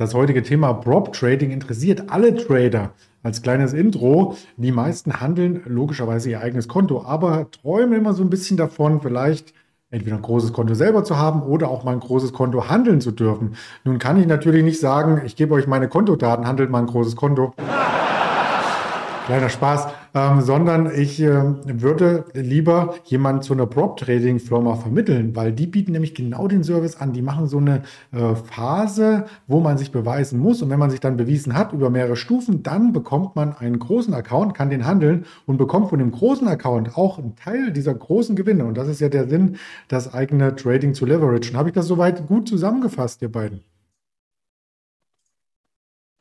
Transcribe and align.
Das 0.00 0.14
heutige 0.14 0.42
Thema 0.42 0.72
Prop 0.72 1.12
Trading 1.12 1.50
interessiert 1.50 2.04
alle 2.08 2.34
Trader. 2.34 2.92
Als 3.22 3.42
kleines 3.42 3.74
Intro, 3.74 4.34
die 4.56 4.72
meisten 4.72 5.20
handeln 5.20 5.60
logischerweise 5.66 6.30
ihr 6.30 6.40
eigenes 6.40 6.68
Konto, 6.68 7.04
aber 7.04 7.50
träumen 7.50 7.92
immer 7.98 8.14
so 8.14 8.22
ein 8.22 8.30
bisschen 8.30 8.56
davon, 8.56 9.02
vielleicht 9.02 9.52
entweder 9.90 10.16
ein 10.16 10.22
großes 10.22 10.54
Konto 10.54 10.72
selber 10.72 11.04
zu 11.04 11.18
haben 11.18 11.42
oder 11.42 11.68
auch 11.68 11.84
mal 11.84 11.92
ein 11.92 12.00
großes 12.00 12.32
Konto 12.32 12.70
handeln 12.70 13.02
zu 13.02 13.10
dürfen. 13.10 13.56
Nun 13.84 13.98
kann 13.98 14.18
ich 14.18 14.26
natürlich 14.26 14.64
nicht 14.64 14.80
sagen, 14.80 15.20
ich 15.26 15.36
gebe 15.36 15.52
euch 15.52 15.66
meine 15.66 15.90
Kontodaten, 15.90 16.46
handelt 16.46 16.70
mal 16.70 16.78
ein 16.78 16.86
großes 16.86 17.14
Konto. 17.14 17.52
Kleiner 19.26 19.50
Spaß, 19.50 19.86
ähm, 20.14 20.40
sondern 20.40 20.90
ich 20.92 21.20
äh, 21.20 21.42
würde 21.64 22.24
lieber 22.34 22.94
jemanden 23.04 23.42
zu 23.42 23.52
einer 23.52 23.66
Prop-Trading-Firma 23.66 24.76
vermitteln, 24.76 25.36
weil 25.36 25.52
die 25.52 25.66
bieten 25.66 25.92
nämlich 25.92 26.14
genau 26.14 26.48
den 26.48 26.64
Service 26.64 26.96
an. 26.96 27.12
Die 27.12 27.22
machen 27.22 27.46
so 27.46 27.58
eine 27.58 27.82
äh, 28.12 28.34
Phase, 28.34 29.26
wo 29.46 29.60
man 29.60 29.78
sich 29.78 29.92
beweisen 29.92 30.38
muss. 30.38 30.62
Und 30.62 30.70
wenn 30.70 30.78
man 30.78 30.90
sich 30.90 31.00
dann 31.00 31.16
bewiesen 31.16 31.54
hat 31.54 31.72
über 31.72 31.90
mehrere 31.90 32.16
Stufen, 32.16 32.62
dann 32.62 32.92
bekommt 32.92 33.36
man 33.36 33.56
einen 33.56 33.78
großen 33.78 34.12
Account, 34.14 34.54
kann 34.54 34.70
den 34.70 34.86
handeln 34.86 35.24
und 35.46 35.56
bekommt 35.56 35.90
von 35.90 35.98
dem 35.98 36.10
großen 36.10 36.48
Account 36.48 36.96
auch 36.96 37.18
einen 37.18 37.36
Teil 37.36 37.72
dieser 37.72 37.94
großen 37.94 38.36
Gewinne. 38.36 38.64
Und 38.64 38.76
das 38.76 38.88
ist 38.88 39.00
ja 39.00 39.08
der 39.08 39.28
Sinn, 39.28 39.56
das 39.88 40.12
eigene 40.12 40.56
Trading 40.56 40.94
zu 40.94 41.06
leveragen. 41.06 41.56
Habe 41.56 41.68
ich 41.68 41.74
das 41.74 41.86
soweit 41.86 42.26
gut 42.26 42.48
zusammengefasst, 42.48 43.22
ihr 43.22 43.30
beiden? 43.30 43.60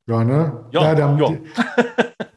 Ja, 0.08 0.24
ne? 0.24 0.66
Ja, 0.72 0.84
ja, 0.84 0.96
der, 0.96 1.18
ja. 1.20 1.30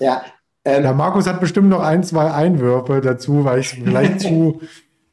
Ja. 0.00 0.24
Ähm, 0.68 0.82
der 0.82 0.92
Markus 0.92 1.26
hat 1.26 1.40
bestimmt 1.40 1.68
noch 1.68 1.80
ein, 1.80 2.04
zwei 2.04 2.30
Einwürfe 2.30 3.00
dazu, 3.00 3.44
weil 3.44 3.60
ich 3.60 3.70
vielleicht 3.70 4.20
zu, 4.20 4.60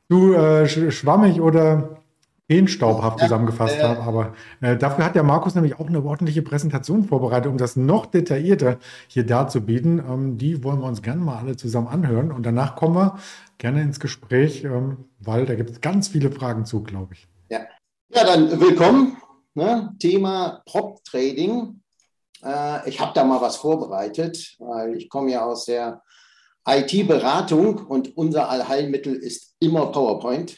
zu 0.10 0.34
äh, 0.34 0.68
schwammig 0.68 1.40
oder 1.40 2.02
feenstaubhaft 2.48 3.20
zusammengefasst 3.20 3.80
äh, 3.80 3.84
habe. 3.84 4.02
Aber 4.02 4.34
äh, 4.62 4.76
dafür 4.76 5.06
hat 5.06 5.16
der 5.16 5.24
Markus 5.24 5.56
nämlich 5.56 5.80
auch 5.80 5.88
eine 5.88 6.04
ordentliche 6.04 6.42
Präsentation 6.42 7.06
vorbereitet, 7.06 7.50
um 7.50 7.58
das 7.58 7.76
noch 7.76 8.06
detaillierter 8.06 8.78
hier 9.08 9.26
darzubieten. 9.26 10.00
Ähm, 10.00 10.38
die 10.38 10.64
wollen 10.64 10.80
wir 10.80 10.88
uns 10.88 11.02
gerne 11.02 11.22
mal 11.22 11.38
alle 11.38 11.56
zusammen 11.56 11.88
anhören. 11.88 12.32
Und 12.32 12.46
danach 12.46 12.76
kommen 12.76 12.96
wir 12.96 13.18
gerne 13.58 13.82
ins 13.82 14.00
Gespräch, 14.00 14.64
ähm, 14.64 15.06
weil 15.20 15.46
da 15.46 15.56
gibt 15.56 15.70
es 15.72 15.82
ganz 15.82 16.10
viele 16.10 16.32
Fragen 16.32 16.66
zu, 16.66 16.84
glaube 16.84 17.14
ich. 17.14 17.28
Ja. 17.50 17.62
ja, 18.10 18.26
dann 18.26 18.60
willkommen. 18.60 19.18
Ne? 19.56 19.96
Thema 20.00 20.62
Prop 20.66 21.04
Trading. 21.06 21.80
Äh, 22.44 22.90
ich 22.90 23.00
habe 23.00 23.14
da 23.14 23.24
mal 23.24 23.42
was 23.42 23.58
vorbereitet, 23.58 24.56
weil 24.60 24.96
ich 24.96 25.10
komme 25.10 25.32
ja 25.32 25.46
aus 25.46 25.66
der 25.66 26.02
IT-Beratung 26.68 27.86
und 27.86 28.18
unser 28.18 28.50
Allheilmittel 28.50 29.16
ist 29.16 29.56
immer 29.60 29.92
PowerPoint. 29.92 30.58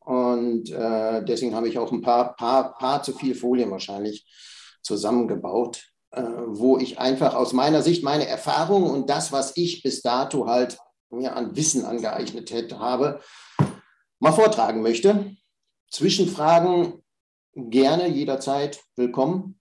Und 0.00 0.70
äh, 0.70 1.24
deswegen 1.24 1.54
habe 1.54 1.68
ich 1.68 1.78
auch 1.78 1.92
ein 1.92 2.02
paar, 2.02 2.34
paar, 2.36 2.76
paar 2.76 3.02
zu 3.02 3.12
viel 3.12 3.34
Folien 3.34 3.70
wahrscheinlich 3.70 4.26
zusammengebaut, 4.82 5.82
äh, 6.10 6.22
wo 6.22 6.78
ich 6.78 6.98
einfach 6.98 7.34
aus 7.34 7.52
meiner 7.52 7.82
Sicht 7.82 8.02
meine 8.04 8.26
Erfahrung 8.26 8.84
und 8.84 9.08
das, 9.08 9.32
was 9.32 9.56
ich 9.56 9.82
bis 9.82 10.02
dato 10.02 10.46
halt 10.46 10.78
mir 11.10 11.36
an 11.36 11.56
Wissen 11.56 11.84
angeeignet 11.84 12.50
hätte, 12.50 12.78
habe, 12.80 13.20
mal 14.18 14.32
vortragen 14.32 14.82
möchte. 14.82 15.36
Zwischenfragen 15.90 17.02
gerne 17.54 18.08
jederzeit 18.08 18.82
willkommen 18.96 19.60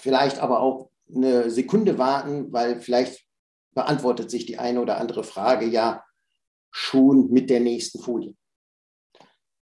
vielleicht 0.00 0.38
aber 0.38 0.60
auch 0.60 0.90
eine 1.14 1.50
Sekunde 1.50 1.98
warten, 1.98 2.52
weil 2.52 2.80
vielleicht 2.80 3.24
beantwortet 3.74 4.30
sich 4.30 4.46
die 4.46 4.58
eine 4.58 4.80
oder 4.80 4.98
andere 4.98 5.24
Frage 5.24 5.66
ja 5.66 6.04
schon 6.70 7.30
mit 7.30 7.50
der 7.50 7.60
nächsten 7.60 8.00
Folie. 8.00 8.34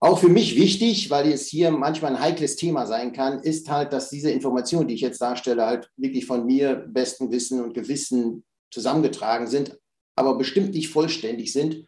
Auch 0.00 0.18
für 0.18 0.28
mich 0.28 0.56
wichtig, 0.56 1.08
weil 1.08 1.32
es 1.32 1.46
hier 1.46 1.70
manchmal 1.70 2.12
ein 2.14 2.20
heikles 2.20 2.56
Thema 2.56 2.86
sein 2.86 3.12
kann, 3.12 3.40
ist 3.40 3.70
halt, 3.70 3.92
dass 3.92 4.10
diese 4.10 4.30
Informationen, 4.30 4.86
die 4.86 4.94
ich 4.94 5.00
jetzt 5.00 5.20
darstelle, 5.20 5.64
halt 5.64 5.90
wirklich 5.96 6.26
von 6.26 6.44
mir 6.44 6.74
besten 6.74 7.30
Wissen 7.30 7.62
und 7.62 7.72
Gewissen 7.72 8.44
zusammengetragen 8.70 9.46
sind, 9.46 9.78
aber 10.14 10.36
bestimmt 10.36 10.74
nicht 10.74 10.90
vollständig 10.90 11.52
sind 11.52 11.86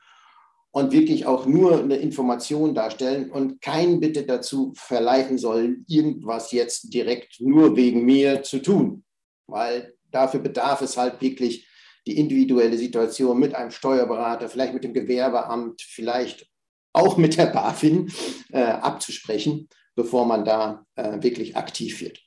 und 0.76 0.92
wirklich 0.92 1.24
auch 1.24 1.46
nur 1.46 1.78
eine 1.78 1.96
Information 1.96 2.74
darstellen 2.74 3.30
und 3.30 3.62
keinen 3.62 3.98
bitte 3.98 4.24
dazu 4.26 4.74
verleiten 4.76 5.38
soll, 5.38 5.78
irgendwas 5.88 6.52
jetzt 6.52 6.92
direkt 6.92 7.40
nur 7.40 7.76
wegen 7.76 8.04
mir 8.04 8.42
zu 8.42 8.58
tun, 8.58 9.02
weil 9.46 9.94
dafür 10.10 10.40
bedarf 10.40 10.82
es 10.82 10.98
halt 10.98 11.22
wirklich 11.22 11.66
die 12.06 12.18
individuelle 12.18 12.76
Situation 12.76 13.38
mit 13.38 13.54
einem 13.54 13.70
Steuerberater, 13.70 14.50
vielleicht 14.50 14.74
mit 14.74 14.84
dem 14.84 14.92
Gewerbeamt, 14.92 15.80
vielleicht 15.80 16.46
auch 16.92 17.16
mit 17.16 17.38
der 17.38 17.46
BaFin 17.46 18.12
äh, 18.52 18.60
abzusprechen, 18.60 19.70
bevor 19.94 20.26
man 20.26 20.44
da 20.44 20.84
äh, 20.96 21.22
wirklich 21.22 21.56
aktiv 21.56 22.02
wird. 22.02 22.20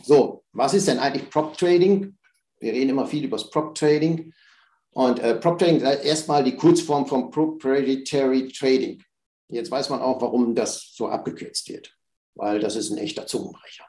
So, 0.00 0.44
was 0.52 0.74
ist 0.74 0.86
denn 0.86 1.00
eigentlich 1.00 1.28
Prop 1.28 1.58
Trading? 1.58 2.16
Wir 2.60 2.72
reden 2.72 2.90
immer 2.90 3.08
viel 3.08 3.24
über 3.24 3.36
das 3.36 3.50
Prop 3.50 3.74
Trading. 3.74 4.32
Und 4.96 5.18
äh, 5.18 5.34
Prop 5.34 5.58
Trading 5.58 5.82
ist 5.82 6.04
erstmal 6.04 6.42
die 6.42 6.56
Kurzform 6.56 7.06
von 7.06 7.30
Proprietary 7.30 8.48
Trading. 8.48 9.02
Jetzt 9.48 9.70
weiß 9.70 9.90
man 9.90 10.00
auch, 10.00 10.22
warum 10.22 10.54
das 10.54 10.94
so 10.94 11.08
abgekürzt 11.08 11.68
wird, 11.68 11.94
weil 12.34 12.60
das 12.60 12.76
ist 12.76 12.90
ein 12.90 12.96
echter 12.96 13.26
Zungenbrecher. 13.26 13.84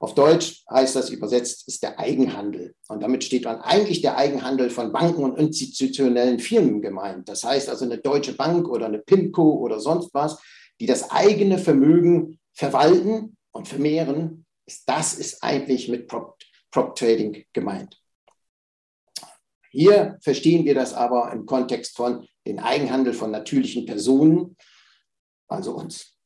Auf 0.00 0.16
Deutsch 0.16 0.64
heißt 0.68 0.96
das 0.96 1.10
übersetzt, 1.10 1.68
ist 1.68 1.84
der 1.84 2.00
Eigenhandel. 2.00 2.74
Und 2.88 3.00
damit 3.00 3.22
steht 3.22 3.44
dann 3.44 3.60
eigentlich 3.60 4.02
der 4.02 4.16
Eigenhandel 4.16 4.70
von 4.70 4.90
Banken 4.90 5.22
und 5.22 5.38
institutionellen 5.38 6.40
Firmen 6.40 6.82
gemeint. 6.82 7.28
Das 7.28 7.44
heißt 7.44 7.68
also 7.68 7.84
eine 7.84 7.98
Deutsche 7.98 8.32
Bank 8.32 8.68
oder 8.68 8.86
eine 8.86 8.98
PIMCO 8.98 9.52
oder 9.60 9.78
sonst 9.78 10.12
was, 10.14 10.42
die 10.80 10.86
das 10.86 11.12
eigene 11.12 11.58
Vermögen 11.58 12.40
verwalten 12.52 13.36
und 13.52 13.68
vermehren. 13.68 14.46
Das 14.84 15.14
ist 15.14 15.44
eigentlich 15.44 15.88
mit 15.88 16.08
Prop, 16.08 16.38
Prop 16.72 16.96
Trading 16.96 17.44
gemeint. 17.52 18.03
Hier 19.74 20.18
verstehen 20.20 20.64
wir 20.64 20.74
das 20.74 20.94
aber 20.94 21.32
im 21.32 21.46
Kontext 21.46 21.96
von 21.96 22.28
den 22.46 22.60
Eigenhandel 22.60 23.12
von 23.12 23.32
natürlichen 23.32 23.86
Personen, 23.86 24.56
also 25.48 25.74
uns. 25.74 26.16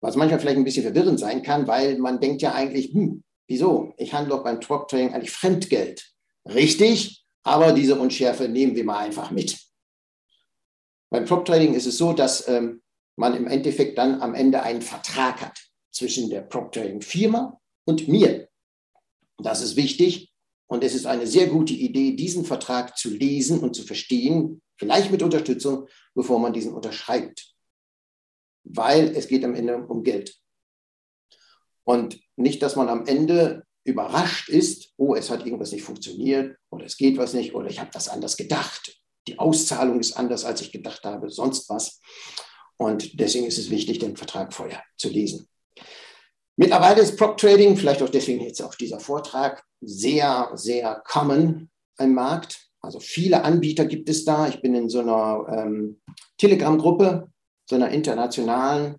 Was 0.00 0.14
manchmal 0.14 0.38
vielleicht 0.38 0.56
ein 0.56 0.64
bisschen 0.64 0.84
verwirrend 0.84 1.18
sein 1.18 1.42
kann, 1.42 1.66
weil 1.66 1.98
man 1.98 2.20
denkt 2.20 2.40
ja 2.40 2.54
eigentlich, 2.54 2.94
hm, 2.94 3.24
wieso? 3.48 3.94
Ich 3.96 4.14
handle 4.14 4.36
doch 4.36 4.44
beim 4.44 4.60
Prop 4.60 4.86
Trading 4.86 5.12
eigentlich 5.12 5.32
Fremdgeld. 5.32 6.08
Richtig, 6.46 7.24
aber 7.42 7.72
diese 7.72 7.98
Unschärfe 7.98 8.48
nehmen 8.48 8.76
wir 8.76 8.84
mal 8.84 8.98
einfach 8.98 9.32
mit. 9.32 9.58
Beim 11.10 11.24
Prop 11.24 11.44
Trading 11.44 11.74
ist 11.74 11.86
es 11.86 11.98
so, 11.98 12.12
dass 12.12 12.46
ähm, 12.46 12.80
man 13.16 13.34
im 13.34 13.48
Endeffekt 13.48 13.98
dann 13.98 14.22
am 14.22 14.36
Ende 14.36 14.62
einen 14.62 14.82
Vertrag 14.82 15.40
hat 15.40 15.58
zwischen 15.90 16.30
der 16.30 16.42
Prop 16.42 16.70
Trading 16.70 17.00
Firma 17.00 17.60
und 17.86 18.06
mir. 18.06 18.48
Das 19.38 19.62
ist 19.62 19.74
wichtig, 19.74 20.29
und 20.70 20.84
es 20.84 20.94
ist 20.94 21.04
eine 21.04 21.26
sehr 21.26 21.48
gute 21.48 21.72
Idee, 21.72 22.12
diesen 22.12 22.44
Vertrag 22.44 22.96
zu 22.96 23.10
lesen 23.10 23.58
und 23.58 23.74
zu 23.74 23.82
verstehen, 23.82 24.62
vielleicht 24.78 25.10
mit 25.10 25.20
Unterstützung, 25.20 25.88
bevor 26.14 26.38
man 26.38 26.52
diesen 26.52 26.72
unterschreibt. 26.72 27.56
Weil 28.62 29.08
es 29.16 29.26
geht 29.26 29.44
am 29.44 29.56
Ende 29.56 29.84
um 29.84 30.04
Geld. 30.04 30.38
Und 31.82 32.20
nicht, 32.36 32.62
dass 32.62 32.76
man 32.76 32.88
am 32.88 33.04
Ende 33.06 33.64
überrascht 33.82 34.48
ist, 34.48 34.92
oh, 34.96 35.16
es 35.16 35.28
hat 35.28 35.44
irgendwas 35.44 35.72
nicht 35.72 35.82
funktioniert 35.82 36.56
oder 36.70 36.84
es 36.84 36.96
geht 36.96 37.18
was 37.18 37.34
nicht 37.34 37.52
oder 37.52 37.68
ich 37.68 37.80
habe 37.80 37.90
das 37.92 38.08
anders 38.08 38.36
gedacht. 38.36 38.96
Die 39.26 39.40
Auszahlung 39.40 39.98
ist 39.98 40.12
anders, 40.12 40.44
als 40.44 40.60
ich 40.60 40.70
gedacht 40.70 41.02
habe, 41.02 41.30
sonst 41.30 41.68
was. 41.68 42.00
Und 42.76 43.18
deswegen 43.18 43.46
ist 43.46 43.58
es 43.58 43.70
wichtig, 43.70 43.98
den 43.98 44.16
Vertrag 44.16 44.54
vorher 44.54 44.84
zu 44.96 45.08
lesen. 45.08 45.48
Mittlerweile 46.60 47.00
ist 47.00 47.16
Prop 47.16 47.38
Trading, 47.38 47.74
vielleicht 47.74 48.02
auch 48.02 48.10
deswegen 48.10 48.44
jetzt 48.44 48.60
auch 48.60 48.74
dieser 48.74 49.00
Vortrag, 49.00 49.64
sehr, 49.80 50.50
sehr 50.56 51.02
common 51.06 51.70
im 51.98 52.12
Markt. 52.12 52.68
Also 52.82 53.00
viele 53.00 53.44
Anbieter 53.44 53.86
gibt 53.86 54.10
es 54.10 54.26
da. 54.26 54.46
Ich 54.46 54.60
bin 54.60 54.74
in 54.74 54.90
so 54.90 55.00
einer 55.00 55.46
ähm, 55.50 56.02
Telegram-Gruppe, 56.36 57.28
so 57.64 57.76
einer 57.76 57.88
internationalen, 57.88 58.96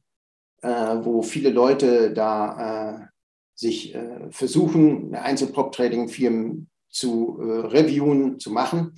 äh, 0.63 0.69
wo 0.69 1.21
viele 1.21 1.51
Leute 1.51 2.11
da 2.13 2.95
äh, 2.95 3.05
sich 3.53 3.93
äh, 3.93 4.31
versuchen, 4.31 5.13
Einzel-Prop-Trading-Firmen 5.13 6.67
zu 6.89 7.37
äh, 7.41 7.67
reviewen, 7.67 8.39
zu 8.39 8.49
machen. 8.49 8.95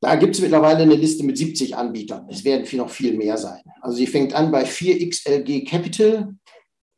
Da 0.00 0.16
gibt 0.16 0.34
es 0.34 0.40
mittlerweile 0.40 0.82
eine 0.82 0.96
Liste 0.96 1.22
mit 1.22 1.38
70 1.38 1.76
Anbietern. 1.76 2.26
Es 2.28 2.44
werden 2.44 2.66
viel, 2.66 2.80
noch 2.80 2.90
viel 2.90 3.16
mehr 3.16 3.38
sein. 3.38 3.62
Also 3.80 3.96
sie 3.96 4.08
fängt 4.08 4.34
an 4.34 4.50
bei 4.50 4.64
4XLG 4.64 5.68
Capital, 5.68 6.34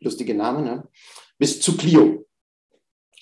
lustige 0.01 0.35
Name, 0.35 0.63
ne? 0.63 0.89
bis 1.39 1.61
zu 1.61 1.77
Clio. 1.77 2.27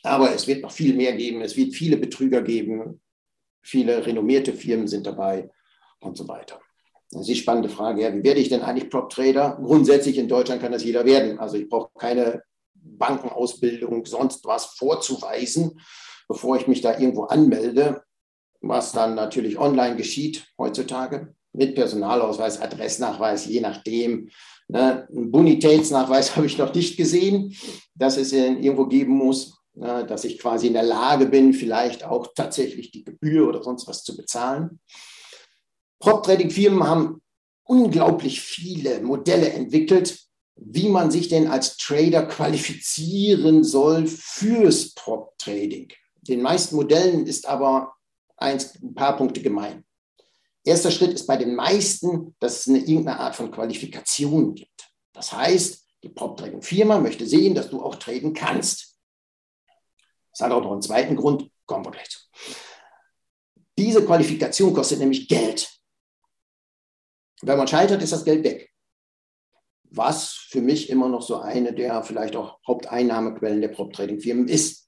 Aber 0.03 0.33
es 0.33 0.47
wird 0.47 0.63
noch 0.63 0.71
viel 0.71 0.95
mehr 0.95 1.15
geben. 1.17 1.41
Es 1.41 1.57
wird 1.57 1.75
viele 1.75 1.97
Betrüger 1.97 2.43
geben. 2.43 3.01
Viele 3.63 4.07
renommierte 4.07 4.53
Firmen 4.53 4.87
sind 4.87 5.07
dabei 5.07 5.51
und 6.01 6.17
so 6.17 6.29
weiter. 6.29 6.61
Das 7.11 7.23
ist 7.23 7.29
die 7.29 7.37
spannende 7.37 7.69
Frage. 7.69 8.03
Ja, 8.03 8.15
wie 8.15 8.23
werde 8.23 8.41
ich 8.41 8.49
denn 8.49 8.63
eigentlich 8.63 8.91
Prop 8.91 9.11
Trader? 9.11 9.59
Grundsätzlich 9.63 10.19
in 10.19 10.29
Deutschland 10.29 10.61
kann 10.61 10.73
das 10.73 10.85
jeder 10.85 11.05
werden. 11.05 11.39
Also 11.39 11.57
ich 11.57 11.69
brauche 11.69 11.91
keine 11.99 12.43
Bankenausbildung, 12.75 14.05
sonst 14.07 14.45
was 14.45 14.67
vorzuweisen, 14.67 15.81
bevor 16.29 16.57
ich 16.57 16.67
mich 16.67 16.81
da 16.81 16.99
irgendwo 16.99 17.25
anmelde, 17.25 18.03
was 18.61 18.93
dann 18.93 19.15
natürlich 19.15 19.59
online 19.59 19.97
geschieht 19.97 20.49
heutzutage. 20.59 21.36
Mit 21.57 21.75
Personalausweis, 21.75 22.61
Adressnachweis, 22.61 23.47
je 23.47 23.61
nachdem. 23.61 24.31
Ne? 24.69 25.07
Einen 25.09 25.31
Bonitätsnachweis 25.31 26.37
habe 26.37 26.47
ich 26.47 26.59
noch 26.59 26.75
nicht 26.75 26.97
gesehen, 26.97 27.57
dass 27.95 28.17
es 28.17 28.33
irgendwo 28.33 28.87
geben 28.87 29.15
muss, 29.15 29.59
ne? 29.75 30.05
dass 30.07 30.25
ich 30.25 30.39
quasi 30.39 30.69
in 30.69 30.75
der 30.75 30.83
Lage 30.83 31.27
bin, 31.27 31.53
vielleicht 31.53 32.05
auch 32.05 32.29
tatsächlich 32.35 32.91
die 32.91 33.05
Gebühr 33.05 33.49
oder 33.49 33.63
sonst 33.63 33.89
was 33.89 34.05
zu 34.05 34.17
bezahlen. 34.17 34.81
Prop-Trading-Firmen 35.99 36.85
haben 36.85 37.23
unglaublich 37.65 38.41
viele 38.41 39.01
Modelle 39.01 39.51
entwickelt, 39.51 40.19
wie 40.57 40.89
man 40.89 41.11
sich 41.11 41.29
denn 41.29 41.49
als 41.49 41.77
Trader 41.77 42.27
qualifizieren 42.27 43.65
soll 43.65 44.07
fürs 44.07 44.95
Prop-Trading. 44.95 45.89
Den 46.23 46.43
meisten 46.43 46.77
Modellen 46.77 47.27
ist 47.27 47.47
aber 47.47 47.95
ein 48.37 48.59
paar 48.95 49.17
Punkte 49.17 49.43
gemein. 49.43 49.86
Erster 50.67 50.91
Schritt 50.91 51.13
ist 51.13 51.29
bei 51.29 51.37
den 51.37 51.55
meisten, 51.55 52.35
dass 52.41 52.61
es 52.61 52.69
eine 52.69 52.79
irgendeine 52.79 53.21
Art 53.21 53.37
von 53.37 53.53
Qualifikation 53.53 54.57
gibt. 54.57 54.91
Das 55.13 55.33
heißt, 55.33 55.87
die 56.03 56.09
Prop-Trading-Firma 56.09 56.99
möchte 56.99 57.25
sehen, 57.25 57.55
dass 57.55 57.71
du 57.71 57.81
auch 57.81 57.95
traden 57.95 58.35
kannst. 58.35 58.99
Das 60.33 60.41
hat 60.41 60.51
auch 60.51 60.63
noch 60.63 60.73
einen 60.73 60.83
zweiten 60.83 61.15
Grund, 61.15 61.49
kommen 61.67 61.85
wir 61.85 61.93
gleich 61.93 62.11
zu. 62.11 62.19
Diese 63.79 64.05
Qualifikation 64.05 64.75
kostet 64.75 64.99
nämlich 64.99 65.29
Geld. 65.29 65.71
Wenn 67.43 67.59
man 67.59 67.69
scheitert, 67.69 68.03
ist 68.03 68.13
das 68.13 68.25
Geld 68.25 68.43
weg. 68.43 68.73
Was 69.85 70.33
für 70.33 70.63
mich 70.63 70.91
immer 70.91 71.09
noch 71.09 71.23
so 71.23 71.39
eine 71.39 71.75
der 71.75 72.03
vielleicht 72.03 72.35
auch 72.35 72.59
Haupteinnahmequellen 72.67 73.61
der 73.61 73.69
Prop-Trading-Firmen 73.69 74.49
ist. 74.49 74.86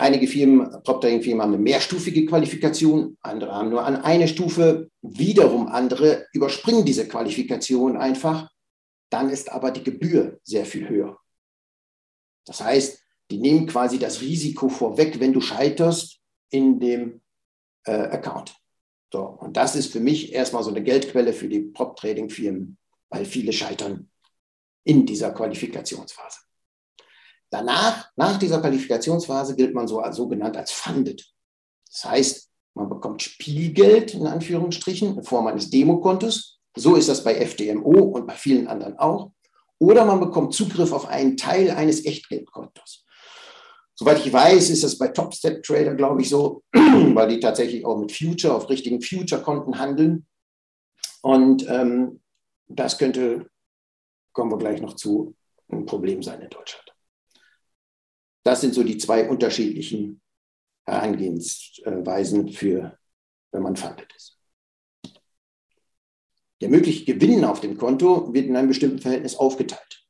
Einige 0.00 0.26
Firmen, 0.28 0.82
Prop-Trading-Firmen 0.82 1.42
haben 1.42 1.52
eine 1.52 1.62
mehrstufige 1.62 2.24
Qualifikation, 2.24 3.18
andere 3.20 3.52
haben 3.52 3.68
nur 3.68 3.84
an 3.84 3.96
eine 3.96 4.28
Stufe. 4.28 4.90
Wiederum 5.02 5.68
andere 5.68 6.26
überspringen 6.32 6.86
diese 6.86 7.06
Qualifikation 7.06 7.98
einfach. 7.98 8.50
Dann 9.10 9.28
ist 9.28 9.52
aber 9.52 9.70
die 9.70 9.82
Gebühr 9.82 10.40
sehr 10.42 10.64
viel 10.64 10.88
höher. 10.88 11.18
Das 12.46 12.64
heißt, 12.64 12.98
die 13.30 13.36
nehmen 13.36 13.66
quasi 13.66 13.98
das 13.98 14.22
Risiko 14.22 14.70
vorweg, 14.70 15.20
wenn 15.20 15.34
du 15.34 15.42
scheiterst 15.42 16.18
in 16.48 16.80
dem 16.80 17.20
äh, 17.84 17.92
Account. 17.92 18.54
So, 19.12 19.20
und 19.22 19.58
das 19.58 19.76
ist 19.76 19.92
für 19.92 20.00
mich 20.00 20.32
erstmal 20.32 20.62
so 20.62 20.70
eine 20.70 20.82
Geldquelle 20.82 21.34
für 21.34 21.48
die 21.48 21.60
Prop-Trading-Firmen, 21.60 22.78
weil 23.10 23.26
viele 23.26 23.52
scheitern 23.52 24.08
in 24.82 25.04
dieser 25.04 25.32
Qualifikationsphase. 25.32 26.38
Danach, 27.50 28.08
nach 28.16 28.38
dieser 28.38 28.60
Qualifikationsphase, 28.60 29.56
gilt 29.56 29.74
man 29.74 29.88
so 29.88 30.02
sogenannt 30.12 30.56
als 30.56 30.70
funded. 30.70 31.28
Das 31.86 32.04
heißt, 32.04 32.50
man 32.74 32.88
bekommt 32.88 33.22
Spielgeld 33.22 34.14
in 34.14 34.26
Anführungsstrichen 34.26 35.16
in 35.16 35.24
Form 35.24 35.48
eines 35.48 35.70
Demokontos. 35.70 36.60
So 36.76 36.94
ist 36.94 37.08
das 37.08 37.24
bei 37.24 37.34
FDMO 37.34 37.98
und 37.98 38.26
bei 38.26 38.34
vielen 38.34 38.68
anderen 38.68 38.96
auch. 38.98 39.32
Oder 39.78 40.04
man 40.04 40.20
bekommt 40.20 40.54
Zugriff 40.54 40.92
auf 40.92 41.08
einen 41.08 41.36
Teil 41.36 41.70
eines 41.70 42.04
Echtgeldkontos. 42.04 43.04
Soweit 43.94 44.24
ich 44.24 44.32
weiß, 44.32 44.70
ist 44.70 44.84
das 44.84 44.96
bei 44.96 45.08
Top 45.08 45.34
Step 45.34 45.62
Trader, 45.62 45.94
glaube 45.94 46.22
ich, 46.22 46.28
so, 46.28 46.62
weil 46.72 47.28
die 47.28 47.40
tatsächlich 47.40 47.84
auch 47.84 47.98
mit 47.98 48.12
Future, 48.12 48.54
auf 48.54 48.70
richtigen 48.70 49.02
Future-Konten 49.02 49.78
handeln. 49.78 50.26
Und 51.22 51.68
ähm, 51.68 52.20
das 52.68 52.96
könnte, 52.96 53.50
kommen 54.32 54.52
wir 54.52 54.58
gleich 54.58 54.80
noch 54.80 54.94
zu, 54.94 55.34
ein 55.68 55.84
Problem 55.84 56.22
sein 56.22 56.40
in 56.40 56.48
Deutschland. 56.48 56.89
Das 58.42 58.60
sind 58.60 58.74
so 58.74 58.82
die 58.82 58.98
zwei 58.98 59.28
unterschiedlichen 59.28 60.20
Herangehensweisen 60.86 62.48
für, 62.48 62.98
wenn 63.52 63.62
man 63.62 63.76
funded 63.76 64.12
ist. 64.16 64.38
Der 66.60 66.68
mögliche 66.68 67.04
Gewinn 67.04 67.44
auf 67.44 67.60
dem 67.60 67.78
Konto 67.78 68.32
wird 68.34 68.46
in 68.46 68.56
einem 68.56 68.68
bestimmten 68.68 68.98
Verhältnis 68.98 69.36
aufgeteilt. 69.36 70.04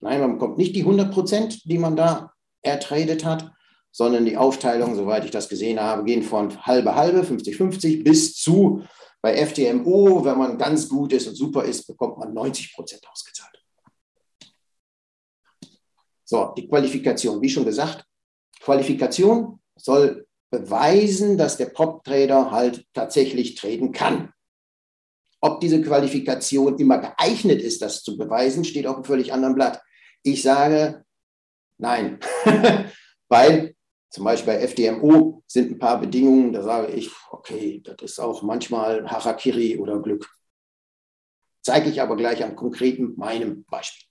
Nein, 0.00 0.20
man 0.20 0.32
bekommt 0.32 0.58
nicht 0.58 0.74
die 0.74 0.82
100 0.82 1.12
Prozent, 1.12 1.64
die 1.64 1.78
man 1.78 1.96
da 1.96 2.32
ertradet 2.62 3.24
hat, 3.24 3.52
sondern 3.92 4.24
die 4.24 4.36
Aufteilung, 4.36 4.96
soweit 4.96 5.24
ich 5.24 5.30
das 5.30 5.48
gesehen 5.48 5.80
habe, 5.80 6.04
gehen 6.04 6.22
von 6.22 6.66
halbe 6.66 6.96
halbe, 6.96 7.22
50-50 7.22 8.02
bis 8.02 8.34
zu 8.34 8.82
bei 9.22 9.46
FTMO, 9.46 10.24
wenn 10.24 10.36
man 10.36 10.58
ganz 10.58 10.88
gut 10.88 11.12
ist 11.12 11.28
und 11.28 11.36
super 11.36 11.64
ist, 11.64 11.86
bekommt 11.86 12.18
man 12.18 12.34
90 12.34 12.74
Prozent 12.74 13.06
ausgezahlt. 13.08 13.63
So, 16.24 16.52
die 16.56 16.68
Qualifikation, 16.68 17.40
wie 17.40 17.48
schon 17.48 17.64
gesagt, 17.64 18.04
Qualifikation 18.60 19.60
soll 19.76 20.26
beweisen, 20.50 21.36
dass 21.36 21.56
der 21.56 21.66
Prop-Trader 21.66 22.50
halt 22.50 22.86
tatsächlich 22.92 23.56
traden 23.56 23.92
kann. 23.92 24.32
Ob 25.40 25.60
diese 25.60 25.82
Qualifikation 25.82 26.78
immer 26.78 26.98
geeignet 26.98 27.60
ist, 27.60 27.82
das 27.82 28.02
zu 28.02 28.16
beweisen, 28.16 28.64
steht 28.64 28.86
auf 28.86 28.96
einem 28.96 29.04
völlig 29.04 29.32
anderen 29.32 29.54
Blatt. 29.54 29.82
Ich 30.22 30.42
sage, 30.42 31.04
Nein, 31.78 32.20
weil 33.28 33.74
zum 34.10 34.24
Beispiel 34.24 34.54
bei 34.54 34.60
FDMO 34.60 35.42
sind 35.46 35.72
ein 35.72 35.78
paar 35.78 36.00
Bedingungen, 36.00 36.52
da 36.52 36.62
sage 36.62 36.92
ich, 36.92 37.10
okay, 37.30 37.82
das 37.84 37.96
ist 38.12 38.20
auch 38.20 38.42
manchmal 38.42 39.10
Harakiri 39.10 39.78
oder 39.78 40.00
Glück. 40.00 40.28
Zeige 41.62 41.90
ich 41.90 42.00
aber 42.00 42.16
gleich 42.16 42.44
am 42.44 42.54
konkreten 42.54 43.14
meinem 43.16 43.64
Beispiel. 43.64 44.08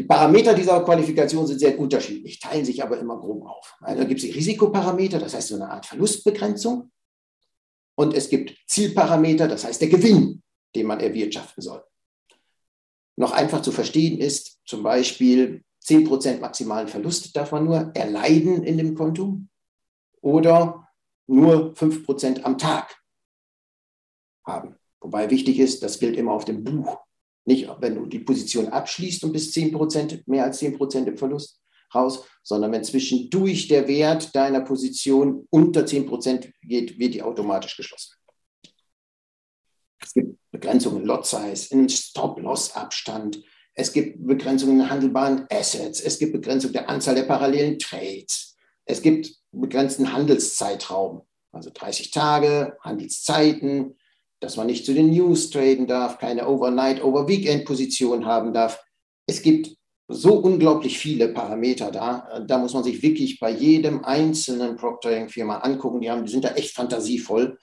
Die 0.00 0.06
Parameter 0.06 0.54
dieser 0.54 0.82
Qualifikation 0.82 1.46
sind 1.46 1.58
sehr 1.58 1.78
unterschiedlich, 1.78 2.40
teilen 2.40 2.64
sich 2.64 2.82
aber 2.82 2.98
immer 2.98 3.18
grob 3.18 3.44
auf. 3.44 3.76
Also 3.82 4.06
gibt 4.06 4.18
es 4.18 4.24
die 4.24 4.32
Risikoparameter, 4.32 5.18
das 5.18 5.34
heißt 5.34 5.48
so 5.48 5.56
eine 5.56 5.68
Art 5.68 5.84
Verlustbegrenzung. 5.84 6.90
Und 7.96 8.14
es 8.14 8.30
gibt 8.30 8.56
Zielparameter, 8.66 9.46
das 9.46 9.62
heißt 9.62 9.78
der 9.78 9.90
Gewinn, 9.90 10.42
den 10.74 10.86
man 10.86 11.00
erwirtschaften 11.00 11.62
soll. 11.62 11.84
Noch 13.16 13.32
einfach 13.32 13.60
zu 13.60 13.72
verstehen 13.72 14.18
ist 14.18 14.60
zum 14.64 14.82
Beispiel 14.82 15.64
10% 15.84 16.40
maximalen 16.40 16.88
Verlust 16.88 17.36
darf 17.36 17.52
man 17.52 17.66
nur 17.66 17.92
erleiden 17.94 18.62
in 18.62 18.78
dem 18.78 18.94
Konto 18.94 19.38
oder 20.22 20.88
nur 21.26 21.74
5% 21.74 22.42
am 22.44 22.56
Tag 22.56 22.98
haben. 24.46 24.76
Wobei 25.02 25.28
wichtig 25.28 25.58
ist, 25.58 25.82
das 25.82 25.98
gilt 25.98 26.16
immer 26.16 26.32
auf 26.32 26.46
dem 26.46 26.64
Buch. 26.64 27.00
Nicht, 27.46 27.68
wenn 27.80 27.94
du 27.94 28.06
die 28.06 28.20
Position 28.20 28.68
abschließt 28.68 29.24
und 29.24 29.32
bist 29.32 29.54
10%, 29.56 30.22
mehr 30.26 30.44
als 30.44 30.60
10% 30.60 31.06
im 31.06 31.16
Verlust 31.16 31.60
raus, 31.94 32.24
sondern 32.42 32.72
wenn 32.72 32.84
zwischendurch 32.84 33.68
der 33.68 33.88
Wert 33.88 34.34
deiner 34.34 34.60
Position 34.60 35.46
unter 35.50 35.82
10% 35.82 36.52
geht, 36.62 36.98
wird 36.98 37.14
die 37.14 37.22
automatisch 37.22 37.76
geschlossen. 37.76 38.14
Es 40.02 40.12
gibt 40.14 40.38
Begrenzungen, 40.50 41.04
Lot 41.04 41.26
Size, 41.26 41.74
einen 41.74 41.88
Stop-Loss-Abstand, 41.88 43.42
es 43.74 43.92
gibt 43.92 44.26
Begrenzungen 44.26 44.80
in 44.80 44.90
handelbaren 44.90 45.46
Assets. 45.50 46.00
Es 46.00 46.18
gibt 46.18 46.32
Begrenzung 46.32 46.72
der 46.72 46.88
Anzahl 46.88 47.14
der 47.14 47.22
parallelen 47.22 47.78
Trades. 47.78 48.56
Es 48.84 49.00
gibt 49.00 49.34
begrenzten 49.52 50.12
Handelszeitraum, 50.12 51.22
also 51.52 51.70
30 51.72 52.10
Tage, 52.10 52.76
Handelszeiten, 52.80 53.96
dass 54.40 54.56
man 54.56 54.66
nicht 54.66 54.84
zu 54.84 54.94
den 54.94 55.10
News 55.10 55.50
traden 55.50 55.86
darf, 55.86 56.18
keine 56.18 56.48
Overnight, 56.48 57.04
Over-Weekend-Position 57.04 58.24
haben 58.24 58.52
darf. 58.52 58.82
Es 59.26 59.42
gibt 59.42 59.76
so 60.08 60.34
unglaublich 60.34 60.98
viele 60.98 61.28
Parameter 61.28 61.90
da. 61.90 62.40
Da 62.46 62.58
muss 62.58 62.74
man 62.74 62.82
sich 62.82 63.02
wirklich 63.02 63.38
bei 63.38 63.50
jedem 63.50 64.04
einzelnen 64.04 64.76
Proctoring-Firma 64.76 65.58
angucken. 65.58 66.00
Die, 66.00 66.10
haben, 66.10 66.24
die 66.24 66.32
sind 66.32 66.44
da 66.44 66.50
echt 66.50 66.74
fantasievoll, 66.74 67.58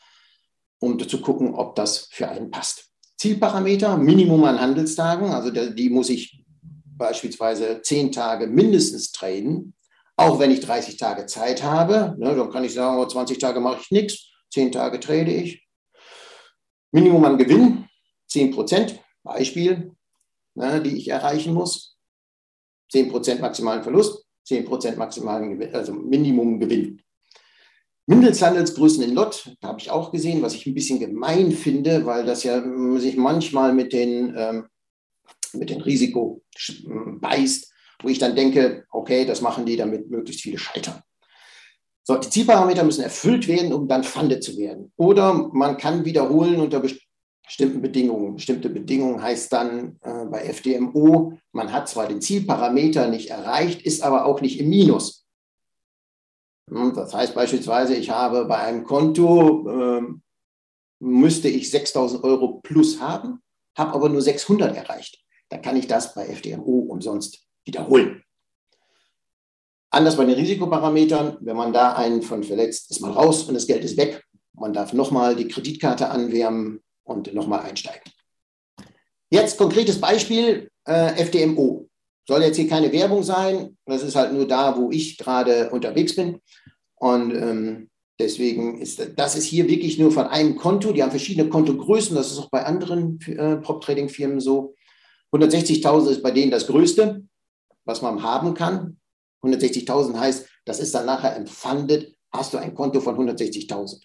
um 0.80 0.98
zu 1.00 1.20
gucken, 1.20 1.54
ob 1.56 1.76
das 1.76 2.08
für 2.12 2.30
einen 2.30 2.52
passt. 2.52 2.86
Zielparameter, 3.18 3.98
Minimum 3.98 4.44
an 4.44 4.62
Handelstagen, 4.62 5.32
also 5.32 5.50
die 5.50 5.90
muss 5.90 6.10
ich 6.10 6.44
beispielsweise 6.98 7.82
zehn 7.82 8.12
Tage 8.12 8.48
mindestens 8.48 9.12
traden, 9.12 9.74
auch 10.16 10.40
wenn 10.40 10.52
ich 10.52 10.60
30 10.60 10.98
Tage 10.98 11.26
Zeit 11.26 11.64
habe. 11.64 12.16
Ne, 12.20 12.36
dann 12.36 12.52
kann 12.52 12.64
ich 12.64 12.74
sagen, 12.74 13.10
20 13.10 13.40
Tage 13.40 13.60
mache 13.60 13.80
ich 13.82 13.92
nichts, 13.92 14.30
10 14.52 14.72
Tage 14.72 15.00
trade 15.00 15.32
ich. 15.32 15.67
Minimum 16.98 17.26
an 17.26 17.38
Gewinn, 17.38 17.86
10 18.28 18.56
Prozent, 18.56 19.00
Beispiel, 19.22 19.92
ne, 20.56 20.82
die 20.82 20.98
ich 20.98 21.10
erreichen 21.10 21.54
muss. 21.54 21.96
10 22.92 23.12
Prozent 23.12 23.40
maximalen 23.40 23.84
Verlust, 23.84 24.26
10 24.46 24.66
Prozent 24.66 24.98
maximalen 24.98 25.52
Gewinn, 25.52 25.76
also 25.76 25.94
Minimum 25.94 26.60
Gewinn. 26.60 27.04
Mindesthandelsgrößen 28.08 29.04
in 29.04 29.14
Lot 29.14 29.56
habe 29.62 29.80
ich 29.80 29.92
auch 29.92 30.12
gesehen, 30.12 30.42
was 30.42 30.56
ich 30.56 30.66
ein 30.66 30.74
bisschen 30.74 31.00
gemein 31.00 31.52
finde, 31.52 32.08
weil 32.08 32.26
das 32.26 32.44
ja 32.44 32.64
sich 32.98 33.16
manchmal 33.16 33.74
mit 33.74 33.94
den, 33.94 34.34
ähm, 34.36 34.68
mit 35.54 35.70
den 35.70 35.82
Risiko 35.82 36.42
beißt, 37.22 37.72
wo 38.02 38.10
ich 38.10 38.18
dann 38.18 38.36
denke, 38.36 38.86
okay, 38.90 39.24
das 39.24 39.42
machen 39.42 39.68
die, 39.68 39.78
damit 39.78 40.10
möglichst 40.10 40.42
viele 40.42 40.58
scheitern. 40.58 41.04
So, 42.08 42.16
die 42.16 42.30
Zielparameter 42.30 42.86
müssen 42.86 43.04
erfüllt 43.04 43.50
werden, 43.50 43.74
um 43.74 43.90
dann 43.90 44.06
funded 44.06 44.42
zu 44.42 44.56
werden. 44.58 44.94
Oder 44.96 45.34
man 45.34 45.76
kann 45.76 46.06
wiederholen 46.06 46.62
unter 46.62 46.80
bestimmten 46.80 47.82
Bedingungen. 47.82 48.36
Bestimmte 48.36 48.70
Bedingungen 48.70 49.22
heißt 49.22 49.52
dann 49.52 50.00
äh, 50.04 50.24
bei 50.24 50.46
FDMO, 50.46 51.38
man 51.52 51.74
hat 51.74 51.90
zwar 51.90 52.08
den 52.08 52.22
Zielparameter 52.22 53.10
nicht 53.10 53.30
erreicht, 53.30 53.82
ist 53.82 54.04
aber 54.04 54.26
auch 54.26 54.40
nicht 54.40 54.58
im 54.58 54.70
Minus. 54.70 55.26
Hm, 56.70 56.94
das 56.96 57.14
heißt 57.14 57.36
beispielsweise, 57.36 57.94
ich 57.96 58.10
habe 58.10 58.46
bei 58.46 58.60
einem 58.60 58.86
Konto 58.86 59.70
ähm, 59.70 60.22
müsste 61.00 61.50
ich 61.50 61.70
6000 61.70 62.24
Euro 62.24 62.62
plus 62.64 63.02
haben, 63.02 63.42
habe 63.78 63.92
aber 63.92 64.08
nur 64.08 64.22
600 64.22 64.78
erreicht. 64.78 65.26
Dann 65.50 65.62
kann 65.62 65.76
ich 65.76 65.88
das 65.88 66.14
bei 66.14 66.26
FDMO 66.26 66.86
umsonst 66.88 67.46
wiederholen. 67.66 68.24
Anders 69.90 70.18
bei 70.18 70.26
den 70.26 70.36
Risikoparametern, 70.36 71.38
wenn 71.42 71.56
man 71.56 71.72
da 71.72 71.94
einen 71.94 72.22
von 72.22 72.44
verletzt, 72.44 72.92
ist 72.92 73.00
man 73.00 73.12
raus 73.12 73.44
und 73.44 73.54
das 73.54 73.68
Geld 73.68 73.84
ist 73.84 73.98
weg. 73.98 74.24
Man 74.54 74.74
darf 74.74 74.94
nochmal 74.94 75.36
die 75.36 75.48
Kreditkarte 75.48 76.10
anwärmen 76.10 76.82
und 77.04 77.34
nochmal 77.34 77.62
einsteigen. 77.62 78.12
Jetzt 79.30 79.58
konkretes 79.58 80.00
Beispiel, 80.00 80.70
äh, 80.86 81.22
FDMO. 81.22 81.88
Soll 82.28 82.42
jetzt 82.42 82.58
hier 82.58 82.68
keine 82.68 82.92
Werbung 82.92 83.24
sein, 83.24 83.78
das 83.86 84.04
ist 84.04 84.16
halt 84.16 84.34
nur 84.34 84.48
da, 84.48 84.78
wo 84.78 84.92
ich 84.92 85.18
gerade 85.18 85.70
unterwegs 85.70 86.16
bin. 86.16 86.42
Und 86.96 87.34
ähm, 87.34 87.90
deswegen 88.20 88.82
ist 88.82 89.02
das 89.16 89.36
ist 89.36 89.46
hier 89.46 89.70
wirklich 89.70 89.98
nur 89.98 90.12
von 90.12 90.28
einem 90.28 90.58
Konto. 90.58 90.92
Die 90.92 91.04
haben 91.04 91.12
verschiedene 91.12 91.48
Kontogrößen, 91.48 92.16
das 92.16 92.32
ist 92.32 92.40
auch 92.40 92.50
bei 92.50 92.66
anderen 92.66 93.20
äh, 93.28 93.58
Prop-Trading-Firmen 93.58 94.42
so. 94.42 94.76
160.000 95.32 96.10
ist 96.10 96.24
bei 96.24 96.32
denen 96.32 96.52
das 96.52 96.68
Größte, 96.68 97.24
was 97.86 98.02
man 98.02 98.24
haben 98.24 98.54
kann. 98.54 98.98
160.000 99.48 100.18
heißt, 100.18 100.48
das 100.66 100.80
ist 100.80 100.94
dann 100.94 101.06
nachher 101.06 101.36
empfandet, 101.36 102.16
hast 102.32 102.54
du 102.54 102.58
ein 102.58 102.76
Konto 102.76 103.00
von 103.00 103.16
160.000. 103.16 104.02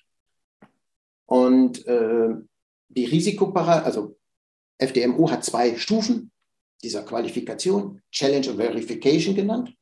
Und 1.26 1.86
äh, 1.86 2.28
die 2.88 3.04
Risikopara, 3.04 3.80
also 3.80 4.18
FDMO 4.78 5.30
hat 5.30 5.44
zwei 5.44 5.76
Stufen 5.76 6.30
dieser 6.82 7.04
Qualifikation, 7.04 8.00
Challenge 8.10 8.50
und 8.50 8.56
Verification 8.56 9.34
genannt. 9.34 9.74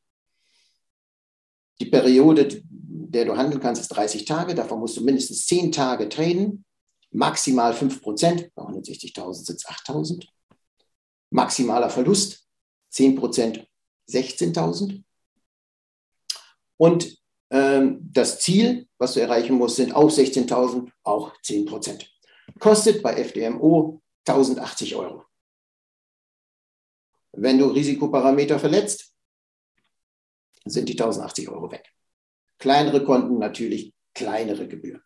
Die 1.79 1.87
Periode, 1.87 2.63
der 2.69 3.25
du 3.25 3.35
handeln 3.35 3.59
kannst, 3.59 3.81
ist 3.81 3.89
30 3.89 4.25
Tage. 4.25 4.53
Davon 4.53 4.79
musst 4.79 4.97
du 4.97 5.03
mindestens 5.03 5.47
10 5.47 5.71
Tage 5.71 6.07
trainen. 6.09 6.63
Maximal 7.11 7.73
5 7.73 8.01
Prozent. 8.01 8.49
Bei 8.53 8.63
160.000 8.63 9.33
sind 9.33 9.55
es 9.55 9.65
8.000. 9.65 10.27
Maximaler 11.31 11.89
Verlust 11.89 12.47
10 12.91 13.15
Prozent 13.15 13.67
16.000. 14.09 15.03
Und 16.81 17.15
ähm, 17.51 17.99
das 18.11 18.39
Ziel, 18.39 18.87
was 18.97 19.13
du 19.13 19.19
erreichen 19.19 19.53
musst, 19.53 19.75
sind 19.75 19.93
auch 19.93 20.09
16.000, 20.09 20.89
auch 21.03 21.31
10 21.43 21.67
Prozent. 21.67 22.11
Kostet 22.57 23.03
bei 23.03 23.13
FDMO 23.17 24.01
1080 24.27 24.95
Euro. 24.95 25.23
Wenn 27.33 27.59
du 27.59 27.67
Risikoparameter 27.67 28.57
verletzt, 28.57 29.13
sind 30.65 30.89
die 30.89 30.93
1080 30.93 31.49
Euro 31.49 31.71
weg. 31.71 31.87
Kleinere 32.57 33.03
Konten 33.03 33.37
natürlich 33.37 33.93
kleinere 34.15 34.67
Gebühren. 34.67 35.03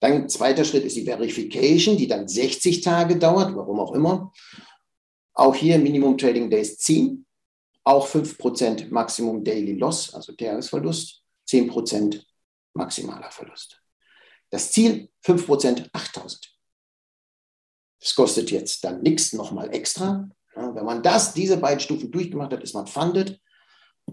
Dann 0.00 0.28
zweiter 0.28 0.66
Schritt 0.66 0.84
ist 0.84 0.96
die 0.96 1.06
Verification, 1.06 1.96
die 1.96 2.08
dann 2.08 2.28
60 2.28 2.82
Tage 2.82 3.16
dauert, 3.16 3.56
warum 3.56 3.80
auch 3.80 3.94
immer. 3.94 4.34
Auch 5.32 5.54
hier 5.54 5.78
Minimum 5.78 6.18
Trading 6.18 6.50
Days 6.50 6.76
10, 6.76 7.24
auch 7.84 8.06
5% 8.06 8.90
Maximum 8.90 9.42
Daily 9.44 9.74
Loss, 9.74 10.14
also 10.14 10.32
Tagesverlust, 10.32 11.22
10% 11.48 12.22
maximaler 12.74 13.30
Verlust. 13.30 13.80
Das 14.50 14.70
Ziel 14.72 15.10
5% 15.24 15.88
8000. 15.92 16.54
Das 18.00 18.14
kostet 18.14 18.50
jetzt 18.50 18.84
dann 18.84 19.02
nichts 19.02 19.32
nochmal 19.32 19.74
extra. 19.74 20.28
Ja, 20.54 20.74
wenn 20.74 20.84
man 20.84 21.02
das, 21.02 21.34
diese 21.34 21.56
beiden 21.56 21.80
Stufen 21.80 22.10
durchgemacht 22.10 22.52
hat, 22.52 22.62
ist 22.62 22.74
man 22.74 22.86
funded. 22.86 23.40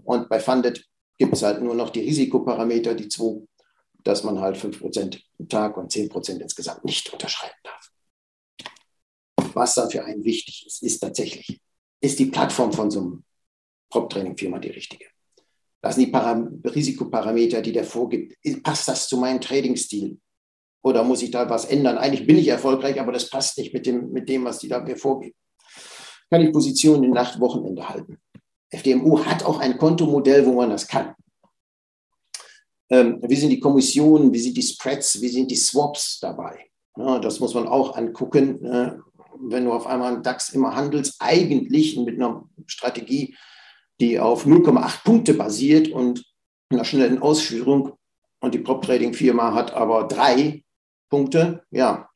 Und 0.04 0.28
bei 0.28 0.40
funded 0.40 0.84
gibt 1.18 1.34
es 1.34 1.42
halt 1.42 1.62
nur 1.62 1.74
noch 1.74 1.90
die 1.90 2.00
Risikoparameter, 2.00 2.94
die 2.94 3.08
zwei, 3.08 3.46
dass 4.02 4.24
man 4.24 4.40
halt 4.40 4.56
5% 4.56 5.20
am 5.38 5.48
Tag 5.48 5.76
und 5.76 5.92
10% 5.92 6.40
insgesamt 6.40 6.84
nicht 6.84 7.12
unterschreiben 7.12 7.54
darf. 7.62 7.90
Was 9.54 9.74
dann 9.74 9.90
für 9.90 10.04
einen 10.04 10.24
wichtig 10.24 10.66
ist, 10.66 10.82
ist 10.82 10.98
tatsächlich, 10.98 11.60
ist 12.00 12.18
die 12.18 12.26
Plattform 12.26 12.72
von 12.72 12.90
so 12.90 13.00
einem 13.00 13.24
Prop-Training-Firma 13.90 14.58
die 14.58 14.70
richtige? 14.70 15.06
Das 15.80 15.94
sind 15.94 16.06
die 16.06 16.12
Param 16.12 16.60
Risikoparameter, 16.64 17.62
die 17.62 17.72
der 17.72 17.84
vorgibt. 17.84 18.36
Passt 18.62 18.88
das 18.88 19.08
zu 19.08 19.18
meinem 19.18 19.40
Trading-Stil? 19.40 20.18
Oder 20.82 21.02
muss 21.04 21.22
ich 21.22 21.30
da 21.30 21.48
was 21.48 21.64
ändern? 21.64 21.98
Eigentlich 21.98 22.26
bin 22.26 22.38
ich 22.38 22.48
erfolgreich, 22.48 23.00
aber 23.00 23.12
das 23.12 23.28
passt 23.28 23.58
nicht 23.58 23.74
mit 23.74 23.86
dem, 23.86 24.10
mit 24.12 24.28
dem 24.28 24.44
was 24.44 24.58
die 24.58 24.68
da 24.68 24.80
mir 24.80 24.96
vorgeben. 24.96 25.34
Kann 26.30 26.40
ich 26.40 26.52
Positionen 26.52 27.04
in 27.04 27.10
Nacht, 27.10 27.40
Wochenende 27.40 27.88
halten? 27.88 28.18
FDMU 28.70 29.24
hat 29.24 29.44
auch 29.44 29.58
ein 29.60 29.78
Kontomodell, 29.78 30.44
wo 30.46 30.52
man 30.52 30.70
das 30.70 30.86
kann. 30.86 31.14
Ähm, 32.88 33.20
wie 33.22 33.36
sind 33.36 33.50
die 33.50 33.60
Kommissionen, 33.60 34.32
wie 34.32 34.38
sind 34.38 34.56
die 34.56 34.62
Spreads, 34.62 35.20
wie 35.20 35.28
sind 35.28 35.50
die 35.50 35.56
Swaps 35.56 36.20
dabei? 36.20 36.70
Ja, 36.96 37.18
das 37.18 37.40
muss 37.40 37.54
man 37.54 37.66
auch 37.66 37.96
angucken. 37.96 38.64
Äh, 38.64 38.92
wenn 39.38 39.64
du 39.64 39.72
auf 39.72 39.86
einmal 39.86 40.14
einen 40.14 40.22
DAX 40.22 40.50
immer 40.50 40.74
handelst, 40.74 41.16
eigentlich 41.18 41.96
mit 41.96 42.14
einer 42.14 42.48
Strategie, 42.66 43.36
die 44.00 44.18
auf 44.18 44.46
0,8 44.46 45.04
Punkte 45.04 45.34
basiert 45.34 45.88
und 45.88 46.24
einer 46.70 46.84
schnellen 46.84 47.20
Ausführung 47.20 47.96
und 48.40 48.54
die 48.54 48.58
Prop-Trading-Firma 48.58 49.54
hat 49.54 49.72
aber 49.72 50.04
drei 50.04 50.64
Punkte, 51.08 51.64
ja, 51.70 52.08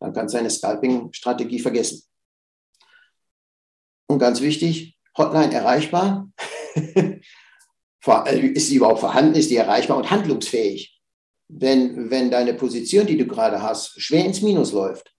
dann 0.00 0.12
kannst 0.12 0.34
du 0.34 0.38
deine 0.38 0.50
Scalping-Strategie 0.50 1.58
vergessen. 1.58 2.02
Und 4.08 4.18
ganz 4.18 4.40
wichtig, 4.40 4.96
Hotline 5.16 5.52
erreichbar. 5.52 6.28
Ist 8.32 8.68
sie 8.68 8.76
überhaupt 8.76 9.00
vorhanden? 9.00 9.34
Ist 9.34 9.50
die 9.50 9.56
erreichbar 9.56 9.96
und 9.96 10.10
handlungsfähig? 10.10 11.00
Wenn, 11.48 12.08
wenn 12.10 12.30
deine 12.30 12.54
Position, 12.54 13.06
die 13.06 13.16
du 13.16 13.26
gerade 13.26 13.62
hast, 13.62 14.00
schwer 14.00 14.24
ins 14.24 14.42
Minus 14.42 14.72
läuft, 14.72 15.12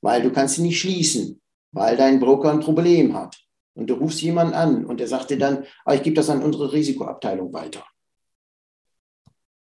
weil 0.00 0.22
du 0.22 0.32
kannst 0.32 0.56
sie 0.56 0.62
nicht 0.62 0.80
schließen, 0.80 1.42
weil 1.72 1.96
dein 1.98 2.18
Broker 2.18 2.50
ein 2.50 2.60
Problem 2.60 3.14
hat 3.14 3.38
und 3.80 3.88
du 3.88 3.94
rufst 3.94 4.22
jemanden 4.22 4.54
an 4.54 4.84
und 4.84 5.00
der 5.00 5.08
sagt 5.08 5.30
dir 5.30 5.38
dann, 5.38 5.64
ah, 5.84 5.94
ich 5.94 6.02
gebe 6.02 6.14
das 6.14 6.30
an 6.30 6.42
unsere 6.42 6.72
Risikoabteilung 6.72 7.52
weiter. 7.52 7.84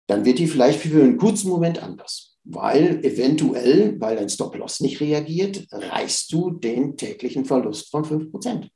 Dann 0.07 0.25
wird 0.25 0.39
die 0.39 0.47
vielleicht 0.47 0.81
für 0.81 1.03
einen 1.03 1.19
kurzen 1.19 1.49
Moment 1.51 1.83
anders 1.83 2.37
weil 2.49 3.05
eventuell, 3.05 4.01
weil 4.01 4.17
dein 4.17 4.29
Stop-Loss 4.29 4.81
nicht 4.81 5.01
reagiert, 5.01 5.67
reißt 5.71 6.33
du 6.33 6.51
den 6.51 6.97
täglichen 6.97 7.45
Verlust 7.45 7.91
von 7.91 8.05
5%. 8.05 8.69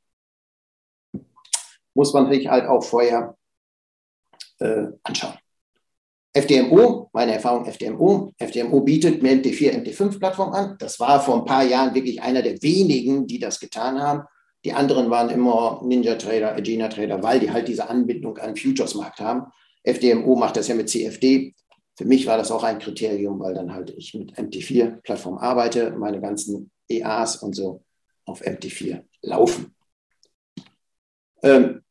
Muss 1.93 2.13
man 2.13 2.31
sich 2.31 2.47
halt 2.47 2.67
auch 2.67 2.83
vorher 2.83 3.35
äh, 4.59 4.87
anschauen. 5.03 5.35
FDMO, 6.33 7.09
meine 7.13 7.33
Erfahrung 7.33 7.65
FDMO, 7.65 8.33
FDMO 8.37 8.81
bietet 8.81 9.21
eine 9.21 9.41
MT4, 9.41 9.83
MT5-Plattform 9.83 10.53
an. 10.53 10.75
Das 10.79 10.99
war 10.99 11.21
vor 11.21 11.39
ein 11.39 11.45
paar 11.45 11.63
Jahren 11.63 11.93
wirklich 11.93 12.21
einer 12.21 12.41
der 12.41 12.61
wenigen, 12.61 13.27
die 13.27 13.39
das 13.39 13.59
getan 13.59 14.01
haben. 14.01 14.23
Die 14.63 14.73
anderen 14.73 15.09
waren 15.09 15.29
immer 15.29 15.81
Ninja 15.83 16.15
Trader, 16.15 16.55
Agena 16.55 16.87
Trader, 16.87 17.23
weil 17.23 17.39
die 17.39 17.51
halt 17.51 17.67
diese 17.67 17.89
Anbindung 17.89 18.37
an 18.37 18.55
Futures-Markt 18.55 19.19
haben. 19.19 19.51
FDMO 19.83 20.35
macht 20.35 20.57
das 20.57 20.67
ja 20.67 20.75
mit 20.75 20.89
CFD. 20.89 21.55
Für 21.97 22.05
mich 22.05 22.27
war 22.27 22.37
das 22.37 22.51
auch 22.51 22.63
ein 22.63 22.79
Kriterium, 22.79 23.39
weil 23.39 23.53
dann 23.53 23.73
halt 23.73 23.93
ich 23.97 24.13
mit 24.13 24.35
MT4-Plattform 24.35 25.37
arbeite, 25.37 25.91
meine 25.91 26.21
ganzen 26.21 26.71
EAs 26.87 27.37
und 27.37 27.55
so 27.55 27.83
auf 28.25 28.41
MT4 28.41 29.03
laufen. 29.23 29.75
Ähm, 31.43 31.81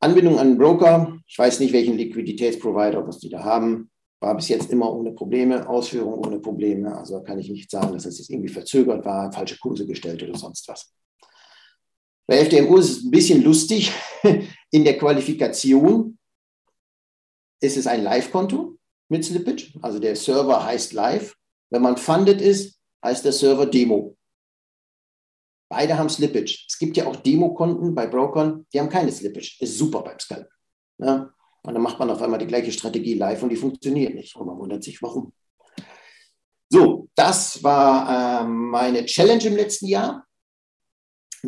Anbindung 0.00 0.38
an 0.38 0.48
einen 0.48 0.58
Broker, 0.58 1.18
ich 1.26 1.38
weiß 1.38 1.60
nicht, 1.60 1.72
welchen 1.72 1.96
Liquiditätsprovider, 1.96 3.06
was 3.06 3.18
die 3.18 3.28
da 3.28 3.42
haben, 3.42 3.90
war 4.20 4.36
bis 4.36 4.48
jetzt 4.48 4.70
immer 4.70 4.92
ohne 4.92 5.12
Probleme, 5.12 5.68
Ausführung 5.68 6.14
ohne 6.14 6.38
Probleme. 6.38 6.96
Also 6.96 7.22
kann 7.22 7.38
ich 7.38 7.50
nicht 7.50 7.70
sagen, 7.70 7.92
dass 7.92 8.06
es 8.06 8.18
jetzt 8.18 8.30
irgendwie 8.30 8.52
verzögert 8.52 9.04
war, 9.04 9.32
falsche 9.32 9.58
Kurse 9.58 9.86
gestellt 9.86 10.22
oder 10.22 10.36
sonst 10.36 10.68
was. 10.68 10.94
Bei 12.26 12.38
FDMU 12.38 12.78
ist 12.78 12.90
es 12.90 13.04
ein 13.04 13.10
bisschen 13.10 13.42
lustig. 13.42 13.92
In 14.70 14.84
der 14.84 14.98
Qualifikation 14.98 16.18
ist 17.60 17.76
es 17.76 17.86
ein 17.86 18.02
Live-Konto 18.02 18.78
mit 19.08 19.24
Slippage. 19.24 19.72
Also 19.82 19.98
der 19.98 20.16
Server 20.16 20.64
heißt 20.64 20.92
Live. 20.92 21.36
Wenn 21.70 21.82
man 21.82 21.96
funded 21.96 22.40
ist, 22.40 22.78
heißt 23.04 23.24
der 23.24 23.32
Server 23.32 23.66
Demo. 23.66 24.16
Beide 25.68 25.98
haben 25.98 26.08
Slippage. 26.08 26.66
Es 26.68 26.78
gibt 26.78 26.96
ja 26.96 27.06
auch 27.06 27.16
Demokonten 27.16 27.94
bei 27.94 28.06
Brokern, 28.06 28.66
die 28.72 28.80
haben 28.80 28.88
keine 28.88 29.12
Slippage. 29.12 29.56
Ist 29.60 29.78
super 29.78 30.02
beim 30.02 30.18
Scalpen. 30.18 30.52
Ja? 30.98 31.32
Und 31.62 31.74
dann 31.74 31.82
macht 31.82 31.98
man 31.98 32.10
auf 32.10 32.20
einmal 32.20 32.38
die 32.38 32.46
gleiche 32.46 32.72
Strategie 32.72 33.14
live 33.14 33.42
und 33.42 33.48
die 33.48 33.56
funktioniert 33.56 34.14
nicht. 34.14 34.36
Und 34.36 34.46
man 34.46 34.58
wundert 34.58 34.84
sich, 34.84 35.00
warum. 35.02 35.32
So, 36.68 37.08
das 37.14 37.62
war 37.62 38.42
äh, 38.42 38.44
meine 38.46 39.04
Challenge 39.06 39.44
im 39.44 39.56
letzten 39.56 39.86
Jahr. 39.86 40.26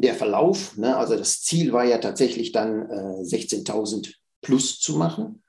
Der 0.01 0.15
Verlauf, 0.15 0.77
ne, 0.77 0.97
also 0.97 1.17
das 1.17 1.43
Ziel 1.43 1.73
war 1.73 1.85
ja 1.85 1.99
tatsächlich 1.99 2.53
dann 2.53 2.91
äh, 2.91 3.23
16.000 3.23 4.15
plus 4.43 4.79
zu 4.79 4.97
machen. 4.97 5.43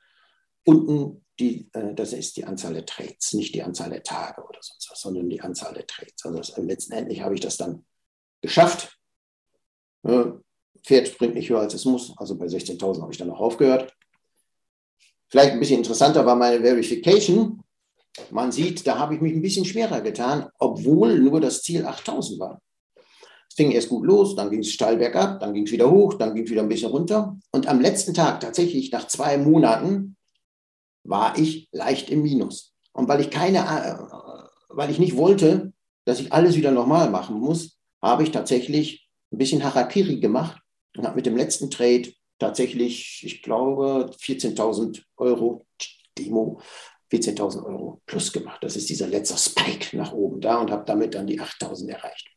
Unten 0.66 1.26
die, 1.40 1.70
äh, 1.74 1.94
das 1.94 2.14
ist 2.14 2.38
die 2.38 2.46
Anzahl 2.46 2.74
der 2.74 2.86
Trades, 2.86 3.34
nicht 3.34 3.54
die 3.54 3.64
Anzahl 3.64 3.90
der 3.90 4.04
Tage 4.04 4.42
oder 4.44 4.60
sonst 4.62 4.90
was, 4.90 5.02
sondern 5.02 5.30
die 5.30 5.42
Anzahl 5.42 5.74
der 5.74 5.86
Trades. 5.86 6.24
Also 6.24 6.38
das, 6.38 6.58
letztendlich 6.58 7.22
habe 7.22 7.36
ich 7.36 7.42
das 7.42 7.58
dann 7.58 7.86
geschafft. 8.42 8.98
Äh, 10.04 10.26
Pferd 10.84 11.08
springt 11.08 11.36
nicht 11.36 11.50
höher, 11.50 11.60
als 11.60 11.74
es 11.74 11.86
muss. 11.86 12.14
Also 12.18 12.38
bei 12.38 12.46
16.000 12.46 13.02
habe 13.02 13.12
ich 13.12 13.18
dann 13.18 13.28
noch 13.28 13.40
aufgehört. 13.40 13.94
Vielleicht 15.30 15.52
ein 15.52 15.60
bisschen 15.60 15.80
interessanter 15.80 16.26
war 16.26 16.36
meine 16.36 16.62
Verification. 16.62 17.62
man 18.32 18.52
sieht, 18.52 18.88
da 18.88 18.98
habe 18.98 19.16
ich 19.16 19.22
mich 19.22 19.34
ein 19.34 19.42
bisschen 19.42 19.66
schwerer 19.66 20.02
getan, 20.02 20.50
obwohl 20.58 21.20
nur 21.20 21.42
das 21.42 21.62
Ziel 21.62 21.86
8000 21.86 22.40
war. 22.40 22.62
Fing 23.58 23.72
erst 23.72 23.90
gut 23.90 24.06
los, 24.06 24.36
dann 24.36 24.52
ging 24.52 24.60
es 24.60 24.72
steil 24.72 24.98
bergab, 24.98 25.40
dann 25.40 25.52
ging 25.54 25.66
es 25.66 25.72
wieder 25.72 25.90
hoch, 25.90 26.14
dann 26.14 26.36
ging 26.36 26.44
es 26.46 26.52
wieder 26.52 26.62
ein 26.62 26.70
bisschen 26.70 26.92
runter. 26.92 27.36
Und 27.52 27.68
am 27.68 27.82
letzten 27.82 28.14
Tag, 28.14 28.40
tatsächlich 28.40 28.92
nach 28.92 29.08
zwei 29.08 29.38
Monaten, 29.40 30.16
war 31.04 31.38
ich 31.40 31.68
leicht 31.72 32.12
im 32.12 32.22
Minus. 32.22 32.76
Und 32.94 33.08
weil 33.08 33.20
ich 33.20 33.32
keine, 33.32 33.60
äh, 33.60 33.98
weil 34.70 34.92
ich 34.92 35.00
nicht 35.00 35.18
wollte, 35.18 35.74
dass 36.06 36.20
ich 36.20 36.32
alles 36.32 36.56
wieder 36.56 36.72
normal 36.72 37.10
machen 37.10 37.40
muss, 37.40 37.80
habe 38.02 38.24
ich 38.24 38.32
tatsächlich 38.32 39.10
ein 39.32 39.40
bisschen 39.40 39.64
Harakiri 39.64 40.20
gemacht 40.20 40.62
und 40.96 41.06
habe 41.06 41.16
mit 41.16 41.26
dem 41.26 41.36
letzten 41.36 41.72
Trade 41.72 42.12
tatsächlich, 42.38 43.24
ich 43.26 43.42
glaube, 43.42 44.12
14.000 44.20 45.02
Euro 45.18 45.66
Demo, 46.18 46.62
14.000 47.12 47.66
Euro 47.66 48.02
plus 48.06 48.32
gemacht. 48.32 48.64
Das 48.64 48.76
ist 48.76 48.90
dieser 48.90 49.08
letzte 49.08 49.38
Spike 49.38 49.98
nach 49.98 50.14
oben 50.14 50.42
da 50.42 50.60
und 50.60 50.70
habe 50.70 50.86
damit 50.86 51.16
dann 51.16 51.26
die 51.26 51.42
8.000 51.42 51.90
erreicht. 51.90 52.37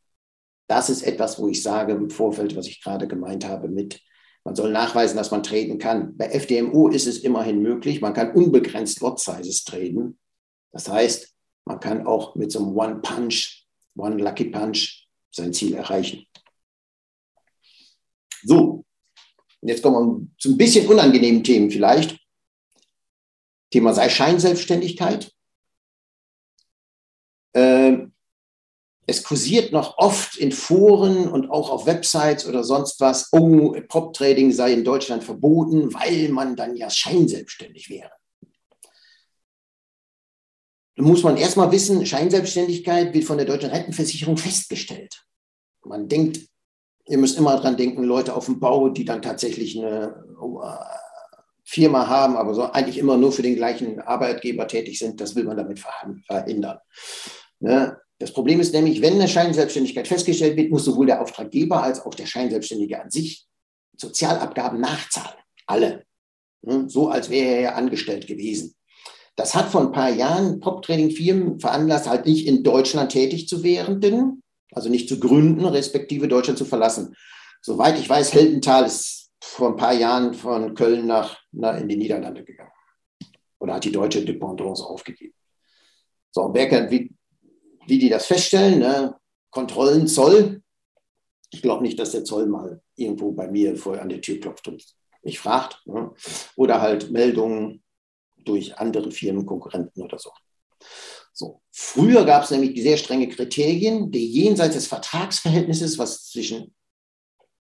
Das 0.70 0.88
ist 0.88 1.02
etwas, 1.02 1.36
wo 1.40 1.48
ich 1.48 1.64
sage 1.64 1.94
im 1.94 2.10
Vorfeld, 2.10 2.54
was 2.54 2.68
ich 2.68 2.80
gerade 2.80 3.08
gemeint 3.08 3.44
habe 3.44 3.66
mit, 3.66 4.00
man 4.44 4.54
soll 4.54 4.70
nachweisen, 4.70 5.16
dass 5.16 5.32
man 5.32 5.42
traden 5.42 5.78
kann. 5.78 6.16
Bei 6.16 6.26
FDMO 6.26 6.86
ist 6.86 7.08
es 7.08 7.18
immerhin 7.24 7.60
möglich, 7.60 8.00
man 8.00 8.14
kann 8.14 8.32
unbegrenzt 8.36 9.00
Lot 9.00 9.18
Sizes 9.18 9.64
traden. 9.64 10.20
Das 10.70 10.88
heißt, 10.88 11.34
man 11.64 11.80
kann 11.80 12.06
auch 12.06 12.36
mit 12.36 12.52
so 12.52 12.60
einem 12.60 12.78
One 12.78 13.00
Punch, 13.00 13.66
One 13.96 14.22
Lucky 14.22 14.44
Punch 14.44 15.08
sein 15.32 15.52
Ziel 15.52 15.74
erreichen. 15.74 16.24
So, 18.44 18.84
jetzt 19.62 19.82
kommen 19.82 20.20
wir 20.20 20.38
zu 20.38 20.50
ein 20.50 20.56
bisschen 20.56 20.86
unangenehmen 20.86 21.42
Themen 21.42 21.72
vielleicht. 21.72 22.16
Thema 23.72 23.92
sei 23.92 24.08
Scheinselbstständigkeit. 24.08 25.32
Äh, 27.54 28.06
es 29.10 29.24
kursiert 29.24 29.72
noch 29.72 29.98
oft 29.98 30.36
in 30.36 30.52
Foren 30.52 31.28
und 31.28 31.50
auch 31.50 31.68
auf 31.68 31.86
Websites 31.86 32.46
oder 32.46 32.62
sonst 32.62 33.00
was, 33.00 33.28
oh, 33.32 33.74
Prop-Trading 33.88 34.52
sei 34.52 34.72
in 34.72 34.84
Deutschland 34.84 35.24
verboten, 35.24 35.92
weil 35.92 36.28
man 36.28 36.54
dann 36.54 36.76
ja 36.76 36.88
scheinselbstständig 36.88 37.90
wäre. 37.90 38.12
Da 40.96 41.02
muss 41.02 41.24
man 41.24 41.36
erstmal 41.36 41.72
wissen, 41.72 42.06
Scheinselbstständigkeit 42.06 43.12
wird 43.12 43.24
von 43.24 43.36
der 43.36 43.46
deutschen 43.46 43.70
Rentenversicherung 43.70 44.36
festgestellt. 44.36 45.24
Man 45.84 46.08
denkt, 46.08 46.40
ihr 47.06 47.18
müsst 47.18 47.36
immer 47.36 47.58
dran 47.58 47.76
denken, 47.76 48.04
Leute 48.04 48.36
auf 48.36 48.46
dem 48.46 48.60
Bau, 48.60 48.90
die 48.90 49.04
dann 49.04 49.22
tatsächlich 49.22 49.76
eine 49.76 50.24
oh, 50.40 50.62
Firma 51.64 52.06
haben, 52.06 52.36
aber 52.36 52.54
so 52.54 52.62
eigentlich 52.62 52.98
immer 52.98 53.16
nur 53.16 53.32
für 53.32 53.42
den 53.42 53.56
gleichen 53.56 54.00
Arbeitgeber 54.00 54.68
tätig 54.68 55.00
sind, 55.00 55.20
das 55.20 55.34
will 55.34 55.44
man 55.44 55.56
damit 55.56 55.80
verhindern. 55.80 56.78
Ne? 57.58 57.98
Das 58.20 58.32
Problem 58.32 58.60
ist 58.60 58.74
nämlich, 58.74 59.00
wenn 59.00 59.14
eine 59.14 59.28
Scheinselbstständigkeit 59.28 60.06
festgestellt 60.06 60.56
wird, 60.56 60.70
muss 60.70 60.84
sowohl 60.84 61.06
der 61.06 61.22
Auftraggeber 61.22 61.82
als 61.82 62.04
auch 62.04 62.14
der 62.14 62.26
Scheinselbstständige 62.26 63.02
an 63.02 63.10
sich 63.10 63.46
Sozialabgaben 63.96 64.78
nachzahlen. 64.78 65.38
Alle. 65.66 66.04
Ne? 66.60 66.84
So 66.88 67.08
als 67.08 67.30
wäre 67.30 67.54
er 67.54 67.60
ja 67.60 67.74
angestellt 67.74 68.26
gewesen. 68.26 68.74
Das 69.36 69.54
hat 69.54 69.70
vor 69.70 69.80
ein 69.80 69.92
paar 69.92 70.10
Jahren 70.10 70.60
Prop-Trading-Firmen 70.60 71.60
veranlasst, 71.60 72.10
halt 72.10 72.26
nicht 72.26 72.46
in 72.46 72.62
Deutschland 72.62 73.10
tätig 73.10 73.48
zu 73.48 73.62
werden, 73.62 74.42
also 74.72 74.90
nicht 74.90 75.08
zu 75.08 75.18
gründen, 75.18 75.64
respektive 75.64 76.28
Deutschland 76.28 76.58
zu 76.58 76.66
verlassen. 76.66 77.16
Soweit 77.62 77.98
ich 77.98 78.08
weiß, 78.08 78.34
Heldenthal 78.34 78.84
ist 78.84 79.30
vor 79.42 79.68
ein 79.68 79.76
paar 79.76 79.94
Jahren 79.94 80.34
von 80.34 80.74
Köln 80.74 81.06
nach, 81.06 81.38
nach 81.52 81.80
in 81.80 81.88
die 81.88 81.96
Niederlande 81.96 82.44
gegangen. 82.44 82.70
Oder 83.58 83.74
hat 83.74 83.84
die 83.84 83.92
deutsche 83.92 84.22
Dependance 84.22 84.84
aufgegeben. 84.84 85.34
So, 86.32 86.50
wer, 86.52 86.68
wie, 87.90 87.98
die 87.98 88.08
das 88.08 88.26
feststellen, 88.26 88.78
ne? 88.78 89.16
Kontrollen, 89.50 90.06
Zoll. 90.06 90.62
Ich 91.50 91.62
glaube 91.62 91.82
nicht, 91.82 91.98
dass 91.98 92.12
der 92.12 92.24
Zoll 92.24 92.46
mal 92.46 92.80
irgendwo 92.94 93.32
bei 93.32 93.48
mir 93.48 93.76
vorher 93.76 94.02
an 94.02 94.08
der 94.08 94.20
Tür 94.20 94.38
klopft 94.38 94.68
und 94.68 94.84
mich 95.22 95.38
fragt. 95.38 95.84
Ne? 95.86 96.12
Oder 96.56 96.80
halt 96.80 97.10
Meldungen 97.10 97.82
durch 98.44 98.78
andere 98.78 99.10
Firmen, 99.10 99.44
Konkurrenten 99.44 100.02
oder 100.02 100.18
so. 100.18 100.30
So. 101.32 101.60
Früher 101.72 102.24
gab 102.24 102.44
es 102.44 102.50
nämlich 102.50 102.80
sehr 102.80 102.96
strenge 102.96 103.28
Kriterien, 103.28 104.10
die 104.10 104.26
jenseits 104.26 104.74
des 104.74 104.86
Vertragsverhältnisses, 104.86 105.98
was 105.98 106.28
zwischen 106.28 106.74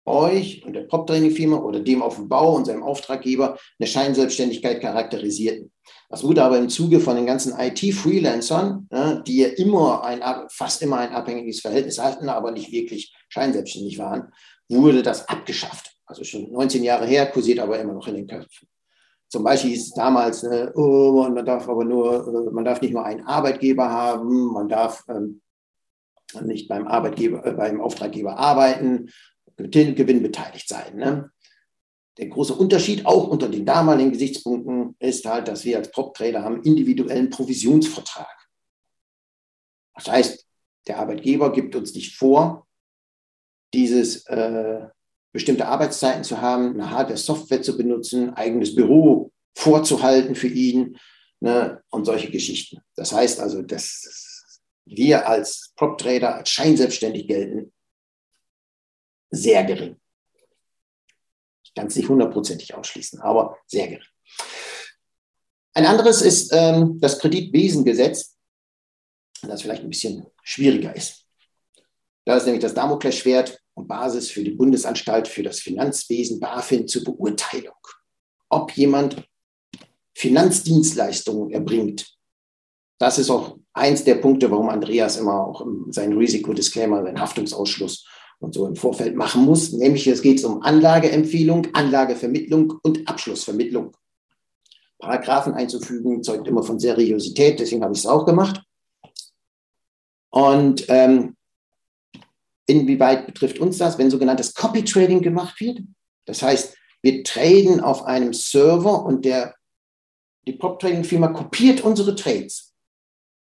euch 0.05 0.63
und 0.65 0.73
der 0.73 0.83
Prop-Training-Firma 0.83 1.57
oder 1.57 1.79
dem 1.79 2.01
auf 2.01 2.15
dem 2.15 2.27
Bau 2.27 2.55
und 2.55 2.65
seinem 2.65 2.83
Auftraggeber 2.83 3.57
eine 3.79 3.87
Scheinselbstständigkeit 3.87 4.81
charakterisierten. 4.81 5.71
Das 6.09 6.23
wurde 6.23 6.43
aber 6.43 6.57
im 6.57 6.69
Zuge 6.69 6.99
von 6.99 7.15
den 7.15 7.25
ganzen 7.25 7.57
IT-Freelancern, 7.57 8.87
die 9.25 9.37
ja 9.37 9.47
immer 9.47 10.03
ein, 10.03 10.21
fast 10.49 10.81
immer 10.81 10.97
ein 10.99 11.11
abhängiges 11.11 11.61
Verhältnis 11.61 11.99
hatten, 11.99 12.29
aber 12.29 12.51
nicht 12.51 12.71
wirklich 12.71 13.15
scheinselbstständig 13.29 13.97
waren, 13.97 14.31
wurde 14.69 15.01
das 15.01 15.27
abgeschafft. 15.27 15.91
Also 16.05 16.23
schon 16.23 16.51
19 16.51 16.83
Jahre 16.83 17.05
her, 17.05 17.25
kursiert 17.31 17.59
aber 17.59 17.79
immer 17.79 17.93
noch 17.93 18.07
in 18.07 18.15
den 18.15 18.27
Köpfen. 18.27 18.67
Zum 19.27 19.43
Beispiel 19.43 19.71
hieß 19.71 19.87
es 19.87 19.93
damals, 19.93 20.43
ne, 20.43 20.71
oh, 20.75 21.27
man 21.33 21.43
darf 21.43 21.67
aber 21.67 21.83
nur, 21.83 22.27
äh, 22.27 22.51
man 22.51 22.65
darf 22.65 22.81
nicht 22.81 22.93
nur 22.93 23.03
einen 23.03 23.25
Arbeitgeber 23.25 23.89
haben, 23.89 24.53
man 24.53 24.69
darf 24.69 25.03
ähm, 25.09 25.41
nicht 26.41 26.67
beim 26.67 26.87
Arbeitgeber, 26.87 27.43
äh, 27.43 27.53
beim 27.53 27.81
Auftraggeber 27.81 28.37
arbeiten 28.37 29.09
Gewinn 29.57 30.23
beteiligt 30.23 30.67
sein. 30.67 30.97
Ne? 30.97 31.31
Der 32.17 32.27
große 32.27 32.53
Unterschied 32.53 33.05
auch 33.05 33.27
unter 33.27 33.49
den 33.49 33.65
damaligen 33.65 34.11
Gesichtspunkten 34.11 34.95
ist 34.99 35.25
halt, 35.25 35.47
dass 35.47 35.65
wir 35.65 35.77
als 35.77 35.91
Prop-Trader 35.91 36.43
haben 36.43 36.61
individuellen 36.63 37.29
Provisionsvertrag. 37.29 38.35
Das 39.95 40.07
heißt, 40.07 40.47
der 40.87 40.99
Arbeitgeber 40.99 41.51
gibt 41.51 41.75
uns 41.75 41.93
nicht 41.93 42.15
vor, 42.15 42.67
dieses 43.73 44.25
äh, 44.27 44.87
bestimmte 45.31 45.67
Arbeitszeiten 45.67 46.23
zu 46.23 46.41
haben, 46.41 46.73
eine 46.73 46.91
Hardware-Software 46.91 47.61
zu 47.61 47.75
benutzen, 47.77 48.33
eigenes 48.35 48.75
Büro 48.75 49.31
vorzuhalten 49.55 50.35
für 50.35 50.47
ihn 50.47 50.97
ne, 51.39 51.81
und 51.89 52.05
solche 52.05 52.29
Geschichten. 52.29 52.79
Das 52.95 53.11
heißt 53.11 53.39
also, 53.39 53.61
dass 53.61 54.61
wir 54.85 55.27
als 55.27 55.73
Prop-Trader 55.75 56.35
als 56.35 56.49
scheinselbstständig 56.49 57.27
gelten, 57.27 57.73
sehr 59.33 59.63
gering. 59.63 59.99
Ich 61.63 61.73
kann 61.73 61.87
es 61.87 61.95
nicht 61.95 62.07
hundertprozentig 62.07 62.75
ausschließen, 62.75 63.19
aber 63.19 63.57
sehr 63.65 63.87
gering. 63.87 64.07
Ein 65.73 65.85
anderes 65.87 66.21
ist 66.21 66.51
ähm, 66.53 66.99
das 66.99 67.17
Kreditwesengesetz, 67.19 68.37
das 69.41 69.63
vielleicht 69.63 69.81
ein 69.81 69.89
bisschen 69.89 70.25
schwieriger 70.43 70.95
ist. 70.95 71.25
Da 72.25 72.37
ist 72.37 72.45
nämlich 72.45 72.61
das 72.61 72.75
Damoklesschwert 72.75 73.59
und 73.73 73.87
Basis 73.87 74.29
für 74.29 74.43
die 74.43 74.51
Bundesanstalt 74.51 75.27
für 75.27 75.43
das 75.43 75.59
Finanzwesen 75.59 76.39
BaFin 76.39 76.87
zur 76.87 77.03
Beurteilung, 77.03 77.75
ob 78.49 78.71
jemand 78.77 79.27
Finanzdienstleistungen 80.13 81.51
erbringt. 81.51 82.15
Das 82.99 83.17
ist 83.17 83.31
auch 83.31 83.57
eins 83.73 84.03
der 84.03 84.15
Punkte, 84.15 84.51
warum 84.51 84.69
Andreas 84.69 85.17
immer 85.17 85.47
auch 85.47 85.65
seinen 85.89 86.17
Risikodisclaimer, 86.17 87.03
seinen 87.03 87.19
Haftungsausschluss 87.19 88.05
und 88.39 88.53
so 88.53 88.67
im 88.67 88.75
Vorfeld 88.75 89.15
machen 89.15 89.45
muss. 89.45 89.71
Nämlich 89.71 90.07
es 90.07 90.21
geht 90.21 90.43
um 90.43 90.61
Anlageempfehlung, 90.61 91.67
Anlagevermittlung 91.73 92.73
und 92.83 93.07
Abschlussvermittlung. 93.07 93.95
Paragraphen 94.99 95.53
einzufügen 95.53 96.23
zeugt 96.23 96.47
immer 96.47 96.63
von 96.63 96.79
Seriosität, 96.79 97.59
deswegen 97.59 97.83
habe 97.83 97.93
ich 97.93 97.99
es 97.99 98.05
auch 98.05 98.25
gemacht. 98.25 98.61
Und 100.29 100.85
ähm, 100.87 101.35
inwieweit 102.65 103.25
betrifft 103.25 103.59
uns 103.59 103.77
das, 103.77 103.97
wenn 103.97 104.09
sogenanntes 104.09 104.53
Copy 104.53 104.83
Trading 104.83 105.21
gemacht 105.21 105.59
wird? 105.59 105.81
Das 106.25 106.41
heißt, 106.41 106.75
wir 107.01 107.23
traden 107.23 107.81
auf 107.81 108.05
einem 108.05 108.33
Server 108.33 109.05
und 109.05 109.25
der, 109.25 109.55
die 110.47 110.53
Prop 110.53 110.79
Trading 110.79 111.03
Firma 111.03 111.27
kopiert 111.27 111.81
unsere 111.81 112.15
Trades. 112.15 112.73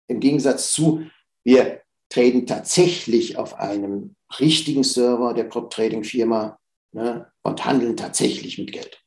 Im 0.07 0.21
Gegensatz 0.21 0.73
zu, 0.73 1.03
wir 1.45 1.81
traden 2.11 2.47
tatsächlich 2.47 3.39
auf 3.39 3.55
einem 3.55 4.17
richtigen 4.41 4.85
Server 4.85 5.35
der 5.35 5.45
Prop-Trading-Firma 5.45 6.59
ne, 6.93 7.31
und 7.43 7.65
handeln 7.65 7.97
tatsächlich 7.97 8.59
mit 8.59 8.73
Geld. 8.73 9.03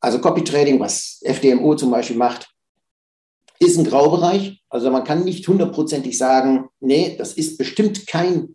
Also 0.00 0.20
Copy-Trading, 0.20 0.78
was 0.80 1.20
FDMO 1.22 1.74
zum 1.76 1.90
Beispiel 1.90 2.16
macht, 2.16 2.50
ist 3.58 3.78
ein 3.78 3.84
Graubereich. 3.84 4.62
Also 4.68 4.90
man 4.90 5.04
kann 5.04 5.24
nicht 5.24 5.46
hundertprozentig 5.48 6.18
sagen, 6.18 6.68
nee, 6.80 7.16
das 7.16 7.32
ist 7.32 7.56
bestimmt 7.56 8.06
kein, 8.06 8.54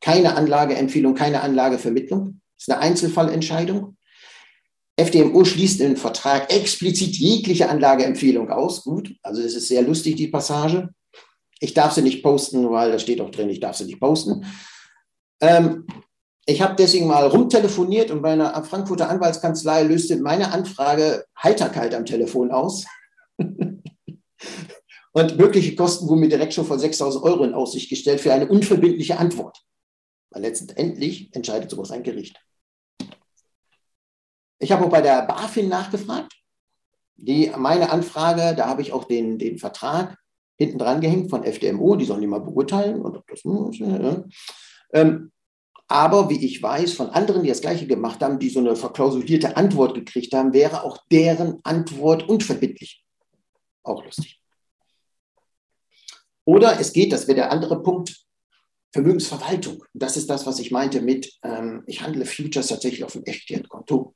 keine 0.00 0.34
Anlageempfehlung, 0.36 1.14
keine 1.14 1.42
Anlagevermittlung. 1.42 2.40
Das 2.56 2.68
ist 2.68 2.72
eine 2.72 2.80
Einzelfallentscheidung. 2.80 3.96
FDMO 4.96 5.44
schließt 5.44 5.82
im 5.82 5.96
Vertrag 5.96 6.50
explizit 6.50 7.16
jegliche 7.16 7.68
Anlageempfehlung 7.68 8.50
aus. 8.50 8.82
Gut, 8.84 9.14
also 9.22 9.42
es 9.42 9.54
ist 9.54 9.68
sehr 9.68 9.82
lustig, 9.82 10.16
die 10.16 10.28
Passage. 10.28 10.88
Ich 11.60 11.74
darf 11.74 11.92
sie 11.92 12.02
nicht 12.02 12.22
posten, 12.22 12.70
weil 12.70 12.92
da 12.92 12.98
steht 12.98 13.20
auch 13.20 13.30
drin, 13.30 13.48
ich 13.48 13.60
darf 13.60 13.76
sie 13.76 13.84
nicht 13.84 14.00
posten. 14.00 14.44
Ähm, 15.40 15.86
ich 16.44 16.62
habe 16.62 16.76
deswegen 16.76 17.08
mal 17.08 17.26
rumtelefoniert 17.26 18.10
und 18.10 18.22
bei 18.22 18.32
einer 18.32 18.62
Frankfurter 18.64 19.08
Anwaltskanzlei 19.08 19.82
löste 19.82 20.16
meine 20.18 20.52
Anfrage 20.52 21.24
Heiterkeit 21.42 21.94
am 21.94 22.04
Telefon 22.04 22.52
aus. 22.52 22.84
Und 25.12 25.38
mögliche 25.38 25.74
Kosten 25.74 26.08
wurden 26.08 26.20
mir 26.20 26.28
direkt 26.28 26.52
schon 26.52 26.66
von 26.66 26.78
6.000 26.78 27.22
Euro 27.22 27.42
in 27.42 27.54
Aussicht 27.54 27.88
gestellt 27.88 28.20
für 28.20 28.34
eine 28.34 28.48
unverbindliche 28.48 29.16
Antwort. 29.16 29.64
Weil 30.28 30.42
letztendlich 30.42 31.34
entscheidet 31.34 31.70
sowas 31.70 31.90
ein 31.90 32.02
Gericht. 32.02 32.38
Ich 34.58 34.72
habe 34.72 34.84
auch 34.84 34.90
bei 34.90 35.00
der 35.00 35.22
BaFin 35.22 35.70
nachgefragt. 35.70 36.34
Die, 37.14 37.50
meine 37.56 37.90
Anfrage, 37.90 38.54
da 38.54 38.68
habe 38.68 38.82
ich 38.82 38.92
auch 38.92 39.04
den, 39.04 39.38
den 39.38 39.56
Vertrag 39.56 40.18
hinten 40.56 40.78
dran 40.78 41.00
gehängt 41.00 41.30
von 41.30 41.44
FDMO, 41.44 41.96
die 41.96 42.04
sollen 42.04 42.20
die 42.20 42.26
mal 42.26 42.40
beurteilen. 42.40 43.00
Und 43.02 43.22
das, 43.28 43.42
ja. 43.44 44.24
ähm, 44.92 45.30
aber 45.88 46.28
wie 46.30 46.44
ich 46.44 46.62
weiß 46.62 46.94
von 46.94 47.10
anderen, 47.10 47.42
die 47.42 47.48
das 47.48 47.60
Gleiche 47.60 47.86
gemacht 47.86 48.22
haben, 48.22 48.38
die 48.38 48.48
so 48.48 48.60
eine 48.60 48.74
verklausulierte 48.74 49.56
Antwort 49.56 49.94
gekriegt 49.94 50.32
haben, 50.34 50.52
wäre 50.52 50.82
auch 50.82 50.98
deren 51.10 51.60
Antwort 51.62 52.28
unverbindlich. 52.28 53.04
Auch 53.82 54.04
lustig. 54.04 54.40
Oder 56.44 56.80
es 56.80 56.92
geht, 56.92 57.12
das 57.12 57.28
wäre 57.28 57.36
der 57.36 57.52
andere 57.52 57.82
Punkt, 57.82 58.26
Vermögensverwaltung. 58.92 59.84
Das 59.92 60.16
ist 60.16 60.30
das, 60.30 60.46
was 60.46 60.58
ich 60.58 60.70
meinte 60.70 61.02
mit, 61.02 61.32
ähm, 61.42 61.82
ich 61.86 62.02
handle 62.02 62.24
Futures 62.24 62.68
tatsächlich 62.68 63.04
auf 63.04 63.12
dem 63.12 63.24
Echtgeldkonto. 63.24 64.14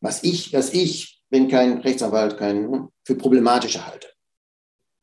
Was 0.00 0.22
ich, 0.24 0.52
was 0.52 0.72
ich, 0.72 1.22
bin 1.30 1.48
kein 1.48 1.78
Rechtsanwalt, 1.78 2.38
kein, 2.38 2.70
hm, 2.70 2.88
für 3.04 3.16
problematisch 3.16 3.78
halte. 3.78 4.08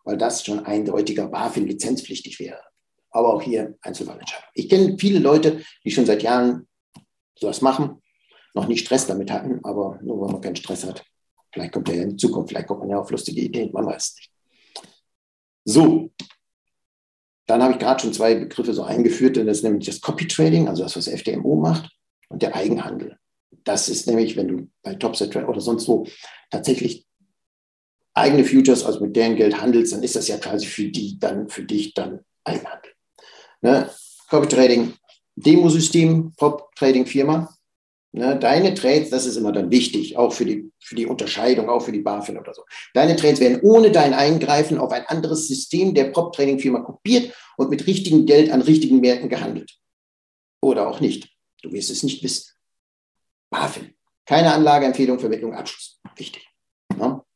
Weil 0.03 0.17
das 0.17 0.43
schon 0.45 0.65
eindeutiger 0.65 1.27
BaFin 1.27 1.67
lizenzpflichtig 1.67 2.39
wäre. 2.39 2.61
Aber 3.11 3.33
auch 3.33 3.41
hier 3.41 3.77
Einzelfallentscheidung. 3.81 4.49
Ich 4.53 4.69
kenne 4.69 4.97
viele 4.97 5.19
Leute, 5.19 5.61
die 5.83 5.91
schon 5.91 6.05
seit 6.05 6.23
Jahren 6.23 6.67
sowas 7.35 7.61
machen, 7.61 8.01
noch 8.53 8.67
nicht 8.67 8.85
Stress 8.85 9.07
damit 9.07 9.31
hatten, 9.31 9.63
aber 9.63 9.99
nur 10.01 10.21
weil 10.21 10.31
man 10.31 10.41
keinen 10.41 10.55
Stress 10.55 10.85
hat. 10.85 11.03
Vielleicht 11.53 11.73
kommt 11.73 11.89
er 11.89 12.03
in 12.03 12.17
Zukunft, 12.17 12.49
vielleicht 12.49 12.67
kommt 12.67 12.81
man 12.81 12.89
ja 12.89 12.99
auf 12.99 13.11
lustige 13.11 13.41
Ideen, 13.41 13.71
man 13.73 13.85
weiß 13.85 14.15
nicht. 14.15 14.31
So, 15.65 16.11
dann 17.45 17.61
habe 17.61 17.73
ich 17.73 17.79
gerade 17.79 18.01
schon 18.01 18.13
zwei 18.13 18.35
Begriffe 18.35 18.73
so 18.73 18.83
eingeführt, 18.83 19.37
das 19.37 19.57
ist 19.57 19.63
nämlich 19.63 19.85
das 19.85 19.99
Copy 19.99 20.27
Trading, 20.27 20.67
also 20.67 20.83
das, 20.83 20.95
was 20.95 21.07
FDMO 21.07 21.55
macht, 21.55 21.91
und 22.29 22.41
der 22.41 22.55
Eigenhandel. 22.55 23.17
Das 23.63 23.89
ist 23.89 24.07
nämlich, 24.07 24.37
wenn 24.37 24.47
du 24.47 24.67
bei 24.81 24.95
Topset 24.95 25.35
oder 25.35 25.59
sonst 25.59 25.87
wo 25.87 26.07
tatsächlich 26.49 27.05
eigene 28.13 28.43
Futures, 28.43 28.85
also 28.85 28.99
mit 28.99 29.15
deren 29.15 29.35
Geld 29.35 29.61
handelst, 29.61 29.93
dann 29.93 30.03
ist 30.03 30.15
das 30.15 30.27
ja 30.27 30.37
quasi 30.37 30.65
für 30.65 30.85
die 30.85 31.17
dann, 31.19 31.49
für 31.49 31.63
dich 31.63 31.93
dann 31.93 32.19
Eigenhandel. 32.43 32.91
Ne? 33.61 33.89
Copy 34.29 34.47
Trading, 34.47 34.93
Demosystem, 35.35 36.33
Prop 36.35 36.73
Trading 36.75 37.05
Firma, 37.05 37.53
Ne, 38.13 38.37
deine 38.37 38.73
Trades, 38.73 39.09
das 39.09 39.25
ist 39.25 39.37
immer 39.37 39.53
dann 39.53 39.71
wichtig, 39.71 40.17
auch 40.17 40.33
für 40.33 40.43
die, 40.43 40.69
für 40.79 40.95
die 40.95 41.05
Unterscheidung, 41.05 41.69
auch 41.69 41.79
für 41.79 41.93
die 41.93 42.01
BaFin 42.01 42.37
oder 42.37 42.53
so. 42.53 42.63
Deine 42.93 43.15
Trades 43.15 43.39
werden 43.39 43.61
ohne 43.61 43.89
dein 43.89 44.13
Eingreifen 44.13 44.77
auf 44.77 44.91
ein 44.91 45.05
anderes 45.05 45.47
System 45.47 45.93
der 45.93 46.05
Prop-Trading-Firma 46.11 46.81
kopiert 46.81 47.33
und 47.55 47.69
mit 47.69 47.87
richtigem 47.87 48.25
Geld 48.25 48.51
an 48.51 48.61
richtigen 48.61 48.99
Märkten 48.99 49.29
gehandelt. 49.29 49.77
Oder 50.61 50.89
auch 50.89 50.99
nicht. 50.99 51.29
Du 51.61 51.71
wirst 51.71 51.89
es 51.89 52.03
nicht 52.03 52.21
wissen. 52.21 52.51
BaFin. 53.49 53.93
Keine 54.25 54.53
Anlageempfehlung, 54.53 55.17
Vermittlung, 55.17 55.53
Abschluss. 55.53 56.01
Wichtig. 56.17 56.50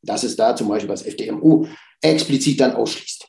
Das 0.06 0.24
ist 0.24 0.38
da 0.38 0.54
zum 0.56 0.68
Beispiel, 0.68 0.88
was 0.88 1.02
FDMU 1.02 1.66
explizit 2.00 2.60
dann 2.60 2.74
ausschließt. 2.74 3.28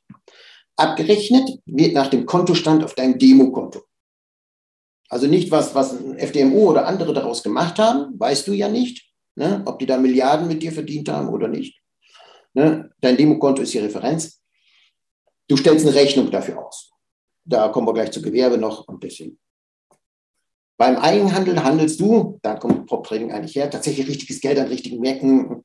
Abgerechnet 0.76 1.50
wird 1.66 1.94
nach 1.94 2.08
dem 2.08 2.26
Kontostand 2.26 2.84
auf 2.84 2.94
deinem 2.94 3.18
Demokonto. 3.18 3.84
Also 5.10 5.28
nicht 5.28 5.50
was, 5.52 5.74
was 5.74 5.94
ein 5.94 6.18
FDMO 6.18 6.70
oder 6.70 6.86
andere 6.86 7.14
daraus 7.14 7.42
gemacht 7.42 7.80
haben, 7.80 8.20
weißt 8.20 8.48
du 8.48 8.54
ja 8.54 8.68
nicht, 8.68 9.10
ne? 9.36 9.64
ob 9.66 9.80
die 9.80 9.86
da 9.86 9.98
Milliarden 9.98 10.48
mit 10.48 10.62
dir 10.62 10.72
verdient 10.72 11.10
haben 11.10 11.30
oder 11.30 11.48
nicht. 11.48 11.82
Ne? 12.54 12.92
Dein 13.02 13.18
Demokonto 13.18 13.62
ist 13.62 13.74
die 13.74 13.80
Referenz. 13.80 14.42
Du 15.48 15.56
stellst 15.56 15.86
eine 15.86 15.96
Rechnung 15.96 16.30
dafür 16.30 16.66
aus. 16.66 16.92
Da 17.46 17.70
kommen 17.70 17.88
wir 17.88 17.94
gleich 17.94 18.12
zu 18.12 18.22
Gewerbe 18.22 18.58
noch 18.58 18.88
und 18.88 19.02
deswegen. 19.04 19.40
Beim 20.78 20.98
Eigenhandel 20.98 21.64
handelst 21.64 22.00
du, 22.00 22.38
da 22.44 22.56
kommt 22.56 22.86
Prop 22.86 23.08
Trading 23.08 23.32
eigentlich 23.32 23.56
her, 23.56 23.70
tatsächlich 23.70 24.08
richtiges 24.08 24.42
Geld 24.42 24.60
an 24.60 24.68
richtigen 24.68 25.00
Märkten 25.00 25.64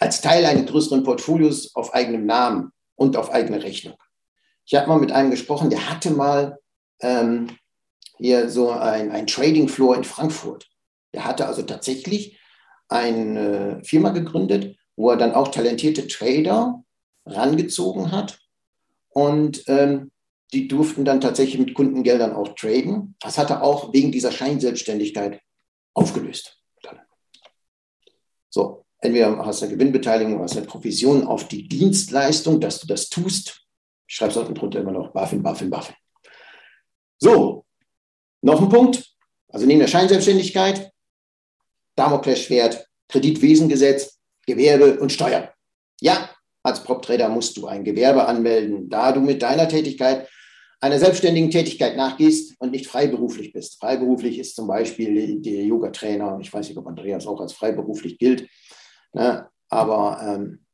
als 0.00 0.20
Teil 0.20 0.44
eines 0.44 0.70
größeren 0.70 1.02
Portfolios 1.02 1.74
auf 1.74 1.94
eigenem 1.94 2.26
Namen 2.26 2.72
und 2.94 3.16
auf 3.16 3.30
eigene 3.30 3.62
Rechnung. 3.62 3.96
Ich 4.64 4.74
habe 4.74 4.88
mal 4.88 4.98
mit 4.98 5.12
einem 5.12 5.30
gesprochen, 5.30 5.70
der 5.70 5.88
hatte 5.88 6.10
mal 6.10 6.58
ähm, 7.00 7.56
hier 8.18 8.48
so 8.48 8.70
ein, 8.70 9.10
ein 9.10 9.26
Trading 9.26 9.68
Floor 9.68 9.96
in 9.96 10.04
Frankfurt. 10.04 10.68
Der 11.14 11.24
hatte 11.24 11.46
also 11.46 11.62
tatsächlich 11.62 12.38
eine 12.88 13.80
Firma 13.84 14.10
gegründet, 14.10 14.76
wo 14.96 15.10
er 15.10 15.16
dann 15.16 15.34
auch 15.34 15.48
talentierte 15.48 16.06
Trader 16.06 16.82
rangezogen 17.24 18.12
hat. 18.12 18.38
Und 19.08 19.62
ähm, 19.68 20.10
die 20.52 20.68
durften 20.68 21.04
dann 21.04 21.20
tatsächlich 21.20 21.58
mit 21.58 21.74
Kundengeldern 21.74 22.32
auch 22.32 22.54
traden. 22.54 23.16
Das 23.20 23.38
hat 23.38 23.50
er 23.50 23.62
auch 23.62 23.92
wegen 23.92 24.12
dieser 24.12 24.30
Scheinselbstständigkeit 24.30 25.40
aufgelöst. 25.94 26.58
So, 28.48 28.85
entweder 29.00 29.44
hast 29.44 29.60
du 29.60 29.66
eine 29.66 29.74
Gewinnbeteiligung, 29.74 30.40
hast 30.40 30.56
eine 30.56 30.66
Provision 30.66 31.26
auf 31.26 31.48
die 31.48 31.68
Dienstleistung, 31.68 32.60
dass 32.60 32.80
du 32.80 32.86
das 32.86 33.08
tust. 33.08 33.62
Ich 34.08 34.14
schreibe 34.14 34.30
es 34.30 34.36
unten 34.36 34.54
drunter 34.54 34.80
immer 34.80 34.92
noch 34.92 35.12
BaFin, 35.12 35.42
BaFin, 35.42 35.70
BaFin. 35.70 35.94
So, 37.18 37.64
noch 38.42 38.60
ein 38.60 38.68
Punkt, 38.68 39.04
also 39.48 39.66
neben 39.66 39.80
der 39.80 39.88
Scheinselbstständigkeit, 39.88 40.90
Damoklesschwert, 41.96 42.86
Kreditwesengesetz, 43.08 44.18
Gewerbe 44.46 45.00
und 45.00 45.10
Steuern. 45.10 45.48
Ja, 46.00 46.30
als 46.62 46.82
Prop-Trader 46.82 47.28
musst 47.28 47.56
du 47.56 47.66
ein 47.66 47.84
Gewerbe 47.84 48.26
anmelden, 48.26 48.88
da 48.88 49.12
du 49.12 49.20
mit 49.20 49.42
deiner 49.42 49.68
Tätigkeit 49.68 50.28
einer 50.80 50.98
selbstständigen 50.98 51.50
Tätigkeit 51.50 51.96
nachgehst 51.96 52.60
und 52.60 52.70
nicht 52.70 52.86
freiberuflich 52.86 53.52
bist. 53.52 53.80
Freiberuflich 53.80 54.38
ist 54.38 54.54
zum 54.54 54.66
Beispiel 54.66 55.40
der 55.40 55.64
Yoga-Trainer, 55.64 56.38
ich 56.40 56.52
weiß 56.52 56.68
nicht, 56.68 56.76
ob 56.76 56.86
Andreas 56.86 57.26
auch 57.26 57.40
als 57.40 57.54
freiberuflich 57.54 58.18
gilt, 58.18 58.48
ne, 59.16 59.48
aber 59.68 60.20
ähm, 60.22 60.66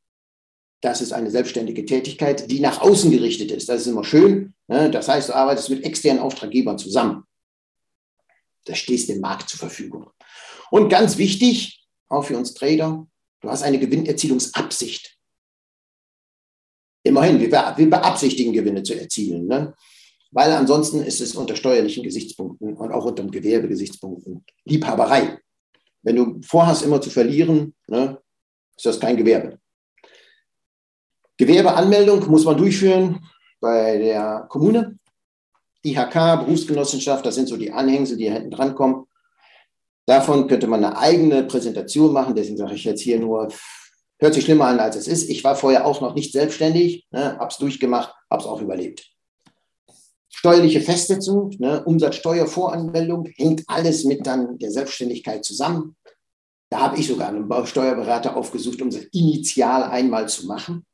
das 0.82 1.00
ist 1.00 1.12
eine 1.12 1.30
selbstständige 1.30 1.86
Tätigkeit, 1.86 2.50
die 2.50 2.60
nach 2.60 2.80
außen 2.80 3.10
gerichtet 3.10 3.52
ist. 3.52 3.68
Das 3.68 3.82
ist 3.82 3.86
immer 3.86 4.04
schön. 4.04 4.52
Ne? 4.66 4.90
Das 4.90 5.08
heißt, 5.08 5.28
du 5.28 5.34
arbeitest 5.34 5.70
mit 5.70 5.84
externen 5.84 6.20
Auftraggebern 6.20 6.76
zusammen. 6.76 7.24
Da 8.64 8.74
stehst 8.74 9.08
dem 9.08 9.20
Markt 9.20 9.48
zur 9.48 9.60
Verfügung. 9.60 10.10
Und 10.70 10.88
ganz 10.88 11.18
wichtig, 11.18 11.86
auch 12.08 12.24
für 12.24 12.36
uns 12.36 12.54
Trader, 12.54 13.06
du 13.40 13.48
hast 13.48 13.62
eine 13.62 13.78
Gewinnerzielungsabsicht. 13.78 15.16
Immerhin, 17.04 17.40
wir, 17.40 17.50
wir 17.50 17.90
beabsichtigen, 17.90 18.52
Gewinne 18.52 18.82
zu 18.82 18.94
erzielen. 18.94 19.46
Ne? 19.46 19.74
Weil 20.32 20.50
ansonsten 20.52 21.00
ist 21.00 21.20
es 21.20 21.36
unter 21.36 21.54
steuerlichen 21.54 22.02
Gesichtspunkten 22.02 22.74
und 22.74 22.90
auch 22.90 23.04
unter 23.04 23.24
Gewerbegesichtspunkten 23.24 24.44
Liebhaberei. 24.64 25.38
Wenn 26.02 26.16
du 26.16 26.40
vorhast, 26.42 26.82
immer 26.82 27.00
zu 27.00 27.10
verlieren, 27.10 27.74
ne, 27.86 28.21
ist 28.76 28.86
das 28.86 29.00
kein 29.00 29.16
Gewerbe. 29.16 29.58
Gewerbeanmeldung 31.36 32.28
muss 32.30 32.44
man 32.44 32.56
durchführen 32.56 33.24
bei 33.60 33.98
der 33.98 34.46
Kommune. 34.48 34.98
IHK, 35.84 36.44
Berufsgenossenschaft, 36.44 37.26
das 37.26 37.34
sind 37.34 37.48
so 37.48 37.56
die 37.56 37.72
Anhängsel, 37.72 38.16
die 38.16 38.30
hinten 38.30 38.50
dran 38.50 38.74
kommen. 38.74 39.06
Davon 40.06 40.46
könnte 40.46 40.66
man 40.66 40.84
eine 40.84 40.96
eigene 40.96 41.44
Präsentation 41.44 42.12
machen. 42.12 42.34
Deswegen 42.34 42.56
sage 42.56 42.74
ich 42.74 42.84
jetzt 42.84 43.00
hier 43.00 43.18
nur, 43.18 43.48
hört 44.18 44.34
sich 44.34 44.44
schlimmer 44.44 44.66
an, 44.66 44.80
als 44.80 44.96
es 44.96 45.08
ist. 45.08 45.28
Ich 45.28 45.42
war 45.42 45.56
vorher 45.56 45.86
auch 45.86 46.00
noch 46.00 46.14
nicht 46.14 46.32
selbstständig, 46.32 47.06
ne, 47.10 47.38
habe 47.38 47.48
es 47.48 47.58
durchgemacht, 47.58 48.14
habe 48.30 48.42
es 48.42 48.48
auch 48.48 48.60
überlebt. 48.60 49.08
Steuerliche 50.28 50.80
Festsetzung, 50.80 51.50
ne, 51.58 51.84
Umsatzsteuervoranmeldung, 51.84 53.26
hängt 53.36 53.64
alles 53.66 54.04
mit 54.04 54.26
dann 54.26 54.58
der 54.58 54.70
Selbstständigkeit 54.70 55.44
zusammen. 55.44 55.96
Da 56.72 56.80
habe 56.80 56.98
ich 56.98 57.06
sogar 57.06 57.28
einen 57.28 57.66
Steuerberater 57.66 58.36
aufgesucht, 58.36 58.80
um 58.82 58.90
das 58.90 59.04
initial 59.12 59.84
einmal 59.84 60.28
zu 60.28 60.46
machen 60.46 60.84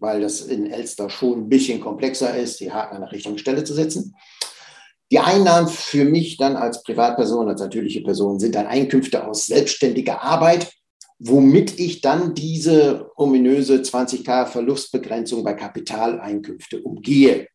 weil 0.00 0.22
das 0.22 0.40
in 0.40 0.66
Elster 0.70 1.10
schon 1.10 1.42
ein 1.42 1.48
bisschen 1.48 1.80
komplexer 1.80 2.36
ist, 2.36 2.58
die 2.60 2.72
Haken 2.72 2.96
an 2.96 3.02
der 3.02 3.12
richtigen 3.12 3.38
Stelle 3.38 3.64
zu 3.64 3.74
setzen. 3.74 4.16
Die 5.12 5.18
Einnahmen 5.18 5.68
für 5.68 6.04
mich 6.04 6.36
dann 6.36 6.56
als 6.56 6.82
Privatperson, 6.82 7.48
als 7.48 7.60
natürliche 7.60 8.00
Person 8.00 8.40
sind 8.40 8.54
dann 8.54 8.66
Einkünfte 8.66 9.26
aus 9.26 9.46
selbstständiger 9.46 10.22
Arbeit, 10.22 10.72
womit 11.18 11.78
ich 11.78 12.00
dann 12.00 12.34
diese 12.34 13.10
ominöse 13.16 13.82
20k 13.82 14.46
Verlustbegrenzung 14.46 15.44
bei 15.44 15.54
Kapitaleinkünfte 15.54 16.80
umgehe, 16.80 17.48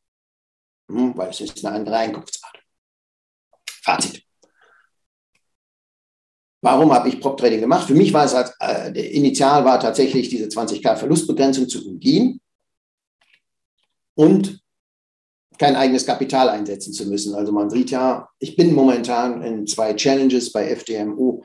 hm, 0.89 1.17
weil 1.17 1.29
es 1.29 1.41
ist 1.41 1.65
eine 1.65 1.75
andere 1.75 1.97
Einkunftsart. 1.97 2.59
Fazit. 3.81 4.24
Warum 6.65 6.91
habe 6.91 7.09
ich 7.09 7.21
Prop 7.21 7.37
Trading 7.37 7.59
gemacht? 7.59 7.85
Für 7.85 7.93
mich 7.93 8.11
war 8.11 8.25
es 8.25 8.33
als 8.33 8.51
äh, 8.59 8.91
der 8.91 9.11
Initial 9.11 9.63
war 9.65 9.79
tatsächlich 9.79 10.29
diese 10.29 10.47
20k 10.47 10.95
Verlustbegrenzung 10.95 11.69
zu 11.69 11.87
umgehen 11.87 12.41
und 14.15 14.59
kein 15.59 15.75
eigenes 15.75 16.07
Kapital 16.07 16.49
einsetzen 16.49 16.91
zu 16.91 17.05
müssen. 17.05 17.35
Also 17.35 17.51
man 17.51 17.69
sieht 17.69 17.91
ja, 17.91 18.29
ich 18.39 18.55
bin 18.55 18.73
momentan 18.73 19.43
in 19.43 19.67
zwei 19.67 19.93
Challenges 19.93 20.51
bei 20.51 20.67
FDMO 20.71 21.43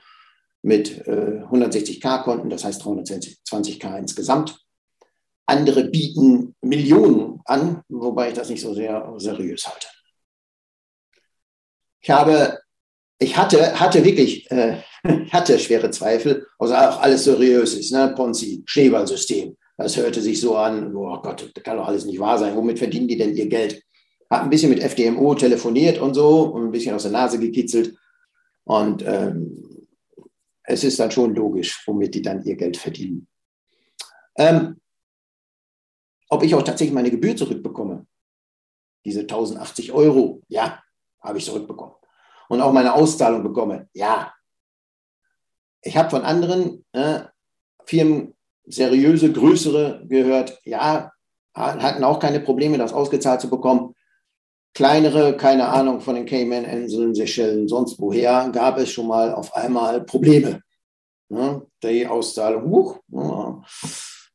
mit 0.63 1.07
äh, 1.07 1.43
160k 1.51 2.23
Konten, 2.23 2.49
das 2.49 2.65
heißt 2.65 2.83
320k 2.83 3.99
insgesamt. 3.99 4.59
andere 5.45 5.85
bieten 5.85 6.55
Millionen 6.63 7.43
an, 7.45 7.83
wobei 7.91 8.29
ich 8.29 8.35
das 8.37 8.49
nicht 8.49 8.63
so 8.63 8.73
sehr 8.73 9.13
seriös 9.19 9.67
halte. 9.67 9.87
Ich 12.01 12.09
habe, 12.09 12.59
ich 13.21 13.37
hatte, 13.37 13.79
hatte 13.79 14.05
wirklich, 14.05 14.51
äh, 14.51 14.79
hatte 15.31 15.59
schwere 15.59 15.91
Zweifel, 15.91 16.47
also 16.59 16.75
auch 16.75 17.01
alles 17.01 17.25
seriös 17.25 17.75
ist, 17.75 17.93
ne? 17.93 18.13
Ponzi, 18.17 18.63
Schneeballsystem. 18.67 19.57
Das 19.77 19.97
hörte 19.97 20.21
sich 20.21 20.41
so 20.41 20.57
an, 20.57 20.95
oh 20.95 21.21
Gott, 21.23 21.51
das 21.55 21.63
kann 21.63 21.77
doch 21.77 21.87
alles 21.87 22.05
nicht 22.05 22.19
wahr 22.19 22.39
sein. 22.39 22.57
Womit 22.57 22.79
verdienen 22.79 23.09
die 23.09 23.17
denn 23.17 23.35
ihr 23.35 23.47
Geld? 23.47 23.83
Hat 24.29 24.43
ein 24.43 24.51
bisschen 24.51 24.71
mit 24.71 24.81
FDMO 24.81 25.35
telefoniert 25.35 25.99
und 25.99 26.15
so 26.15 26.43
und 26.43 26.65
ein 26.65 26.71
bisschen 26.71 26.95
aus 26.95 27.03
der 27.03 27.13
Nase 27.13 27.39
gekitzelt. 27.39 27.97
Und 28.65 29.03
ähm, 29.07 29.87
es 30.63 30.85
ist 30.85 31.01
dann 31.01 31.11
schon 31.11 31.35
logisch, 31.35 31.83
womit 31.87 32.15
die 32.15 32.23
dann 32.23 32.45
ihr 32.45 32.57
Geld 32.57 32.77
verdienen. 32.77 33.27
Ähm, 34.37 34.81
ob 36.29 36.43
ich 36.43 36.55
auch 36.55 36.63
tatsächlich 36.63 36.95
meine 36.95 37.11
Gebühr 37.11 37.37
zurückbekomme, 37.37 38.07
diese 39.05 39.21
1080 39.21 39.93
Euro, 39.93 40.43
ja, 40.49 40.83
habe 41.21 41.39
ich 41.39 41.45
zurückbekommen. 41.45 41.95
Und 42.51 42.61
auch 42.61 42.73
meine 42.73 42.95
Auszahlung 42.95 43.45
bekomme, 43.45 43.89
ja. 43.93 44.35
Ich 45.83 45.97
habe 45.97 46.11
von 46.11 46.23
anderen 46.23 46.85
äh, 46.91 47.21
Firmen 47.85 48.35
seriöse, 48.67 49.33
größere 49.33 50.05
gehört, 50.09 50.61
ja, 50.65 51.13
hatten 51.55 52.03
auch 52.03 52.19
keine 52.19 52.41
Probleme, 52.41 52.77
das 52.77 52.93
ausgezahlt 52.93 53.41
zu 53.41 53.49
bekommen. 53.49 53.95
Kleinere, 54.75 55.37
keine 55.37 55.69
Ahnung, 55.69 56.01
von 56.01 56.17
den 56.17 56.27
Cayman-Inseln, 56.27 57.15
Seychellen, 57.15 57.69
sonst 57.69 58.01
woher, 58.01 58.51
gab 58.53 58.79
es 58.79 58.91
schon 58.91 59.07
mal 59.07 59.33
auf 59.33 59.55
einmal 59.55 60.03
Probleme. 60.03 60.61
Ja, 61.29 61.63
die 61.85 62.09
Auszahlung, 62.09 62.69
huch, 62.69 62.99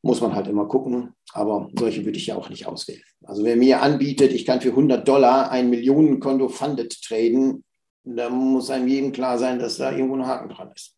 muss 0.01 0.21
man 0.21 0.33
halt 0.33 0.47
immer 0.47 0.69
gucken. 0.69 1.13
Aber 1.33 1.69
solche 1.77 2.05
würde 2.05 2.17
ich 2.17 2.27
ja 2.27 2.37
auch 2.37 2.49
nicht 2.49 2.65
auswählen. 2.65 3.03
Also 3.25 3.43
wer 3.43 3.57
mir 3.57 3.81
anbietet, 3.81 4.31
ich 4.31 4.45
kann 4.45 4.61
für 4.61 4.69
100 4.69 5.05
Dollar 5.05 5.51
ein 5.51 5.69
Millionenkonto 5.69 6.47
funded 6.47 7.01
traden, 7.03 7.65
da 8.05 8.29
muss 8.29 8.69
einem 8.69 8.87
jedem 8.87 9.11
klar 9.11 9.37
sein, 9.37 9.59
dass 9.59 9.77
da 9.77 9.91
irgendwo 9.91 10.15
ein 10.15 10.25
Haken 10.25 10.49
dran 10.49 10.71
ist. 10.73 10.95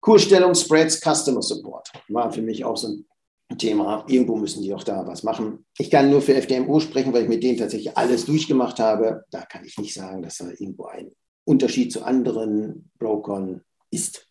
Kursstellung, 0.00 0.54
Spreads, 0.54 1.00
Customer 1.00 1.42
Support 1.42 1.90
war 2.08 2.30
für 2.30 2.42
mich 2.42 2.64
auch 2.64 2.76
so 2.76 2.88
ein 2.88 3.58
Thema. 3.58 4.04
Irgendwo 4.06 4.36
müssen 4.36 4.62
die 4.62 4.74
auch 4.74 4.84
da 4.84 5.06
was 5.06 5.22
machen. 5.22 5.64
Ich 5.78 5.90
kann 5.90 6.10
nur 6.10 6.20
für 6.20 6.34
FDMO 6.34 6.80
sprechen, 6.80 7.12
weil 7.12 7.22
ich 7.22 7.28
mit 7.28 7.42
denen 7.42 7.56
tatsächlich 7.56 7.96
alles 7.96 8.26
durchgemacht 8.26 8.78
habe. 8.78 9.24
Da 9.30 9.42
kann 9.42 9.64
ich 9.64 9.78
nicht 9.78 9.94
sagen, 9.94 10.22
dass 10.22 10.38
da 10.38 10.48
irgendwo 10.50 10.86
ein 10.86 11.10
Unterschied 11.44 11.90
zu 11.90 12.04
anderen 12.04 12.90
Brokern 12.98 13.62
ist. 13.90 14.28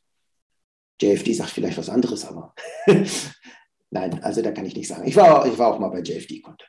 JFD 1.01 1.33
sagt 1.33 1.49
vielleicht 1.49 1.77
was 1.77 1.89
anderes, 1.89 2.25
aber 2.25 2.53
nein, 3.89 4.23
also 4.23 4.41
da 4.43 4.51
kann 4.51 4.65
ich 4.65 4.75
nicht 4.75 4.87
sagen. 4.87 5.07
Ich 5.07 5.15
war, 5.15 5.45
ich 5.47 5.57
war 5.57 5.73
auch 5.73 5.79
mal 5.79 5.89
bei 5.89 6.01
JFD-Konto. 6.01 6.65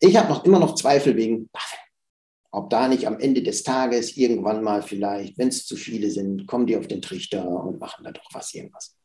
Ich 0.00 0.16
habe 0.16 0.28
noch 0.28 0.44
immer 0.44 0.58
noch 0.58 0.74
Zweifel 0.74 1.16
wegen 1.16 1.48
Buffett. 1.48 1.85
Ob 2.50 2.70
da 2.70 2.88
nicht 2.88 3.06
am 3.06 3.18
Ende 3.18 3.42
des 3.42 3.62
Tages 3.62 4.16
irgendwann 4.16 4.62
mal 4.62 4.82
vielleicht, 4.82 5.36
wenn 5.38 5.48
es 5.48 5.66
zu 5.66 5.76
viele 5.76 6.10
sind, 6.10 6.46
kommen 6.46 6.66
die 6.66 6.76
auf 6.76 6.86
den 6.86 7.02
Trichter 7.02 7.48
und 7.48 7.80
machen 7.80 8.04
da 8.04 8.12
doch 8.12 8.28
was, 8.32 8.54
irgendwas. 8.54 8.96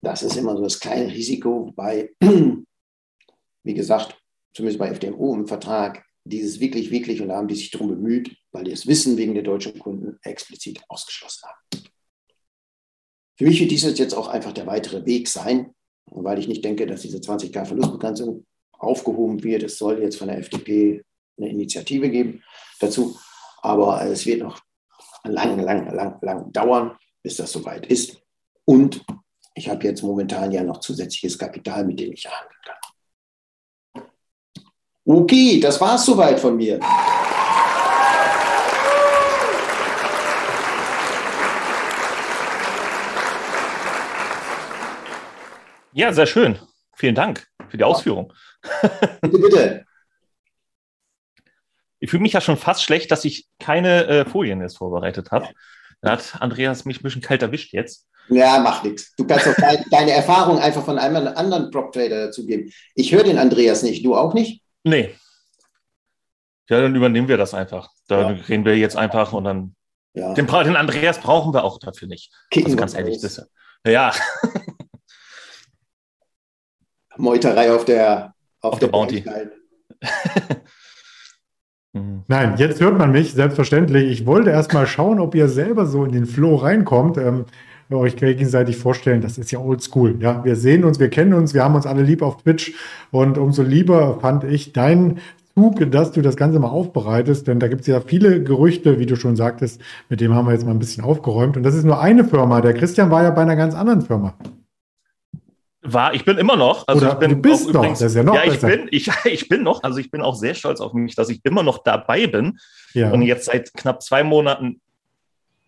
Das 0.00 0.22
ist 0.22 0.36
immer 0.36 0.56
so 0.56 0.62
das 0.62 0.78
kleine 0.78 1.12
Risiko, 1.12 1.66
wobei, 1.66 2.10
wie 3.64 3.74
gesagt, 3.74 4.16
zumindest 4.54 4.78
bei 4.78 4.88
FDMU 4.90 5.34
im 5.34 5.46
Vertrag, 5.46 6.04
dieses 6.24 6.60
wirklich, 6.60 6.90
wirklich, 6.90 7.20
und 7.22 7.28
da 7.28 7.36
haben 7.36 7.48
die 7.48 7.54
sich 7.54 7.70
darum 7.70 7.88
bemüht, 7.88 8.36
weil 8.52 8.64
die 8.64 8.72
es 8.72 8.86
wissen 8.86 9.16
wegen 9.16 9.34
der 9.34 9.42
deutschen 9.42 9.78
Kunden, 9.78 10.18
explizit 10.22 10.80
ausgeschlossen 10.88 11.48
haben. 11.48 11.84
Für 13.38 13.44
mich 13.44 13.60
wird 13.60 13.70
dieses 13.70 13.98
jetzt 13.98 14.14
auch 14.14 14.28
einfach 14.28 14.52
der 14.52 14.66
weitere 14.66 15.06
Weg 15.06 15.28
sein, 15.28 15.74
weil 16.06 16.38
ich 16.38 16.48
nicht 16.48 16.64
denke, 16.64 16.86
dass 16.86 17.02
diese 17.02 17.18
20k 17.18 17.64
Verlustbegrenzung 17.64 18.44
aufgehoben 18.72 19.42
wird. 19.42 19.62
Es 19.62 19.78
soll 19.78 20.00
jetzt 20.02 20.16
von 20.16 20.28
der 20.28 20.38
FDP 20.38 21.02
eine 21.38 21.50
Initiative 21.50 22.10
geben 22.10 22.42
dazu, 22.80 23.18
aber 23.62 24.02
es 24.02 24.26
wird 24.26 24.42
noch 24.42 24.60
lang, 25.24 25.58
lang, 25.60 25.94
lang, 25.94 26.18
lang 26.20 26.52
dauern, 26.52 26.96
bis 27.22 27.36
das 27.36 27.52
soweit 27.52 27.86
ist. 27.86 28.20
Und 28.64 29.04
ich 29.54 29.68
habe 29.68 29.84
jetzt 29.84 30.02
momentan 30.02 30.52
ja 30.52 30.62
noch 30.62 30.80
zusätzliches 30.80 31.38
Kapital, 31.38 31.84
mit 31.84 31.98
dem 31.98 32.12
ich 32.12 32.26
handeln 32.26 32.54
kann. 32.64 32.74
Okay, 35.04 35.58
das 35.58 35.80
war 35.80 35.94
es 35.94 36.04
soweit 36.04 36.38
von 36.38 36.56
mir. 36.56 36.78
Ja, 45.92 46.12
sehr 46.12 46.26
schön. 46.26 46.58
Vielen 46.94 47.14
Dank 47.14 47.48
für 47.68 47.76
die 47.76 47.84
Ausführung. 47.84 48.32
Bitte, 49.22 49.38
bitte. 49.38 49.87
Ich 52.00 52.10
fühle 52.10 52.22
mich 52.22 52.32
ja 52.32 52.40
schon 52.40 52.56
fast 52.56 52.82
schlecht, 52.82 53.10
dass 53.10 53.24
ich 53.24 53.46
keine 53.58 54.06
äh, 54.06 54.24
Folien 54.24 54.60
jetzt 54.60 54.78
vorbereitet 54.78 55.30
habe. 55.30 55.48
Da 56.00 56.12
hat 56.12 56.40
Andreas 56.40 56.84
mich 56.84 57.00
ein 57.00 57.02
bisschen 57.02 57.22
kalt 57.22 57.42
erwischt 57.42 57.72
jetzt. 57.72 58.06
Ja, 58.28 58.58
macht 58.60 58.84
nichts. 58.84 59.14
Du 59.16 59.26
kannst 59.26 59.48
auch 59.48 59.54
dein, 59.56 59.84
deine 59.90 60.12
Erfahrung 60.12 60.58
einfach 60.58 60.84
von 60.84 60.98
einem 60.98 61.26
anderen 61.28 61.70
Prop-Trader 61.70 62.26
dazugeben. 62.26 62.72
Ich 62.94 63.12
höre 63.12 63.24
den 63.24 63.38
Andreas 63.38 63.82
nicht, 63.82 64.04
du 64.04 64.14
auch 64.14 64.34
nicht? 64.34 64.62
Nee. 64.84 65.14
Ja, 66.68 66.80
dann 66.82 66.94
übernehmen 66.94 67.28
wir 67.28 67.38
das 67.38 67.54
einfach. 67.54 67.88
Da 68.06 68.30
ja. 68.30 68.36
reden 68.48 68.64
wir 68.64 68.76
jetzt 68.76 68.96
einfach 68.96 69.32
und 69.32 69.44
dann. 69.44 69.74
Ja. 70.14 70.34
Den, 70.34 70.46
den, 70.46 70.76
Andreas 70.76 71.20
brauchen 71.20 71.54
wir 71.54 71.64
auch 71.64 71.78
dafür 71.78 72.08
nicht. 72.08 72.32
Kicken 72.50 72.66
also 72.66 72.76
ganz 72.76 72.94
ehrlich, 72.94 73.20
das, 73.20 73.48
ja. 73.86 74.12
Meuterei 77.16 77.72
auf 77.72 77.84
der, 77.84 78.34
auf, 78.60 78.74
auf 78.74 78.78
der, 78.78 78.88
der 78.88 78.92
Bounty. 78.92 79.24
Nein, 82.28 82.54
jetzt 82.56 82.80
hört 82.80 82.98
man 82.98 83.12
mich, 83.12 83.32
selbstverständlich. 83.32 84.10
Ich 84.10 84.26
wollte 84.26 84.50
erst 84.50 84.72
mal 84.74 84.86
schauen, 84.86 85.20
ob 85.20 85.34
ihr 85.34 85.48
selber 85.48 85.86
so 85.86 86.04
in 86.04 86.12
den 86.12 86.26
Flow 86.26 86.56
reinkommt. 86.56 87.16
Ähm, 87.18 87.44
euch 87.90 88.16
gegenseitig 88.16 88.76
vorstellen, 88.76 89.22
das 89.22 89.38
ist 89.38 89.50
ja 89.50 89.60
oldschool. 89.60 90.16
Ja, 90.20 90.44
wir 90.44 90.56
sehen 90.56 90.84
uns, 90.84 91.00
wir 91.00 91.08
kennen 91.08 91.32
uns, 91.32 91.54
wir 91.54 91.64
haben 91.64 91.74
uns 91.74 91.86
alle 91.86 92.02
lieb 92.02 92.20
auf 92.20 92.42
Twitch 92.42 92.74
und 93.10 93.38
umso 93.38 93.62
lieber 93.62 94.18
fand 94.20 94.44
ich 94.44 94.72
dein 94.74 95.20
Zug, 95.54 95.90
dass 95.90 96.12
du 96.12 96.20
das 96.20 96.36
Ganze 96.36 96.60
mal 96.60 96.68
aufbereitest, 96.68 97.48
denn 97.48 97.58
da 97.58 97.66
gibt 97.66 97.80
es 97.80 97.86
ja 97.86 98.00
viele 98.00 98.42
Gerüchte, 98.42 98.98
wie 98.98 99.06
du 99.06 99.16
schon 99.16 99.36
sagtest, 99.36 99.80
mit 100.08 100.20
dem 100.20 100.34
haben 100.34 100.46
wir 100.46 100.52
jetzt 100.52 100.64
mal 100.64 100.72
ein 100.72 100.78
bisschen 100.78 101.02
aufgeräumt. 101.02 101.56
Und 101.56 101.62
das 101.62 101.74
ist 101.74 101.84
nur 101.84 102.00
eine 102.00 102.24
Firma. 102.24 102.60
Der 102.60 102.74
Christian 102.74 103.10
war 103.10 103.22
ja 103.22 103.30
bei 103.30 103.42
einer 103.42 103.56
ganz 103.56 103.74
anderen 103.74 104.02
Firma. 104.02 104.34
War, 105.80 106.12
ich 106.12 106.24
bin 106.24 106.38
immer 106.38 106.56
noch. 106.56 106.88
Also 106.88 107.06
Oder 107.06 107.12
ich 107.14 107.18
bin 107.20 107.30
du 107.30 107.36
bist 107.36 107.68
noch, 107.68 107.74
übrigens, 107.76 108.00
das 108.00 108.10
ist 108.12 108.16
ja 108.16 108.24
noch 108.24 108.34
Ja, 108.34 108.44
ich 108.44 108.60
bin, 108.60 108.88
ich, 108.90 109.10
ich 109.24 109.48
bin 109.48 109.62
noch, 109.62 109.82
also 109.82 109.98
ich 109.98 110.10
bin 110.10 110.22
auch 110.22 110.34
sehr 110.34 110.54
stolz 110.54 110.80
auf 110.80 110.92
mich, 110.92 111.14
dass 111.14 111.28
ich 111.28 111.40
immer 111.44 111.62
noch 111.62 111.78
dabei 111.84 112.26
bin 112.26 112.58
ja. 112.94 113.10
und 113.10 113.22
jetzt 113.22 113.44
seit 113.46 113.72
knapp 113.74 114.02
zwei 114.02 114.24
Monaten 114.24 114.80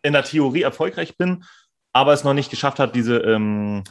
in 0.02 0.12
der 0.12 0.24
Theorie 0.24 0.62
erfolgreich 0.62 1.16
bin, 1.16 1.44
aber 1.92 2.12
es 2.12 2.24
noch 2.24 2.34
nicht 2.34 2.50
geschafft 2.50 2.78
hat, 2.78 2.96
diese 2.96 3.18
ähm, 3.18 3.84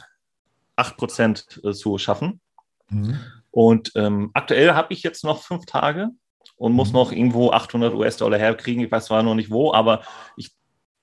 8% 0.76 1.68
äh, 1.68 1.72
zu 1.72 1.98
schaffen. 1.98 2.40
Mhm. 2.88 3.18
Und 3.50 3.92
ähm, 3.94 4.30
aktuell 4.34 4.74
habe 4.74 4.92
ich 4.92 5.02
jetzt 5.02 5.24
noch 5.24 5.42
fünf 5.42 5.66
Tage 5.66 6.10
und 6.56 6.72
muss 6.72 6.88
mhm. 6.88 6.94
noch 6.94 7.12
irgendwo 7.12 7.50
800 7.50 7.94
US-Dollar 7.94 8.38
herkriegen. 8.38 8.84
Ich 8.84 8.92
weiß 8.92 9.06
zwar 9.06 9.22
noch 9.22 9.34
nicht 9.34 9.50
wo, 9.50 9.72
aber 9.72 10.02
ich 10.36 10.52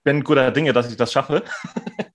bin 0.03 0.23
guter 0.23 0.51
Dinge, 0.51 0.73
dass 0.73 0.89
ich 0.89 0.97
das 0.97 1.11
schaffe. 1.11 1.43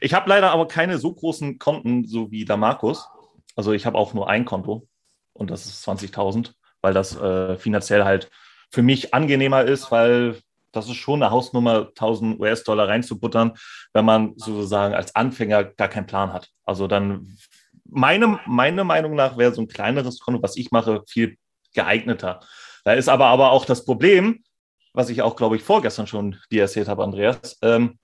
Ich 0.00 0.14
habe 0.14 0.28
leider 0.28 0.50
aber 0.50 0.66
keine 0.66 0.98
so 0.98 1.12
großen 1.12 1.58
Konten, 1.58 2.06
so 2.06 2.30
wie 2.30 2.44
der 2.44 2.56
Markus. 2.56 3.08
Also 3.56 3.72
ich 3.72 3.86
habe 3.86 3.98
auch 3.98 4.14
nur 4.14 4.28
ein 4.28 4.44
Konto 4.44 4.86
und 5.32 5.50
das 5.50 5.66
ist 5.66 5.86
20.000, 5.86 6.52
weil 6.80 6.94
das 6.94 7.16
äh, 7.16 7.56
finanziell 7.58 8.04
halt 8.04 8.30
für 8.70 8.82
mich 8.82 9.12
angenehmer 9.12 9.64
ist, 9.64 9.90
weil 9.90 10.40
das 10.72 10.86
ist 10.86 10.96
schon 10.96 11.22
eine 11.22 11.32
Hausnummer, 11.32 11.88
1000 11.88 12.38
US-Dollar 12.38 12.88
reinzubuttern, 12.88 13.52
wenn 13.92 14.04
man 14.04 14.34
sozusagen 14.36 14.94
als 14.94 15.14
Anfänger 15.16 15.64
gar 15.64 15.88
keinen 15.88 16.06
Plan 16.06 16.32
hat. 16.32 16.48
Also 16.64 16.86
dann, 16.86 17.36
meine, 17.84 18.38
meine 18.46 18.84
Meinung 18.84 19.16
nach 19.16 19.36
wäre 19.36 19.52
so 19.52 19.62
ein 19.62 19.68
kleineres 19.68 20.20
Konto, 20.20 20.42
was 20.42 20.56
ich 20.56 20.70
mache, 20.70 21.02
viel 21.08 21.36
geeigneter. 21.74 22.40
Da 22.84 22.92
ist 22.92 23.08
aber, 23.08 23.26
aber 23.26 23.50
auch 23.50 23.64
das 23.64 23.84
Problem, 23.84 24.44
was 24.92 25.10
ich 25.10 25.22
auch, 25.22 25.36
glaube 25.36 25.56
ich, 25.56 25.62
vorgestern 25.62 26.06
schon 26.06 26.36
dir 26.50 26.62
erzählt 26.62 26.88
habe, 26.88 27.02
Andreas, 27.02 27.58
ähm, 27.62 27.98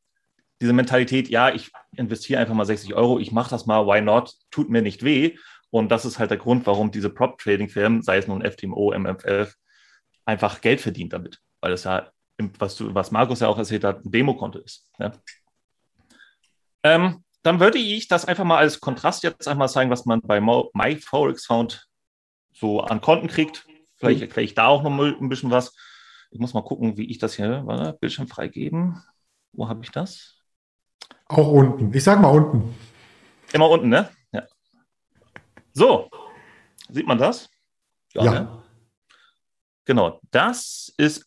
diese 0.61 0.73
Mentalität, 0.73 1.29
ja, 1.29 1.53
ich 1.53 1.71
investiere 1.93 2.41
einfach 2.41 2.55
mal 2.55 2.65
60 2.65 2.95
Euro, 2.95 3.19
ich 3.19 3.33
mache 3.33 3.51
das 3.51 3.67
mal, 3.67 3.87
why 3.87 4.01
not, 4.01 4.35
tut 4.51 4.71
mir 4.71 4.83
nicht 4.83 5.03
weh. 5.03 5.37
Und 5.71 5.91
das 5.91 6.05
ist 6.05 6.19
halt 6.19 6.31
der 6.31 6.39
Grund, 6.39 6.67
warum 6.67 6.91
diese 6.91 7.11
Prop-Trading-Firmen, 7.11 8.03
sei 8.03 8.19
es 8.19 8.27
nun 8.27 8.43
FTMO, 8.43 8.93
MMF, 8.93 9.55
einfach 10.25 10.61
Geld 10.61 10.81
verdienen 10.81 11.11
damit. 11.11 11.41
Weil 11.61 11.73
das 11.73 11.85
ja, 11.85 12.11
was, 12.59 12.77
du, 12.77 12.95
was 12.95 13.11
Markus 13.11 13.41
ja 13.41 13.49
auch 13.49 13.59
erzählt 13.59 13.85
hat, 13.85 14.05
ein 14.05 14.11
Demokonto 14.11 14.59
ist. 14.61 14.91
Ja. 14.99 15.13
Ähm, 16.83 17.25
dann 17.43 17.61
würde 17.61 17.79
ich 17.79 18.09
das 18.09 18.25
einfach 18.25 18.45
mal 18.45 18.59
als 18.59 18.81
Kontrast 18.81 19.23
jetzt 19.23 19.47
einmal 19.47 19.69
zeigen, 19.69 19.91
was 19.91 20.05
man 20.07 20.21
bei 20.21 20.41
MyForex-Found 20.41 21.87
so 22.53 22.81
an 22.81 23.01
Konten 23.01 23.29
kriegt. 23.29 23.67
Vielleicht 23.97 24.21
erkläre 24.21 24.45
ich 24.45 24.55
da 24.55 24.67
auch 24.67 24.83
noch 24.83 24.91
mal 24.91 25.17
ein 25.21 25.29
bisschen 25.29 25.51
was. 25.51 25.75
Ich 26.31 26.39
muss 26.39 26.55
mal 26.55 26.65
gucken, 26.65 26.97
wie 26.97 27.11
ich 27.11 27.19
das 27.19 27.35
hier, 27.35 27.63
warte, 27.67 27.97
Bildschirm 27.99 28.29
freigeben. 28.29 29.03
Wo 29.53 29.69
habe 29.69 29.83
ich 29.85 29.91
das? 29.91 30.36
Auch 31.29 31.49
unten. 31.49 31.93
Ich 31.95 32.05
sag 32.05 32.21
mal 32.21 32.29
unten. 32.29 32.75
Immer 33.53 33.69
unten, 33.69 33.89
ne? 33.89 34.11
Ja. 34.33 34.47
So, 35.73 36.09
sieht 36.89 37.07
man 37.07 37.19
das? 37.19 37.49
Ja. 38.15 38.25
ja. 38.25 38.31
Ne? 38.31 38.63
Genau, 39.85 40.21
das 40.31 40.93
ist 40.97 41.27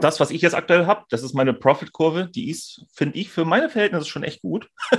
das, 0.00 0.20
was 0.20 0.30
ich 0.30 0.42
jetzt 0.42 0.54
aktuell 0.54 0.86
habe. 0.86 1.04
Das 1.10 1.22
ist 1.22 1.34
meine 1.34 1.54
Profit-Kurve. 1.54 2.28
Die 2.28 2.50
ist, 2.50 2.84
finde 2.92 3.18
ich, 3.18 3.30
für 3.30 3.44
meine 3.44 3.70
Verhältnisse 3.70 4.06
schon 4.06 4.24
echt 4.24 4.42
gut. 4.42 4.68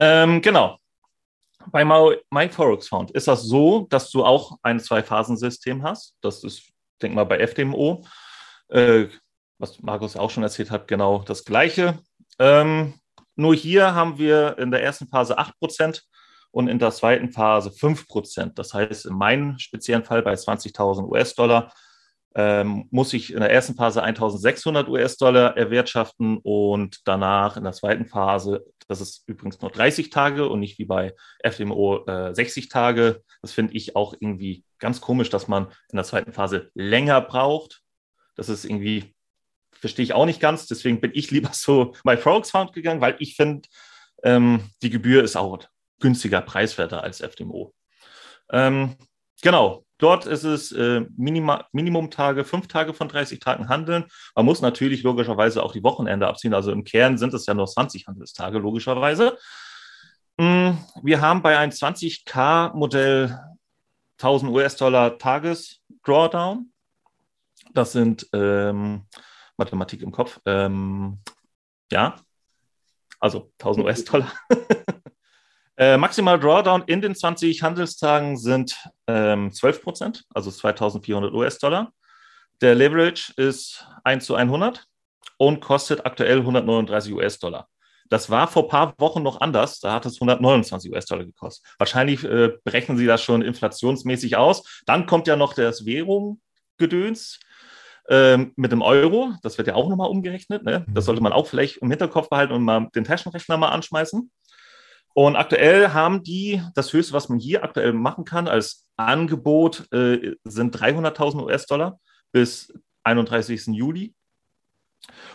ähm, 0.00 0.42
genau. 0.42 0.78
Bei 1.66 1.84
MyForex 1.84 2.88
Found 2.88 3.10
ist 3.12 3.28
das 3.28 3.42
so, 3.42 3.86
dass 3.90 4.10
du 4.10 4.24
auch 4.24 4.58
ein 4.62 4.80
Zwei-Phasen-System 4.80 5.82
hast. 5.82 6.16
Das 6.20 6.44
ist, 6.44 6.70
denk 7.00 7.14
mal, 7.14 7.24
bei 7.24 7.38
FDMO, 7.38 8.04
äh, 8.68 9.08
was 9.60 9.80
Markus 9.82 10.16
auch 10.16 10.30
schon 10.30 10.42
erzählt 10.42 10.70
hat, 10.70 10.88
genau 10.88 11.22
das 11.22 11.44
Gleiche. 11.44 11.98
Ähm, 12.38 12.94
nur 13.36 13.54
hier 13.54 13.94
haben 13.94 14.18
wir 14.18 14.58
in 14.58 14.70
der 14.70 14.82
ersten 14.82 15.06
Phase 15.06 15.38
8% 15.38 16.02
und 16.50 16.68
in 16.68 16.78
der 16.78 16.90
zweiten 16.90 17.30
Phase 17.30 17.70
5%. 17.70 18.54
Das 18.54 18.74
heißt, 18.74 19.06
in 19.06 19.14
meinem 19.14 19.58
speziellen 19.58 20.04
Fall 20.04 20.22
bei 20.22 20.32
20.000 20.32 21.08
US-Dollar 21.08 21.72
ähm, 22.34 22.86
muss 22.90 23.12
ich 23.12 23.32
in 23.32 23.40
der 23.40 23.50
ersten 23.50 23.74
Phase 23.74 24.04
1.600 24.04 24.88
US-Dollar 24.88 25.56
erwirtschaften 25.56 26.38
und 26.38 27.00
danach 27.04 27.56
in 27.56 27.64
der 27.64 27.72
zweiten 27.72 28.06
Phase, 28.06 28.64
das 28.88 29.00
ist 29.00 29.24
übrigens 29.26 29.60
nur 29.60 29.70
30 29.70 30.10
Tage 30.10 30.48
und 30.48 30.60
nicht 30.60 30.78
wie 30.78 30.84
bei 30.84 31.14
FMO 31.44 32.06
äh, 32.06 32.34
60 32.34 32.68
Tage. 32.68 33.22
Das 33.42 33.52
finde 33.52 33.74
ich 33.74 33.96
auch 33.96 34.14
irgendwie 34.18 34.64
ganz 34.78 35.00
komisch, 35.00 35.30
dass 35.30 35.48
man 35.48 35.66
in 35.90 35.96
der 35.96 36.04
zweiten 36.04 36.32
Phase 36.32 36.70
länger 36.74 37.20
braucht. 37.20 37.82
Das 38.36 38.48
ist 38.48 38.64
irgendwie, 38.64 39.14
verstehe 39.80 40.04
ich 40.04 40.12
auch 40.12 40.26
nicht 40.26 40.40
ganz. 40.40 40.66
Deswegen 40.66 41.00
bin 41.00 41.12
ich 41.14 41.30
lieber 41.30 41.50
so 41.52 41.94
bei 42.04 42.16
Frogs 42.16 42.50
Found 42.50 42.72
gegangen, 42.72 43.00
weil 43.00 43.16
ich 43.18 43.36
finde, 43.36 43.68
ähm, 44.22 44.62
die 44.82 44.90
Gebühr 44.90 45.24
ist 45.24 45.36
auch 45.36 45.58
günstiger, 46.00 46.40
preiswerter 46.40 47.02
als 47.02 47.20
FDMO. 47.20 47.74
Ähm, 48.50 48.96
genau, 49.42 49.84
dort 49.98 50.26
ist 50.26 50.44
es 50.44 50.72
äh, 50.72 51.02
Minima, 51.16 51.66
Minimumtage, 51.72 52.44
fünf 52.44 52.68
Tage 52.68 52.94
von 52.94 53.08
30 53.08 53.40
Tagen 53.40 53.68
handeln. 53.68 54.06
Man 54.34 54.44
muss 54.44 54.60
natürlich 54.60 55.02
logischerweise 55.02 55.62
auch 55.62 55.72
die 55.72 55.82
Wochenende 55.82 56.26
abziehen. 56.26 56.54
Also 56.54 56.72
im 56.72 56.84
Kern 56.84 57.18
sind 57.18 57.34
es 57.34 57.46
ja 57.46 57.54
nur 57.54 57.66
20 57.66 58.06
Handelstage, 58.06 58.58
logischerweise. 58.58 59.38
Mm, 60.36 60.70
wir 61.02 61.20
haben 61.20 61.42
bei 61.42 61.58
einem 61.58 61.72
20k-Modell 61.72 63.38
1000 64.18 64.50
US-Dollar 64.50 65.18
Tages-Drawdown. 65.18 66.72
Das 67.72 67.92
sind 67.92 68.26
ähm, 68.32 69.06
Mathematik 69.60 70.02
im 70.02 70.10
Kopf. 70.10 70.40
Ähm, 70.46 71.18
ja, 71.92 72.16
also 73.20 73.52
1000 73.58 73.86
US-Dollar. 73.86 74.32
Äh, 75.76 75.96
maximal 75.96 76.38
Drawdown 76.38 76.82
in 76.88 77.00
den 77.00 77.14
20 77.14 77.62
Handelstagen 77.62 78.36
sind 78.36 78.76
ähm, 79.06 79.50
12 79.50 79.82
Prozent, 79.82 80.24
also 80.34 80.50
2400 80.50 81.32
US-Dollar. 81.32 81.90
Der 82.60 82.74
Leverage 82.74 83.32
ist 83.38 83.86
1 84.04 84.26
zu 84.26 84.34
100 84.34 84.84
und 85.38 85.62
kostet 85.62 86.04
aktuell 86.04 86.40
139 86.40 87.14
US-Dollar. 87.14 87.66
Das 88.10 88.28
war 88.28 88.46
vor 88.46 88.64
ein 88.64 88.68
paar 88.68 88.94
Wochen 88.98 89.22
noch 89.22 89.40
anders. 89.40 89.80
Da 89.80 89.94
hat 89.94 90.04
es 90.04 90.16
129 90.16 90.92
US-Dollar 90.92 91.24
gekostet. 91.24 91.66
Wahrscheinlich 91.78 92.24
äh, 92.24 92.50
berechnen 92.62 92.98
Sie 92.98 93.06
das 93.06 93.22
schon 93.22 93.40
inflationsmäßig 93.40 94.36
aus. 94.36 94.82
Dann 94.84 95.06
kommt 95.06 95.28
ja 95.28 95.36
noch 95.36 95.54
das 95.54 95.86
Währunggedöns 95.86 97.40
ähm, 98.08 98.52
mit 98.56 98.72
dem 98.72 98.82
Euro. 98.82 99.32
Das 99.42 99.58
wird 99.58 99.68
ja 99.68 99.74
auch 99.74 99.88
nochmal 99.88 100.10
umgerechnet. 100.10 100.64
Ne? 100.64 100.84
Das 100.88 101.04
sollte 101.04 101.22
man 101.22 101.32
auch 101.32 101.46
vielleicht 101.46 101.78
im 101.78 101.90
Hinterkopf 101.90 102.28
behalten 102.28 102.52
und 102.52 102.62
mal 102.62 102.88
den 102.94 103.04
Taschenrechner 103.04 103.56
mal 103.56 103.68
anschmeißen. 103.68 104.30
Und 105.12 105.36
aktuell 105.36 105.90
haben 105.90 106.22
die, 106.22 106.62
das 106.74 106.92
höchste, 106.92 107.12
was 107.12 107.28
man 107.28 107.38
hier 107.38 107.64
aktuell 107.64 107.92
machen 107.92 108.24
kann 108.24 108.48
als 108.48 108.86
Angebot, 108.96 109.92
äh, 109.92 110.36
sind 110.44 110.76
300.000 110.76 111.42
US-Dollar 111.44 111.98
bis 112.32 112.72
31. 113.04 113.66
Juli. 113.68 114.14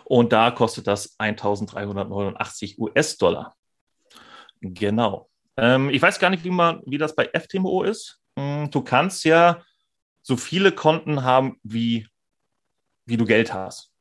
Und 0.06 0.32
da 0.32 0.52
kostet 0.52 0.88
das 0.88 1.20
1.389 1.20 2.78
US-Dollar. 2.78 3.56
Genau. 4.62 5.30
Ähm, 5.58 5.90
ich 5.90 6.02
weiß 6.02 6.20
gar 6.20 6.30
nicht, 6.30 6.44
wie, 6.44 6.52
man, 6.52 6.82
wie 6.86 6.98
das 6.98 7.16
bei 7.16 7.30
FTMO 7.34 7.84
ist. 7.84 8.22
Hm, 8.38 8.70
du 8.72 8.82
kannst 8.82 9.26
ja 9.26 9.62
so 10.22 10.38
viele 10.38 10.72
Konten 10.72 11.24
haben, 11.24 11.60
wie, 11.64 12.08
wie 13.06 13.18
du 13.18 13.26
Geld 13.26 13.54
hast. 13.54 13.92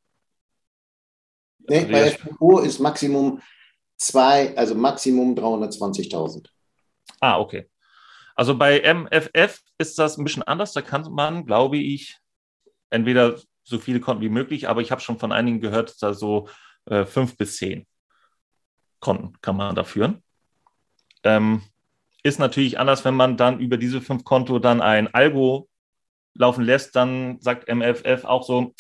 Nee, 1.69 1.79
also 1.79 1.89
bei 1.89 2.11
FTMO 2.11 2.59
ist 2.61 2.79
Maximum 2.79 3.41
zwei, 3.97 4.57
also 4.57 4.75
Maximum 4.75 5.35
320.000. 5.35 6.47
Ah, 7.21 7.39
okay. 7.39 7.69
Also 8.35 8.57
bei 8.57 8.81
MFF 8.81 9.61
ist 9.79 9.99
das 9.99 10.19
ein 10.19 10.25
bisschen 10.25 10.43
anders. 10.43 10.73
Da 10.73 10.83
kann 10.83 11.11
man, 11.13 11.47
glaube 11.47 11.79
ich, 11.79 12.19
entweder 12.91 13.39
so 13.63 13.79
viele 13.79 14.01
Konten 14.01 14.23
wie 14.23 14.29
möglich, 14.29 14.69
aber 14.69 14.83
ich 14.83 14.91
habe 14.91 15.01
schon 15.01 15.19
von 15.19 15.33
einigen 15.33 15.61
gehört, 15.61 16.03
da 16.03 16.13
so 16.13 16.49
äh, 16.87 17.05
fünf 17.07 17.37
bis 17.37 17.57
zehn 17.57 17.87
Konten 19.01 19.41
kann 19.41 19.57
man 19.57 19.75
da 19.75 19.85
führen. 19.85 20.23
Ähm, 21.23 21.63
ist 22.23 22.39
natürlich 22.39 22.79
anders, 22.79 23.05
wenn 23.05 23.15
man 23.15 23.37
dann 23.37 23.61
über 23.61 23.77
diese 23.77 24.01
fünf 24.01 24.25
Konto 24.25 24.59
dann 24.59 24.81
ein 24.81 25.13
Algo 25.15 25.69
laufen 26.35 26.65
lässt, 26.65 26.97
dann 26.97 27.41
sagt 27.41 27.69
MFF 27.69 28.25
auch 28.25 28.45
so, 28.45 28.75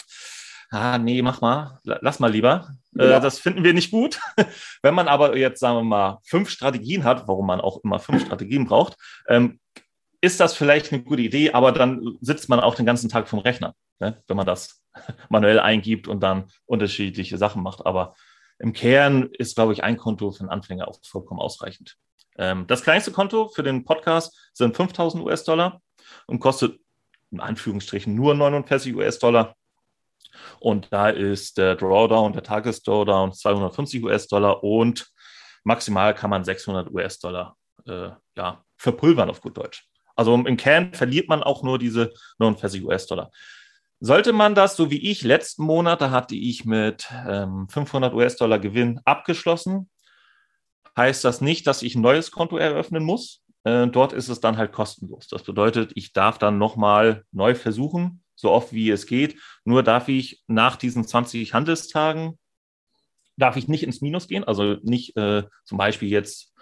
ah, 0.70 0.98
nee, 0.98 1.22
mach 1.22 1.40
mal, 1.40 1.80
lass 1.84 2.18
mal 2.18 2.30
lieber. 2.30 2.68
Äh, 2.98 3.10
ja. 3.10 3.16
Äh, 3.18 3.20
das 3.20 3.38
finden 3.38 3.64
wir 3.64 3.74
nicht 3.74 3.90
gut. 3.90 4.20
Wenn 4.82 4.94
man 4.94 5.08
aber 5.08 5.36
jetzt, 5.36 5.60
sagen 5.60 5.76
wir 5.76 5.84
mal, 5.84 6.18
fünf 6.24 6.50
Strategien 6.50 7.04
hat, 7.04 7.28
warum 7.28 7.46
man 7.46 7.60
auch 7.60 7.82
immer 7.84 7.98
fünf 7.98 8.24
Strategien 8.24 8.66
braucht, 8.66 8.96
ähm, 9.28 9.60
ist 10.20 10.40
das 10.40 10.56
vielleicht 10.56 10.92
eine 10.92 11.02
gute 11.02 11.22
Idee, 11.22 11.52
aber 11.52 11.70
dann 11.70 12.16
sitzt 12.20 12.48
man 12.48 12.60
auch 12.60 12.74
den 12.74 12.86
ganzen 12.86 13.10
Tag 13.10 13.28
vom 13.28 13.40
Rechner, 13.40 13.74
ne? 14.00 14.22
wenn 14.26 14.36
man 14.36 14.46
das 14.46 14.82
manuell 15.28 15.60
eingibt 15.60 16.08
und 16.08 16.20
dann 16.20 16.48
unterschiedliche 16.64 17.36
Sachen 17.36 17.62
macht. 17.62 17.84
Aber 17.84 18.14
im 18.58 18.72
Kern 18.72 19.28
ist, 19.38 19.56
glaube 19.56 19.72
ich, 19.72 19.84
ein 19.84 19.96
Konto 19.96 20.30
für 20.30 20.40
einen 20.40 20.48
Anfänger 20.48 20.88
auch 20.88 20.98
vollkommen 21.04 21.40
ausreichend. 21.40 21.96
Ähm, 22.36 22.66
das 22.66 22.82
kleinste 22.82 23.12
Konto 23.12 23.48
für 23.48 23.62
den 23.62 23.84
Podcast 23.84 24.50
sind 24.54 24.74
5000 24.74 25.22
US-Dollar 25.24 25.82
und 26.26 26.40
kostet 26.40 26.80
in 27.34 27.40
Anführungsstrichen 27.40 28.14
nur 28.14 28.34
49 28.34 28.94
US-Dollar. 28.94 29.56
Und 30.60 30.92
da 30.92 31.08
ist 31.10 31.58
der 31.58 31.76
Drawdown, 31.76 32.32
der 32.32 32.42
Tagesdrawdown 32.42 33.32
250 33.32 34.02
US-Dollar 34.04 34.64
und 34.64 35.06
maximal 35.64 36.14
kann 36.14 36.30
man 36.30 36.44
600 36.44 36.90
US-Dollar 36.90 37.56
äh, 37.86 38.10
ja, 38.36 38.64
verpulvern 38.76 39.30
auf 39.30 39.40
gut 39.40 39.56
Deutsch. 39.56 39.86
Also 40.16 40.34
im 40.34 40.56
Kern 40.56 40.94
verliert 40.94 41.28
man 41.28 41.42
auch 41.42 41.62
nur 41.62 41.78
diese 41.78 42.12
49 42.38 42.84
US-Dollar. 42.84 43.30
Sollte 44.00 44.32
man 44.32 44.54
das, 44.54 44.76
so 44.76 44.90
wie 44.90 45.10
ich, 45.10 45.22
letzten 45.22 45.64
Monat, 45.64 46.00
da 46.00 46.10
hatte 46.10 46.36
ich 46.36 46.64
mit 46.64 47.08
ähm, 47.26 47.68
500 47.68 48.12
US-Dollar 48.14 48.58
Gewinn 48.58 49.00
abgeschlossen, 49.04 49.88
heißt 50.96 51.24
das 51.24 51.40
nicht, 51.40 51.66
dass 51.66 51.82
ich 51.82 51.94
ein 51.94 52.02
neues 52.02 52.30
Konto 52.30 52.56
eröffnen 52.56 53.02
muss. 53.02 53.43
Äh, 53.64 53.88
dort 53.88 54.12
ist 54.12 54.28
es 54.28 54.40
dann 54.40 54.56
halt 54.56 54.72
kostenlos. 54.72 55.26
Das 55.28 55.42
bedeutet, 55.42 55.92
ich 55.94 56.12
darf 56.12 56.38
dann 56.38 56.58
nochmal 56.58 57.24
neu 57.32 57.54
versuchen, 57.54 58.22
so 58.34 58.50
oft 58.50 58.72
wie 58.72 58.90
es 58.90 59.06
geht. 59.06 59.40
Nur 59.64 59.82
darf 59.82 60.08
ich 60.08 60.42
nach 60.46 60.76
diesen 60.76 61.06
20 61.06 61.54
Handelstagen, 61.54 62.38
darf 63.36 63.56
ich 63.56 63.66
nicht 63.66 63.82
ins 63.82 64.00
Minus 64.00 64.28
gehen, 64.28 64.44
also 64.44 64.76
nicht 64.82 65.16
äh, 65.16 65.44
zum 65.64 65.78
Beispiel 65.78 66.08
jetzt 66.08 66.54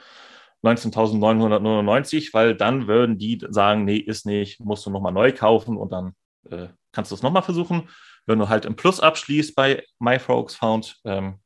19.999, 0.62 2.32
weil 2.32 2.54
dann 2.54 2.86
würden 2.86 3.18
die 3.18 3.40
sagen, 3.50 3.84
nee, 3.84 3.96
ist 3.96 4.26
nicht, 4.26 4.60
musst 4.60 4.86
du 4.86 4.90
nochmal 4.90 5.12
neu 5.12 5.32
kaufen 5.32 5.76
und 5.76 5.92
dann 5.92 6.14
äh, 6.50 6.68
kannst 6.92 7.10
du 7.10 7.16
es 7.16 7.22
nochmal 7.22 7.42
versuchen. 7.42 7.88
Wenn 8.26 8.38
du 8.38 8.48
halt 8.48 8.64
im 8.64 8.76
Plus 8.76 9.00
abschließt 9.00 9.56
bei 9.56 9.82
MyFrogs 9.98 10.54
Found, 10.54 11.00
ähm, 11.04 11.40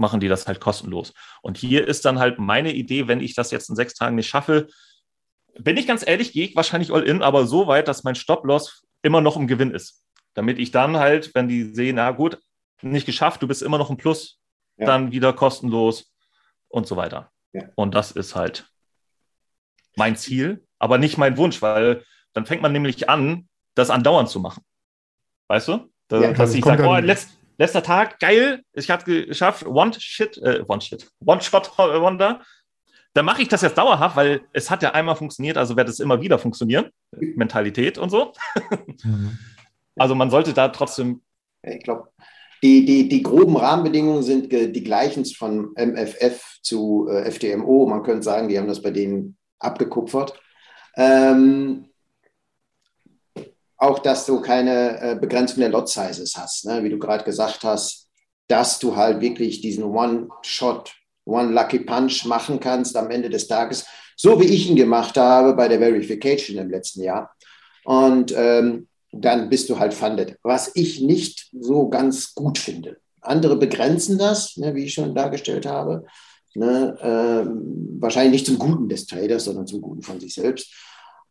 machen 0.00 0.18
die 0.18 0.28
das 0.28 0.46
halt 0.46 0.60
kostenlos. 0.60 1.12
Und 1.42 1.58
hier 1.58 1.86
ist 1.86 2.04
dann 2.04 2.18
halt 2.18 2.38
meine 2.38 2.72
Idee, 2.72 3.06
wenn 3.06 3.20
ich 3.20 3.34
das 3.34 3.50
jetzt 3.50 3.68
in 3.68 3.76
sechs 3.76 3.94
Tagen 3.94 4.16
nicht 4.16 4.28
schaffe, 4.28 4.66
bin 5.58 5.76
ich 5.76 5.86
ganz 5.86 6.06
ehrlich, 6.06 6.32
gehe 6.32 6.46
ich 6.46 6.56
wahrscheinlich 6.56 6.92
all 6.92 7.02
in, 7.02 7.22
aber 7.22 7.46
so 7.46 7.66
weit, 7.66 7.86
dass 7.86 8.02
mein 8.02 8.14
Stop-Loss 8.14 8.86
immer 9.02 9.20
noch 9.20 9.36
im 9.36 9.46
Gewinn 9.46 9.72
ist. 9.72 10.04
Damit 10.34 10.58
ich 10.58 10.70
dann 10.70 10.96
halt, 10.96 11.34
wenn 11.34 11.48
die 11.48 11.74
sehen, 11.74 11.96
na 11.96 12.10
gut, 12.12 12.38
nicht 12.82 13.04
geschafft, 13.04 13.42
du 13.42 13.48
bist 13.48 13.62
immer 13.62 13.78
noch 13.78 13.90
im 13.90 13.98
Plus, 13.98 14.40
ja. 14.78 14.86
dann 14.86 15.12
wieder 15.12 15.32
kostenlos 15.32 16.14
und 16.68 16.86
so 16.86 16.96
weiter. 16.96 17.30
Ja. 17.52 17.64
Und 17.74 17.94
das 17.94 18.10
ist 18.10 18.34
halt 18.34 18.66
mein 19.96 20.16
Ziel, 20.16 20.64
aber 20.78 20.98
nicht 20.98 21.18
mein 21.18 21.36
Wunsch, 21.36 21.60
weil 21.60 22.04
dann 22.32 22.46
fängt 22.46 22.62
man 22.62 22.72
nämlich 22.72 23.08
an, 23.10 23.48
das 23.74 23.90
andauernd 23.90 24.30
zu 24.30 24.40
machen. 24.40 24.62
Weißt 25.48 25.68
du? 25.68 25.90
Da, 26.08 26.20
ja, 26.20 26.32
dass 26.32 26.54
ich 26.54 26.64
sage, 26.64 26.86
oh, 26.86 26.96
letzt, 26.96 27.39
letzter 27.60 27.82
Tag, 27.82 28.18
geil, 28.18 28.62
ich 28.72 28.90
habe 28.90 29.26
geschafft, 29.26 29.66
One 29.66 29.92
Shit, 29.96 30.38
äh, 30.38 30.64
One 30.66 30.80
Shit, 30.80 31.10
One 31.24 31.42
Shot 31.42 31.76
Wonder. 31.78 32.40
Dann 33.12 33.26
mache 33.26 33.42
ich 33.42 33.48
das 33.48 33.60
jetzt 33.60 33.76
dauerhaft, 33.76 34.16
weil 34.16 34.40
es 34.52 34.70
hat 34.70 34.82
ja 34.82 34.92
einmal 34.92 35.14
funktioniert, 35.14 35.58
also 35.58 35.76
wird 35.76 35.88
es 35.88 36.00
immer 36.00 36.22
wieder 36.22 36.38
funktionieren. 36.38 36.86
Mentalität 37.10 37.98
und 37.98 38.10
so. 38.10 38.32
Mhm. 39.02 39.38
Also 39.96 40.14
man 40.14 40.30
sollte 40.30 40.54
da 40.54 40.68
trotzdem. 40.68 41.20
Ich 41.62 41.82
glaube, 41.82 42.08
die, 42.62 42.86
die, 42.86 43.08
die 43.08 43.22
groben 43.22 43.56
Rahmenbedingungen 43.56 44.22
sind 44.22 44.50
die 44.50 44.84
gleichen 44.84 45.26
von 45.26 45.74
MFF 45.74 46.60
zu 46.62 47.08
äh, 47.10 47.24
FDMO. 47.24 47.86
Man 47.86 48.02
könnte 48.02 48.22
sagen, 48.22 48.48
die 48.48 48.58
haben 48.58 48.68
das 48.68 48.80
bei 48.80 48.90
denen 48.90 49.36
abgekupfert. 49.58 50.40
Ähm, 50.96 51.89
auch, 53.80 53.98
dass 53.98 54.26
du 54.26 54.40
keine 54.40 55.00
äh, 55.00 55.16
Begrenzung 55.18 55.60
der 55.60 55.70
Lot-Sizes 55.70 56.36
hast, 56.36 56.66
ne? 56.66 56.84
wie 56.84 56.90
du 56.90 56.98
gerade 56.98 57.24
gesagt 57.24 57.64
hast, 57.64 58.08
dass 58.46 58.78
du 58.78 58.94
halt 58.94 59.20
wirklich 59.20 59.62
diesen 59.62 59.84
One-Shot, 59.84 60.92
One-Lucky 61.24 61.80
Punch 61.80 62.26
machen 62.26 62.60
kannst 62.60 62.96
am 62.96 63.10
Ende 63.10 63.30
des 63.30 63.48
Tages, 63.48 63.86
so 64.16 64.38
wie 64.38 64.46
ich 64.46 64.68
ihn 64.68 64.76
gemacht 64.76 65.16
habe 65.16 65.54
bei 65.54 65.66
der 65.66 65.78
Verification 65.78 66.58
im 66.58 66.70
letzten 66.70 67.02
Jahr. 67.02 67.34
Und 67.84 68.34
ähm, 68.36 68.86
dann 69.12 69.48
bist 69.48 69.70
du 69.70 69.78
halt 69.78 69.94
funded, 69.94 70.36
was 70.42 70.70
ich 70.74 71.00
nicht 71.00 71.48
so 71.58 71.88
ganz 71.88 72.34
gut 72.34 72.58
finde. 72.58 72.98
Andere 73.22 73.56
begrenzen 73.56 74.18
das, 74.18 74.56
ne, 74.58 74.74
wie 74.74 74.84
ich 74.84 74.94
schon 74.94 75.14
dargestellt 75.14 75.64
habe. 75.64 76.04
Ne, 76.54 76.96
äh, 77.00 77.48
wahrscheinlich 78.00 78.32
nicht 78.32 78.46
zum 78.46 78.58
Guten 78.58 78.88
des 78.88 79.06
Traders, 79.06 79.44
sondern 79.44 79.66
zum 79.66 79.80
Guten 79.80 80.02
von 80.02 80.20
sich 80.20 80.34
selbst. 80.34 80.70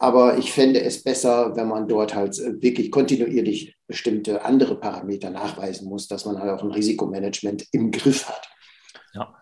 Aber 0.02 0.38
ich 0.38 0.54
fände 0.54 0.82
es 0.82 1.04
besser, 1.04 1.56
wenn 1.58 1.68
man 1.68 1.88
dort 1.88 2.16
halt 2.16 2.39
äh, 2.39 2.62
wirklich 2.62 2.89
kontinuierlich 2.89 3.76
bestimmte 3.86 4.45
andere 4.45 4.80
Parameter 4.80 5.30
nachweisen 5.30 5.89
muss, 5.89 6.08
dass 6.08 6.26
man 6.26 6.39
halt 6.39 6.52
auch 6.52 6.64
ein 6.64 6.72
Risikomanagement 6.72 7.68
im 7.74 7.91
Griff 7.91 8.30
hat. 8.30 8.50
Ja. 9.14 9.36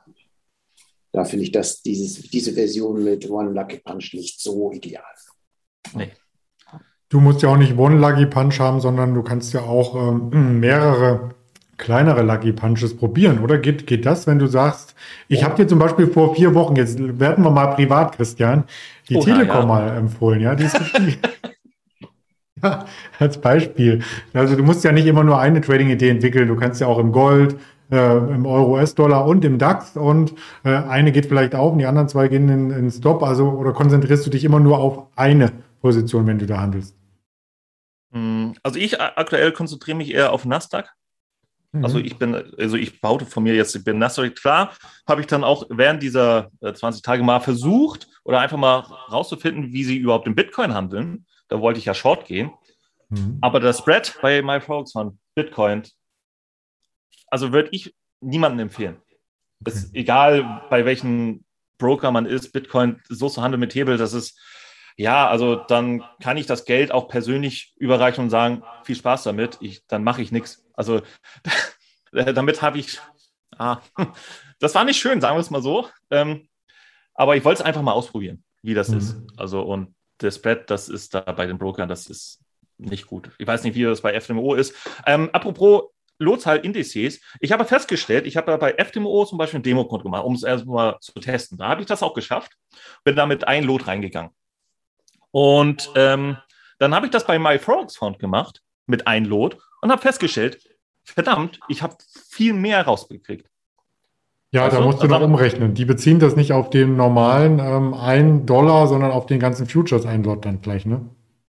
Da 1.11 1.25
finde 1.25 1.45
ich 1.45 1.51
dass 1.51 1.83
dieses, 1.83 2.21
diese 2.29 2.53
Version 2.53 3.03
mit 3.03 3.29
One 3.29 3.51
Lucky 3.51 3.77
Punch 3.77 4.13
nicht 4.13 4.41
so 4.41 4.71
ideal. 4.71 5.03
Nee. 5.93 6.11
Du 7.09 7.19
musst 7.19 7.41
ja 7.41 7.49
auch 7.49 7.57
nicht 7.57 7.77
One 7.77 7.99
Lucky 7.99 8.25
Punch 8.25 8.59
haben, 8.59 8.81
sondern 8.81 9.13
du 9.13 9.23
kannst 9.23 9.53
ja 9.53 9.61
auch 9.61 9.95
ähm, 9.95 10.59
mehrere 10.59 11.35
kleinere 11.77 12.23
Lucky 12.23 12.51
Punches 12.51 12.95
probieren, 12.95 13.39
oder? 13.39 13.57
Geht, 13.57 13.87
geht 13.87 14.05
das, 14.05 14.27
wenn 14.27 14.39
du 14.39 14.47
sagst, 14.47 14.95
ich 15.27 15.43
habe 15.43 15.55
dir 15.55 15.67
zum 15.67 15.79
Beispiel 15.79 16.07
vor 16.07 16.35
vier 16.35 16.53
Wochen, 16.55 16.75
jetzt 16.75 16.99
werden 17.19 17.43
wir 17.43 17.51
mal 17.51 17.67
privat, 17.67 18.15
Christian, 18.15 18.63
die 19.09 19.15
Oha, 19.15 19.25
Telekom 19.25 19.61
ja. 19.61 19.65
mal 19.65 19.97
empfohlen, 19.97 20.41
ja? 20.41 20.55
Die 20.55 20.65
ist 20.65 20.79
ja, 22.63 22.85
als 23.19 23.39
Beispiel. 23.39 24.01
Also 24.33 24.55
du 24.55 24.63
musst 24.63 24.83
ja 24.83 24.91
nicht 24.91 25.05
immer 25.05 25.23
nur 25.23 25.39
eine 25.39 25.61
Trading-Idee 25.61 26.09
entwickeln, 26.09 26.47
du 26.47 26.55
kannst 26.55 26.81
ja 26.81 26.87
auch 26.87 26.97
im 26.97 27.11
Gold, 27.11 27.57
äh, 27.91 28.17
im 28.17 28.45
Euro, 28.45 28.73
US-Dollar 28.73 29.25
und 29.25 29.45
im 29.45 29.57
DAX 29.57 29.95
und 29.95 30.33
äh, 30.63 30.69
eine 30.69 31.11
geht 31.11 31.27
vielleicht 31.27 31.55
auf 31.55 31.73
und 31.73 31.79
die 31.79 31.85
anderen 31.85 32.09
zwei 32.09 32.27
gehen 32.27 32.49
in, 32.49 32.71
in 32.71 32.91
Stop, 32.91 33.23
also 33.23 33.49
oder 33.51 33.73
konzentrierst 33.73 34.25
du 34.25 34.29
dich 34.29 34.43
immer 34.43 34.59
nur 34.59 34.79
auf 34.79 35.07
eine 35.15 35.51
Position, 35.81 36.27
wenn 36.27 36.39
du 36.39 36.45
da 36.45 36.59
handelst? 36.59 36.95
Hm, 38.11 38.55
also 38.63 38.79
ich 38.79 38.99
aktuell 38.99 39.51
konzentriere 39.51 39.97
mich 39.97 40.13
eher 40.13 40.33
auf 40.33 40.45
Nasdaq. 40.45 40.96
Mhm. 41.77 41.85
Also 41.85 41.99
ich 41.99 42.17
bin, 42.17 42.35
also 42.57 42.77
ich 42.77 43.01
baute 43.01 43.25
von 43.25 43.43
mir 43.43 43.55
jetzt, 43.55 43.75
ich 43.75 43.83
bin 43.83 43.99
Nasdaq 43.99 44.35
klar, 44.35 44.73
habe 45.07 45.21
ich 45.21 45.27
dann 45.27 45.43
auch 45.43 45.65
während 45.69 46.01
dieser 46.01 46.49
20 46.61 46.99
äh, 46.99 47.01
Tage 47.03 47.23
mal 47.23 47.39
versucht 47.39 48.07
oder 48.23 48.39
einfach 48.39 48.57
mal 48.57 48.79
rauszufinden, 49.11 49.71
wie 49.71 49.83
sie 49.83 49.97
überhaupt 49.97 50.27
im 50.27 50.35
Bitcoin 50.35 50.73
handeln. 50.73 51.25
Da 51.47 51.61
wollte 51.61 51.79
ich 51.79 51.85
ja 51.85 51.93
Short 51.93 52.25
gehen. 52.25 52.51
Mhm. 53.09 53.37
Aber 53.41 53.59
der 53.59 53.73
Spread 53.73 54.17
bei 54.21 54.41
MyFox 54.41 54.91
von 54.91 55.19
Bitcoin, 55.35 55.83
also 57.27 57.53
würde 57.53 57.69
ich 57.71 57.95
niemandem 58.21 58.67
empfehlen. 58.67 58.97
Okay. 59.61 59.75
Ist 59.75 59.95
egal, 59.95 60.63
bei 60.69 60.85
welchem 60.85 61.43
Broker 61.77 62.11
man 62.11 62.25
ist, 62.25 62.51
Bitcoin 62.51 62.99
so 63.07 63.29
zu 63.29 63.41
handeln 63.41 63.59
mit 63.59 63.75
Hebel, 63.75 63.97
das 63.97 64.13
ist, 64.13 64.39
ja, 64.97 65.27
also 65.27 65.55
dann 65.55 66.03
kann 66.21 66.37
ich 66.37 66.47
das 66.47 66.65
Geld 66.65 66.91
auch 66.91 67.07
persönlich 67.07 67.73
überreichen 67.77 68.23
und 68.23 68.29
sagen, 68.31 68.63
viel 68.83 68.95
Spaß 68.95 69.23
damit, 69.23 69.59
ich, 69.61 69.85
dann 69.87 70.03
mache 70.03 70.23
ich 70.23 70.31
nichts. 70.31 70.65
Also 70.73 71.01
damit 72.11 72.63
habe 72.63 72.79
ich, 72.79 72.99
ah, 73.57 73.77
das 74.59 74.73
war 74.73 74.83
nicht 74.83 74.99
schön, 74.99 75.21
sagen 75.21 75.37
wir 75.37 75.41
es 75.41 75.51
mal 75.51 75.61
so. 75.61 75.87
Ähm, 76.09 76.49
aber 77.13 77.35
ich 77.35 77.45
wollte 77.45 77.61
es 77.61 77.65
einfach 77.65 77.83
mal 77.83 77.93
ausprobieren, 77.93 78.43
wie 78.63 78.73
das 78.73 78.89
mhm. 78.89 78.97
ist. 78.97 79.17
Also 79.37 79.61
und 79.61 79.95
der 80.19 80.31
Spread, 80.31 80.69
das 80.71 80.89
ist 80.89 81.13
da 81.13 81.21
bei 81.21 81.45
den 81.45 81.59
Brokern, 81.59 81.87
das 81.87 82.07
ist 82.07 82.39
nicht 82.79 83.05
gut. 83.05 83.29
Ich 83.37 83.45
weiß 83.45 83.63
nicht, 83.63 83.75
wie 83.75 83.83
das 83.83 84.01
bei 84.01 84.19
FMO 84.19 84.55
ist. 84.55 84.73
Ähm, 85.05 85.29
apropos 85.31 85.91
Lotzahl-Indizes. 86.19 87.21
Ich 87.39 87.51
habe 87.51 87.65
festgestellt, 87.65 88.25
ich 88.25 88.35
habe 88.35 88.57
bei 88.57 88.73
FDMO 88.73 89.25
zum 89.25 89.37
Beispiel 89.37 89.59
ein 89.59 89.63
Demo-Konto 89.63 90.05
gemacht, 90.05 90.23
um 90.23 90.33
es 90.33 90.41
erstmal 90.41 90.97
zu 90.99 91.13
testen. 91.19 91.59
Da 91.59 91.67
habe 91.67 91.81
ich 91.81 91.87
das 91.87 92.01
auch 92.01 92.15
geschafft, 92.15 92.53
bin 93.03 93.15
damit 93.15 93.47
ein 93.47 93.63
Lot 93.63 93.85
reingegangen. 93.85 94.31
Und 95.37 95.91
ähm, 95.93 96.37
dann 96.79 96.95
habe 96.95 97.05
ich 97.05 97.11
das 97.11 97.27
bei 97.27 97.37
MyFrogs 97.37 97.99
gemacht 98.17 98.63
mit 98.87 99.05
ein 99.05 99.23
Lot 99.23 99.59
und 99.83 99.91
habe 99.91 100.01
festgestellt, 100.01 100.57
verdammt, 101.03 101.59
ich 101.67 101.83
habe 101.83 101.95
viel 102.27 102.53
mehr 102.53 102.81
rausgekriegt. 102.81 103.47
Ja, 104.51 104.63
also, 104.63 104.77
da 104.77 104.83
musst 104.83 105.03
du 105.03 105.07
noch 105.07 105.21
umrechnen. 105.21 105.75
Die 105.75 105.85
beziehen 105.85 106.17
das 106.17 106.35
nicht 106.35 106.53
auf 106.53 106.71
den 106.71 106.95
normalen 106.95 107.59
ähm, 107.59 107.93
1 107.93 108.47
Dollar, 108.47 108.87
sondern 108.87 109.11
auf 109.11 109.27
den 109.27 109.39
ganzen 109.39 109.67
Futures 109.67 110.07
1 110.07 110.25
Lot 110.25 110.43
dann 110.43 110.61
gleich, 110.61 110.87
ne? 110.87 111.07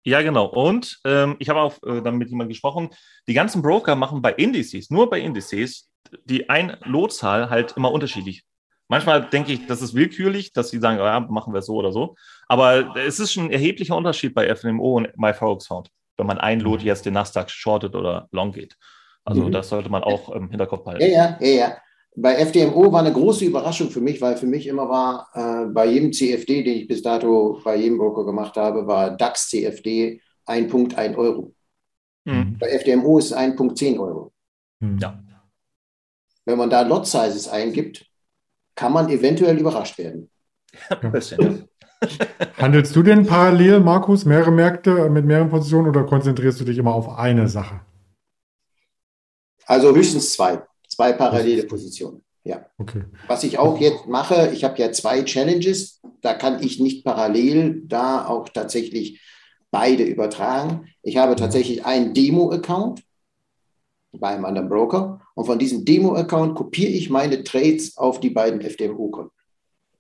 Ja, 0.04 0.22
genau. 0.22 0.46
Und 0.46 1.00
ähm, 1.04 1.36
ich 1.40 1.50
habe 1.50 1.62
auch 1.62 1.82
äh, 1.82 2.04
dann 2.04 2.20
mit 2.20 2.30
jemandem 2.30 2.50
gesprochen, 2.50 2.90
die 3.28 3.34
ganzen 3.34 3.64
Broker 3.64 3.96
machen 3.96 4.22
bei 4.22 4.34
Indices, 4.34 4.92
nur 4.92 5.10
bei 5.10 5.20
Indices, 5.20 5.90
die 6.26 6.52
ein 6.52 6.78
Lotzahl 6.84 7.50
halt 7.50 7.74
immer 7.78 7.92
unterschiedlich. 7.92 8.44
Manchmal 8.92 9.22
denke 9.22 9.54
ich, 9.54 9.68
das 9.68 9.82
ist 9.82 9.96
willkürlich, 9.96 10.52
dass 10.52 10.70
sie 10.70 10.80
sagen, 10.80 10.98
ja, 10.98 11.22
machen 11.22 11.54
wir 11.54 11.62
so 11.62 11.76
oder 11.76 11.94
so. 11.94 12.16
Aber 12.50 12.94
es 12.98 13.22
ist 13.22 13.32
schon 13.32 13.46
ein 13.46 13.52
erheblicher 13.52 13.96
Unterschied 13.96 14.34
bei 14.34 14.54
FNMO 14.54 14.98
und 14.98 15.18
MyForex 15.18 15.64
Sound, 15.64 15.90
wenn 16.18 16.28
man 16.28 16.40
ein 16.40 16.60
Lot 16.60 16.82
mhm. 16.82 16.88
jetzt 16.88 17.06
den 17.06 17.14
Nasdaq 17.14 17.50
shortet 17.50 17.96
oder 17.96 18.28
long 18.32 18.52
geht. 18.52 18.76
Also 19.24 19.44
mhm. 19.44 19.54
das 19.54 19.70
sollte 19.70 19.88
man 19.88 20.04
auch 20.04 20.28
im 20.34 20.50
Hinterkopf 20.50 20.86
halten. 20.86 21.04
Ja, 21.04 21.08
ja, 21.08 21.38
ja, 21.40 21.48
ja. 21.48 21.78
Bei 22.18 22.36
FDMO 22.36 22.92
war 22.92 23.00
eine 23.00 23.14
große 23.14 23.46
Überraschung 23.46 23.90
für 23.92 24.02
mich, 24.02 24.20
weil 24.20 24.36
für 24.36 24.46
mich 24.46 24.68
immer 24.68 24.90
war, 24.90 25.30
äh, 25.36 25.68
bei 25.68 25.86
jedem 25.86 26.12
CFD, 26.12 26.62
den 26.62 26.80
ich 26.80 26.88
bis 26.90 27.02
dato 27.02 27.62
bei 27.64 27.78
jedem 27.78 27.98
Broker 27.98 28.26
gemacht 28.26 28.58
habe, 28.58 28.88
war 28.88 29.16
DAX 29.16 29.48
CFD 29.48 30.20
ein 30.46 30.68
Punkt, 30.68 30.98
ein 30.98 31.16
Euro. 31.16 31.54
Mhm. 32.26 32.58
Bei 32.60 32.68
FDMO 32.68 33.20
ist 33.20 33.32
ein 33.32 33.56
Punkt, 33.56 33.78
zehn 33.78 33.98
Euro. 33.98 34.34
Ja. 34.82 35.18
Wenn 36.44 36.58
man 36.58 36.70
da 36.70 36.82
Lot 36.82 37.08
Sizes 37.08 37.48
eingibt, 37.48 38.11
kann 38.82 38.94
man 38.94 39.10
eventuell 39.10 39.60
überrascht 39.60 40.00
werden. 40.00 40.28
Ja. 40.90 41.12
Handelst 42.58 42.96
du 42.96 43.04
denn 43.04 43.28
parallel, 43.28 43.80
Markus, 43.80 44.26
mehrere 44.26 44.50
Märkte 44.50 45.08
mit 45.12 45.24
mehreren 45.24 45.52
Positionen 45.52 45.88
oder 45.88 46.04
konzentrierst 46.04 46.60
du 46.60 46.64
dich 46.64 46.80
immer 46.80 46.96
auf 46.96 47.08
eine 47.16 47.48
Sache? 47.48 47.82
Also 49.68 49.96
höchstens 49.96 50.34
zwei. 50.34 50.64
Zwei 50.88 51.14
parallele 51.14 51.64
Positionen. 51.64 52.24
Ja. 52.44 52.66
Okay. 52.80 53.04
Was 53.28 53.44
ich 53.44 53.60
auch 53.60 53.80
jetzt 53.80 54.08
mache, 54.08 54.50
ich 54.52 54.64
habe 54.64 54.80
ja 54.80 54.92
zwei 54.92 55.22
Challenges, 55.22 56.02
da 56.22 56.34
kann 56.34 56.64
ich 56.64 56.80
nicht 56.80 57.06
parallel 57.06 57.84
da 57.86 58.26
auch 58.26 58.50
tatsächlich 58.50 59.22
beide 59.70 60.04
übertragen. 60.06 60.88
Ich 61.04 61.18
habe 61.18 61.36
tatsächlich 61.36 61.86
einen 61.86 62.16
Demo-Account 62.16 63.04
bei 64.12 64.30
einem 64.30 64.46
anderen 64.46 64.70
Broker 64.70 65.22
und 65.36 65.46
von 65.46 65.60
diesem 65.60 65.86
Demo-Account 65.86 66.56
kopiere 66.56 66.92
ich 66.92 67.10
meine 67.10 67.44
Trades 67.44 67.98
auf 67.98 68.20
die 68.20 68.30
beiden 68.30 68.62
FDMO-Konten. 68.62 69.32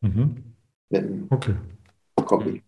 Mhm. 0.01 1.27
Okay. 1.29 1.55
Copy. 2.15 2.61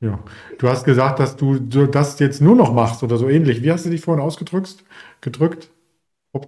Ja. 0.00 0.22
Du 0.58 0.68
hast 0.68 0.84
gesagt, 0.84 1.20
dass 1.20 1.36
du 1.36 1.58
das 1.58 2.18
jetzt 2.18 2.40
nur 2.40 2.56
noch 2.56 2.72
machst 2.72 3.02
oder 3.02 3.16
so 3.16 3.28
ähnlich. 3.28 3.62
Wie 3.62 3.70
hast 3.70 3.86
du 3.86 3.90
dich 3.90 4.00
vorhin 4.00 4.22
ausgedrückt? 4.22 4.84
Gedrückt? 5.20 5.70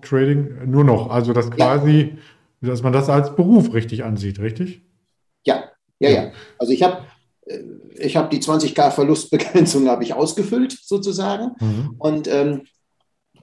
Trading 0.03 0.71
nur 0.71 0.83
noch. 0.83 1.11
Also 1.11 1.33
das 1.33 1.51
quasi, 1.51 2.17
ja. 2.63 2.69
dass 2.69 2.83
man 2.83 2.93
das 2.93 3.09
als 3.09 3.37
Beruf 3.37 3.75
richtig 3.75 4.03
ansieht, 4.03 4.39
richtig? 4.39 4.83
Ja, 5.45 5.65
ja, 5.99 6.11
ja. 6.11 6.33
Also 6.59 6.73
ich 6.73 6.83
habe 6.83 7.05
äh, 7.47 7.61
ich 7.97 8.17
habe 8.17 8.29
die 8.31 8.43
20k 8.43 8.91
Verlustbegrenzung 8.91 9.89
habe 9.89 10.03
ich 10.05 10.15
ausgefüllt 10.15 10.73
sozusagen 10.83 11.53
mhm. 11.61 11.95
und 11.99 12.29
ähm, 12.29 12.63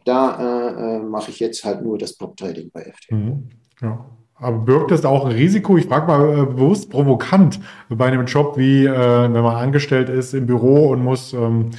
da 0.05 0.37
äh, 0.39 0.95
äh, 0.95 0.99
mache 0.99 1.31
ich 1.31 1.39
jetzt 1.39 1.63
halt 1.63 1.81
nur 1.83 1.97
das 1.97 2.17
Prop 2.17 2.35
Trading 2.37 2.69
bei 2.73 2.81
FT. 2.81 3.11
Mhm. 3.11 3.49
Ja. 3.81 4.05
Aber 4.35 4.57
birgt 4.57 4.89
das 4.89 5.05
auch 5.05 5.25
ein 5.25 5.33
Risiko? 5.33 5.77
Ich 5.77 5.85
frage 5.85 6.07
mal 6.07 6.39
äh, 6.39 6.45
bewusst 6.45 6.89
provokant 6.89 7.59
bei 7.89 8.07
einem 8.07 8.25
Job 8.25 8.57
wie, 8.57 8.85
äh, 8.85 8.89
wenn 8.91 9.43
man 9.43 9.55
angestellt 9.55 10.09
ist 10.09 10.33
im 10.33 10.47
Büro 10.47 10.89
und 10.89 11.03
muss 11.03 11.33
ähm, 11.33 11.69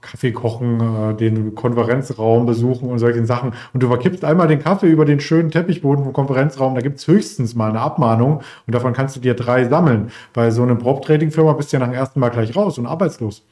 Kaffee 0.00 0.32
kochen, 0.32 0.80
äh, 0.80 1.14
den 1.14 1.54
Konferenzraum 1.54 2.46
besuchen 2.46 2.90
und 2.90 2.98
solche 2.98 3.24
Sachen. 3.24 3.52
Und 3.72 3.82
du 3.82 3.88
verkippst 3.88 4.24
einmal 4.24 4.48
den 4.48 4.60
Kaffee 4.60 4.88
über 4.88 5.04
den 5.04 5.20
schönen 5.20 5.50
Teppichboden 5.50 6.04
vom 6.04 6.12
Konferenzraum, 6.12 6.74
da 6.74 6.80
gibt 6.80 6.98
es 6.98 7.06
höchstens 7.06 7.54
mal 7.54 7.70
eine 7.70 7.80
Abmahnung 7.80 8.42
und 8.66 8.74
davon 8.74 8.92
kannst 8.92 9.16
du 9.16 9.20
dir 9.20 9.34
drei 9.34 9.64
sammeln. 9.64 10.10
Bei 10.32 10.50
so 10.50 10.62
einer 10.62 10.76
Prop-Trading-Firma 10.76 11.52
bist 11.52 11.72
du 11.72 11.76
ja 11.76 11.80
nach 11.80 11.88
dem 11.88 11.96
ersten 11.96 12.20
Mal 12.20 12.30
gleich 12.30 12.54
raus 12.56 12.78
und 12.78 12.86
arbeitslos. 12.86 13.44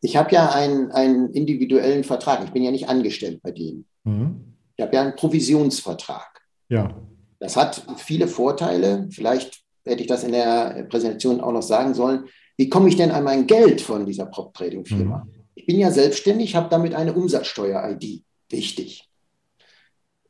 Ich 0.00 0.16
habe 0.16 0.32
ja 0.32 0.50
einen, 0.50 0.90
einen 0.92 1.30
individuellen 1.30 2.04
Vertrag. 2.04 2.44
Ich 2.44 2.50
bin 2.50 2.62
ja 2.62 2.70
nicht 2.70 2.88
angestellt 2.88 3.40
bei 3.42 3.50
denen. 3.50 3.86
Mhm. 4.04 4.54
Ich 4.76 4.84
habe 4.84 4.94
ja 4.94 5.02
einen 5.02 5.16
Provisionsvertrag. 5.16 6.42
Ja. 6.68 6.94
Das 7.40 7.56
hat 7.56 7.84
viele 7.96 8.28
Vorteile. 8.28 9.08
Vielleicht 9.10 9.62
hätte 9.84 10.02
ich 10.02 10.08
das 10.08 10.24
in 10.24 10.32
der 10.32 10.86
Präsentation 10.88 11.40
auch 11.40 11.52
noch 11.52 11.62
sagen 11.62 11.94
sollen 11.94 12.28
wie 12.56 12.68
komme 12.68 12.88
ich 12.88 12.96
denn 12.96 13.10
an 13.10 13.24
mein 13.24 13.46
Geld 13.46 13.80
von 13.80 14.06
dieser 14.06 14.26
Prop-Trading-Firma? 14.26 15.24
Mhm. 15.24 15.44
Ich 15.54 15.66
bin 15.66 15.78
ja 15.78 15.90
selbstständig, 15.90 16.54
habe 16.54 16.68
damit 16.70 16.94
eine 16.94 17.12
Umsatzsteuer-ID. 17.12 18.22
wichtig. 18.48 19.02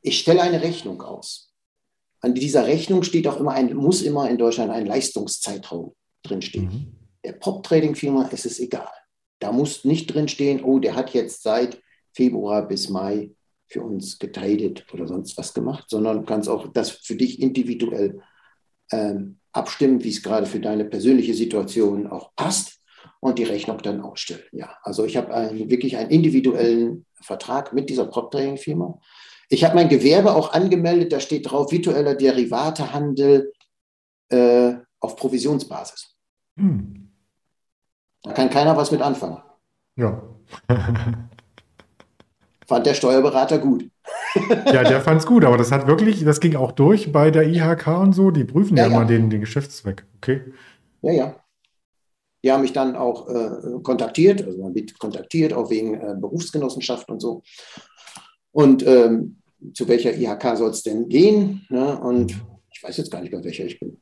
Ich 0.01 0.21
stelle 0.21 0.41
eine 0.41 0.63
Rechnung 0.63 1.03
aus. 1.03 1.53
An 2.21 2.35
dieser 2.35 2.67
Rechnung 2.67 3.03
steht 3.03 3.29
auch 3.29 3.39
immer 3.39 3.53
ein, 3.53 3.75
muss 3.75 4.03
immer 4.03 4.31
in 4.31 4.39
Deutschland 4.39 4.71
ein 4.71 4.87
Leistungszeitraum 4.87 5.95
drinstehen. 6.23 6.65
Mhm. 6.65 6.97
Der 7.25 7.33
Prop-Trading-Firma 7.33 8.27
ist 8.29 8.47
es 8.47 8.59
egal. 8.59 8.89
Da 9.39 9.53
muss 9.53 9.85
nicht 9.85 10.13
drinstehen, 10.13 10.63
oh, 10.63 10.79
der 10.79 10.95
hat 10.95 11.13
jetzt 11.13 11.43
seit 11.43 11.81
Februar 12.15 12.67
bis 12.67 12.89
Mai 12.89 13.33
für 13.69 13.83
uns 13.83 14.19
getradet 14.19 14.87
oder 14.93 15.07
sonst 15.07 15.37
was 15.37 15.53
gemacht, 15.53 15.87
sondern 15.89 16.19
du 16.19 16.23
kannst 16.25 16.49
auch 16.49 16.69
das 16.69 16.91
für 16.91 17.17
dich 17.17 17.43
individuell 17.43 18.21
ähm, 18.93 19.39
abstimmen, 19.53 20.03
wie 20.05 20.11
es 20.11 20.23
gerade 20.23 20.47
für 20.47 20.61
deine 20.61 20.85
persönliche 20.85 21.35
Situation 21.35 22.07
auch 22.07 22.35
passt 22.37 22.81
und 23.21 23.39
die 23.39 23.45
Rechnung 23.45 23.79
dann 23.79 24.01
ausstellen. 24.01 24.45
Ja, 24.53 24.77
also 24.83 25.05
ich 25.05 25.17
habe 25.17 25.35
einen, 25.35 25.71
wirklich 25.71 25.97
einen 25.97 26.11
individuellen 26.11 27.07
Vertrag 27.21 27.73
mit 27.73 27.91
dieser 27.91 28.07
Prop-Trading-Firma. 28.07 29.01
Ich 29.49 29.65
habe 29.65 29.75
mein 29.75 29.89
Gewerbe 29.89 30.35
auch 30.35 30.53
angemeldet, 30.53 31.13
da 31.13 31.21
steht 31.21 31.51
drauf 31.51 31.73
virtueller 31.73 32.15
Derivatehandel 32.15 33.53
äh, 34.29 34.75
auf 35.01 35.17
Provisionsbasis. 35.17 36.17
Hm. 36.57 37.06
Da 38.27 38.33
kann 38.33 38.51
keiner 38.51 38.77
was 38.77 38.91
mit 38.91 39.01
anfangen. 39.01 39.39
Ja. 39.97 40.23
Fand 42.67 42.85
der 42.85 42.95
Steuerberater 42.95 43.59
gut. 43.59 43.89
ja, 44.67 44.83
der 44.83 45.01
fand 45.01 45.21
es 45.21 45.27
gut, 45.27 45.45
aber 45.45 45.57
das 45.57 45.71
hat 45.71 45.87
wirklich, 45.87 46.25
das 46.25 46.41
ging 46.41 46.57
auch 46.57 46.73
durch 46.73 47.13
bei 47.13 47.31
der 47.31 47.45
IHK 47.49 47.87
und 47.87 48.13
so. 48.13 48.33
Die 48.33 48.45
prüfen 48.45 48.77
ja, 48.77 48.87
ja, 48.87 48.91
ja. 48.91 48.99
mal 48.99 49.07
den, 49.07 49.31
den 49.31 49.41
Geschäftszweck. 49.41 50.05
Okay. 50.17 50.53
Ja, 51.03 51.13
ja. 51.13 51.37
Die 52.43 52.51
haben 52.51 52.63
mich 52.63 52.73
dann 52.73 52.97
auch 52.97 53.29
äh, 53.29 53.81
kontaktiert, 53.83 54.45
also 54.45 54.63
man 54.63 54.75
wird 54.75 54.99
kontaktiert, 54.99 55.53
auch 55.53 55.71
wegen 55.71 55.95
äh, 55.95 56.15
Berufsgenossenschaft 56.19 57.09
und 57.09 57.21
so. 57.21 57.43
Und 58.51 58.85
ähm, 58.87 59.43
zu 59.73 59.87
welcher 59.89 60.15
IHK 60.15 60.57
soll 60.57 60.71
es 60.71 60.83
denn 60.83 61.09
gehen? 61.09 61.67
Ne? 61.69 61.99
Und 62.01 62.35
ich 62.73 62.83
weiß 62.83 62.97
jetzt 62.97 63.11
gar 63.11 63.21
nicht, 63.21 63.33
bei 63.33 63.43
welcher 63.43 63.65
ich 63.65 63.79
bin. 63.79 64.01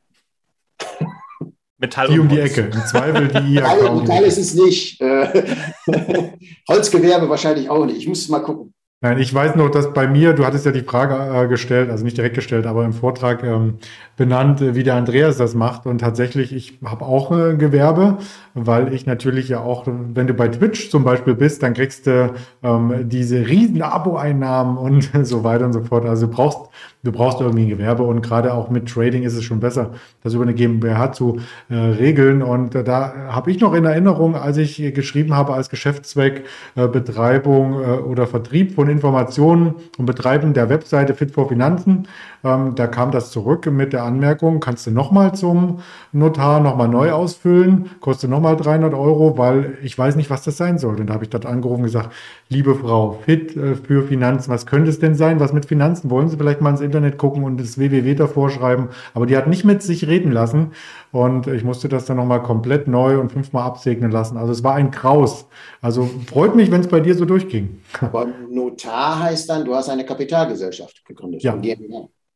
Metall 1.79 2.09
die 2.09 2.19
um 2.19 2.29
die 2.29 2.39
Ecke. 2.39 2.71
Im 2.73 2.87
Zweifel 2.87 3.29
die 3.29 3.37
IHK. 3.57 3.63
Metall, 3.63 3.97
Metall 3.97 4.23
ist 4.25 4.39
es 4.39 4.55
nicht. 4.55 5.01
Äh, 5.01 5.45
Holzgewerbe 6.69 7.29
wahrscheinlich 7.29 7.69
auch 7.69 7.85
nicht. 7.87 7.99
Ich 7.99 8.09
muss 8.09 8.21
es 8.23 8.29
mal 8.29 8.41
gucken. 8.41 8.75
Nein, 9.05 9.19
ich 9.19 9.35
weiß 9.35 9.57
noch, 9.57 9.69
dass 9.71 9.93
bei 9.93 10.09
mir, 10.09 10.33
du 10.33 10.47
hattest 10.47 10.65
ja 10.65 10.73
die 10.73 10.81
Frage 10.81 11.15
äh, 11.15 11.47
gestellt, 11.47 11.91
also 11.91 12.05
nicht 12.05 12.17
direkt 12.17 12.37
gestellt, 12.37 12.65
aber 12.65 12.87
im 12.87 12.95
Vortrag 12.95 13.45
ähm, 13.45 13.77
benannt, 14.17 14.63
äh, 14.63 14.75
wie 14.75 14.83
der 14.83 14.95
Andreas 14.95 15.37
das 15.37 15.55
macht. 15.55 15.85
Und 15.85 15.99
tatsächlich, 15.99 16.55
ich 16.55 16.79
habe 16.83 17.05
auch 17.05 17.31
äh, 17.31 17.55
Gewerbe, 17.55 18.17
weil 18.55 18.95
ich 18.95 19.05
natürlich 19.05 19.51
ja 19.51 19.61
auch, 19.61 19.87
wenn 19.87 20.27
du 20.27 20.33
bei 20.33 20.49
Twitch 20.49 20.89
zum 20.89 21.05
Beispiel 21.05 21.35
bist, 21.35 21.63
dann 21.63 21.75
kriegst 21.75 22.07
du 22.07 22.33
ähm, 22.63 23.07
diese 23.07 23.47
riesen 23.47 23.83
Abo-Einnahmen 23.83 24.79
und 24.79 25.11
so 25.27 25.45
weiter 25.45 25.67
und 25.67 25.75
so 25.75 25.85
fort. 25.85 26.07
Also 26.07 26.27
du 26.27 26.33
brauchst, 26.33 26.71
du 27.05 27.13
brauchst 27.13 27.41
irgendwie 27.41 27.65
ein 27.65 27.69
Gewerbe 27.69 28.03
und 28.03 28.23
gerade 28.23 28.53
auch 28.55 28.71
mit 28.71 28.89
Trading 28.89 29.23
ist 29.23 29.35
es 29.35 29.45
schon 29.45 29.61
besser, 29.61 29.91
das 30.23 30.35
über 30.35 30.43
eine 30.43 30.55
GmbH 30.55 31.13
zu 31.13 31.39
äh, 31.69 31.75
regeln. 31.75 32.43
Und 32.43 32.75
äh, 32.75 32.83
da 32.83 33.15
habe 33.29 33.51
ich 33.51 33.61
noch 33.61 33.75
in 33.75 33.85
Erinnerung, 33.85 34.35
als 34.35 34.57
ich 34.57 34.95
geschrieben 34.95 35.35
habe 35.35 35.53
als 35.53 35.69
Geschäftszweck 35.69 36.45
äh, 36.75 36.89
Betreibung 36.89 37.75
äh, 37.75 37.87
oder 37.99 38.27
Vertrieb 38.27 38.75
von 38.75 38.89
Informationen 38.89 39.75
und 39.99 40.07
Betreiben 40.07 40.55
der 40.55 40.71
Webseite 40.71 41.15
Fit 41.15 41.31
for 41.31 41.49
Finanzen. 41.49 42.09
Ähm, 42.45 42.75
da 42.75 42.87
kam 42.87 43.11
das 43.11 43.31
zurück 43.31 43.67
mit 43.73 43.95
der 43.95 44.05
Anmerkung, 44.05 44.61
kannst 44.61 44.87
du 44.87 44.91
nochmal 44.91 45.35
zum 45.35 45.81
Notar 46.13 46.61
nochmal 46.61 46.89
neu 46.89 47.11
ausfüllen, 47.11 47.91
kostet 48.01 48.29
nochmal 48.29 48.57
300 48.57 48.93
Euro, 48.93 49.39
weil 49.39 49.79
ich 49.83 49.99
weiß 49.99 50.17
nicht, 50.17 50.29
was 50.29 50.45
das 50.45 50.59
sein 50.59 50.79
soll. 50.79 51.01
Und 51.01 51.07
da 51.09 51.15
habe 51.15 51.25
ich 51.25 51.31
dort 51.31 51.47
angerufen 51.47 51.81
und 51.81 51.87
gesagt, 51.87 52.13
liebe 52.51 52.75
Frau, 52.75 53.19
Fit 53.25 53.57
äh, 53.57 53.75
für 53.77 54.03
Finanzen, 54.03 54.51
was 54.51 54.67
könnte 54.67 54.91
es 54.91 54.99
denn 54.99 55.15
sein? 55.15 55.41
Was 55.41 55.55
mit 55.55 55.65
Finanzen? 55.65 56.11
Wollen 56.11 56.29
Sie 56.29 56.37
vielleicht 56.37 56.61
mal 56.61 56.71
ins 56.71 56.83
Internet 56.83 57.17
gucken 57.19 57.45
und 57.45 57.59
das 57.59 57.79
www 57.79 58.15
davor 58.15 58.51
schreiben? 58.51 58.89
Aber 59.15 59.27
die 59.27 59.37
hat 59.37 59.47
nicht 59.47 59.65
mit 59.65 59.83
sich 59.83 60.07
reden 60.07 60.31
lassen 60.31 60.73
und 61.13 61.47
ich 61.47 61.65
musste 61.65 61.89
das 61.89 62.05
dann 62.05 62.19
nochmal 62.19 62.43
komplett 62.43 62.89
neu 62.89 63.19
und 63.19 63.33
fünfmal 63.33 63.65
absegnen 63.65 64.11
lassen. 64.11 64.37
Also 64.37 64.53
es 64.53 64.63
war 64.63 64.75
ein 64.75 64.91
Kraus. 64.91 65.47
Also 65.81 66.09
freut 66.27 66.55
mich, 66.55 66.71
wenn 66.71 66.83
es 66.83 66.89
bei 66.89 67.01
dir 67.01 67.15
so 67.15 67.25
durchging. 67.25 67.81
Aber 68.01 68.27
Notar 68.51 69.21
heißt 69.21 69.49
dann, 69.49 69.65
du 69.65 69.75
hast 69.75 69.89
eine 69.89 70.05
Kapitalgesellschaft 70.05 71.05
gegründet. 71.07 71.43
Ja. 71.43 71.57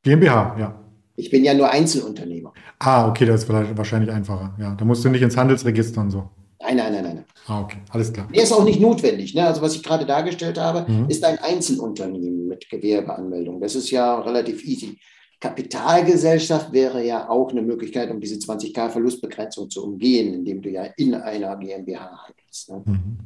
GmbH. 0.03 0.57
Ja. 0.59 0.85
Ich 1.17 1.31
bin 1.31 1.45
ja 1.45 1.55
nur 1.55 1.71
Einzelunternehmer. 1.71 2.53
Ah, 2.79 3.09
okay, 3.09 3.27
das 3.27 3.43
ist 3.43 3.49
wahrscheinlich 3.49 4.11
einfacher. 4.11 4.55
Ja, 4.59 4.75
da 4.75 4.85
musst 4.85 5.05
du 5.05 5.09
nicht 5.09 5.23
ins 5.23 5.37
Handelsregister 5.37 6.01
und 6.01 6.11
so. 6.11 6.31
Nein, 6.61 6.77
nein, 6.77 6.93
nein, 6.93 7.05
nein. 7.05 7.25
Ah, 7.47 7.63
okay, 7.63 7.79
alles 7.91 8.13
klar. 8.13 8.29
Der 8.35 8.43
ist 8.43 8.53
auch 8.53 8.65
nicht 8.65 8.81
notwendig. 8.81 9.35
Ne? 9.35 9.47
Also 9.47 9.63
was 9.63 9.75
ich 9.75 9.83
gerade 9.83 10.07
dargestellt 10.07 10.59
habe, 10.59 10.91
mhm. 10.91 11.09
ist 11.09 11.25
ein 11.25 11.39
Einzelunternehmen 11.39 12.49
mit 12.49 12.69
Gewerbeanmeldung. 12.69 13.61
Das 13.61 13.75
ist 13.75 13.91
ja 13.91 14.21
relativ 14.21 14.65
easy. 14.65 14.99
Kapitalgesellschaft 15.41 16.73
wäre 16.73 17.05
ja 17.05 17.29
auch 17.29 17.51
eine 17.51 17.63
Möglichkeit, 17.63 18.11
um 18.11 18.21
diese 18.21 18.37
20k 18.37 18.91
Verlustbegrenzung 18.91 19.71
zu 19.71 19.85
umgehen, 19.85 20.35
indem 20.35 20.61
du 20.63 20.71
ja 20.71 20.85
in 20.97 21.15
einer 21.15 21.57
GmbH 21.57 22.27
handelst. 22.27 22.71
Ne? 22.71 22.83
Mhm. 22.85 23.19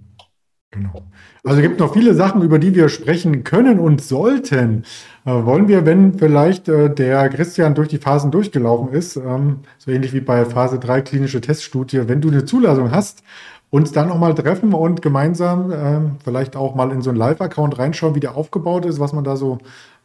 Genau. 0.72 1.02
Also 1.44 1.60
es 1.60 1.62
gibt 1.62 1.80
noch 1.80 1.92
viele 1.92 2.14
Sachen, 2.14 2.40
über 2.40 2.58
die 2.58 2.74
wir 2.74 2.88
sprechen 2.88 3.44
können 3.44 3.78
und 3.78 4.00
sollten. 4.00 4.84
Äh, 5.26 5.44
wollen 5.44 5.68
wir, 5.68 5.84
wenn 5.84 6.18
vielleicht 6.18 6.66
äh, 6.66 6.92
der 6.92 7.28
Christian 7.28 7.74
durch 7.74 7.88
die 7.88 7.98
Phasen 7.98 8.30
durchgelaufen 8.30 8.88
ist, 8.88 9.16
ähm, 9.16 9.60
so 9.76 9.90
ähnlich 9.90 10.14
wie 10.14 10.22
bei 10.22 10.46
Phase 10.46 10.78
3 10.78 11.02
klinische 11.02 11.42
Teststudie, 11.42 12.08
wenn 12.08 12.22
du 12.22 12.28
eine 12.28 12.46
Zulassung 12.46 12.90
hast, 12.90 13.22
uns 13.68 13.92
dann 13.92 14.08
nochmal 14.08 14.34
treffen 14.34 14.72
und 14.72 15.02
gemeinsam 15.02 15.70
äh, 15.70 16.00
vielleicht 16.24 16.56
auch 16.56 16.74
mal 16.74 16.90
in 16.90 17.02
so 17.02 17.10
einen 17.10 17.18
Live-Account 17.18 17.78
reinschauen, 17.78 18.14
wie 18.14 18.20
der 18.20 18.34
aufgebaut 18.34 18.86
ist, 18.86 18.98
was 18.98 19.12
man 19.12 19.24
da 19.24 19.36
so 19.36 19.58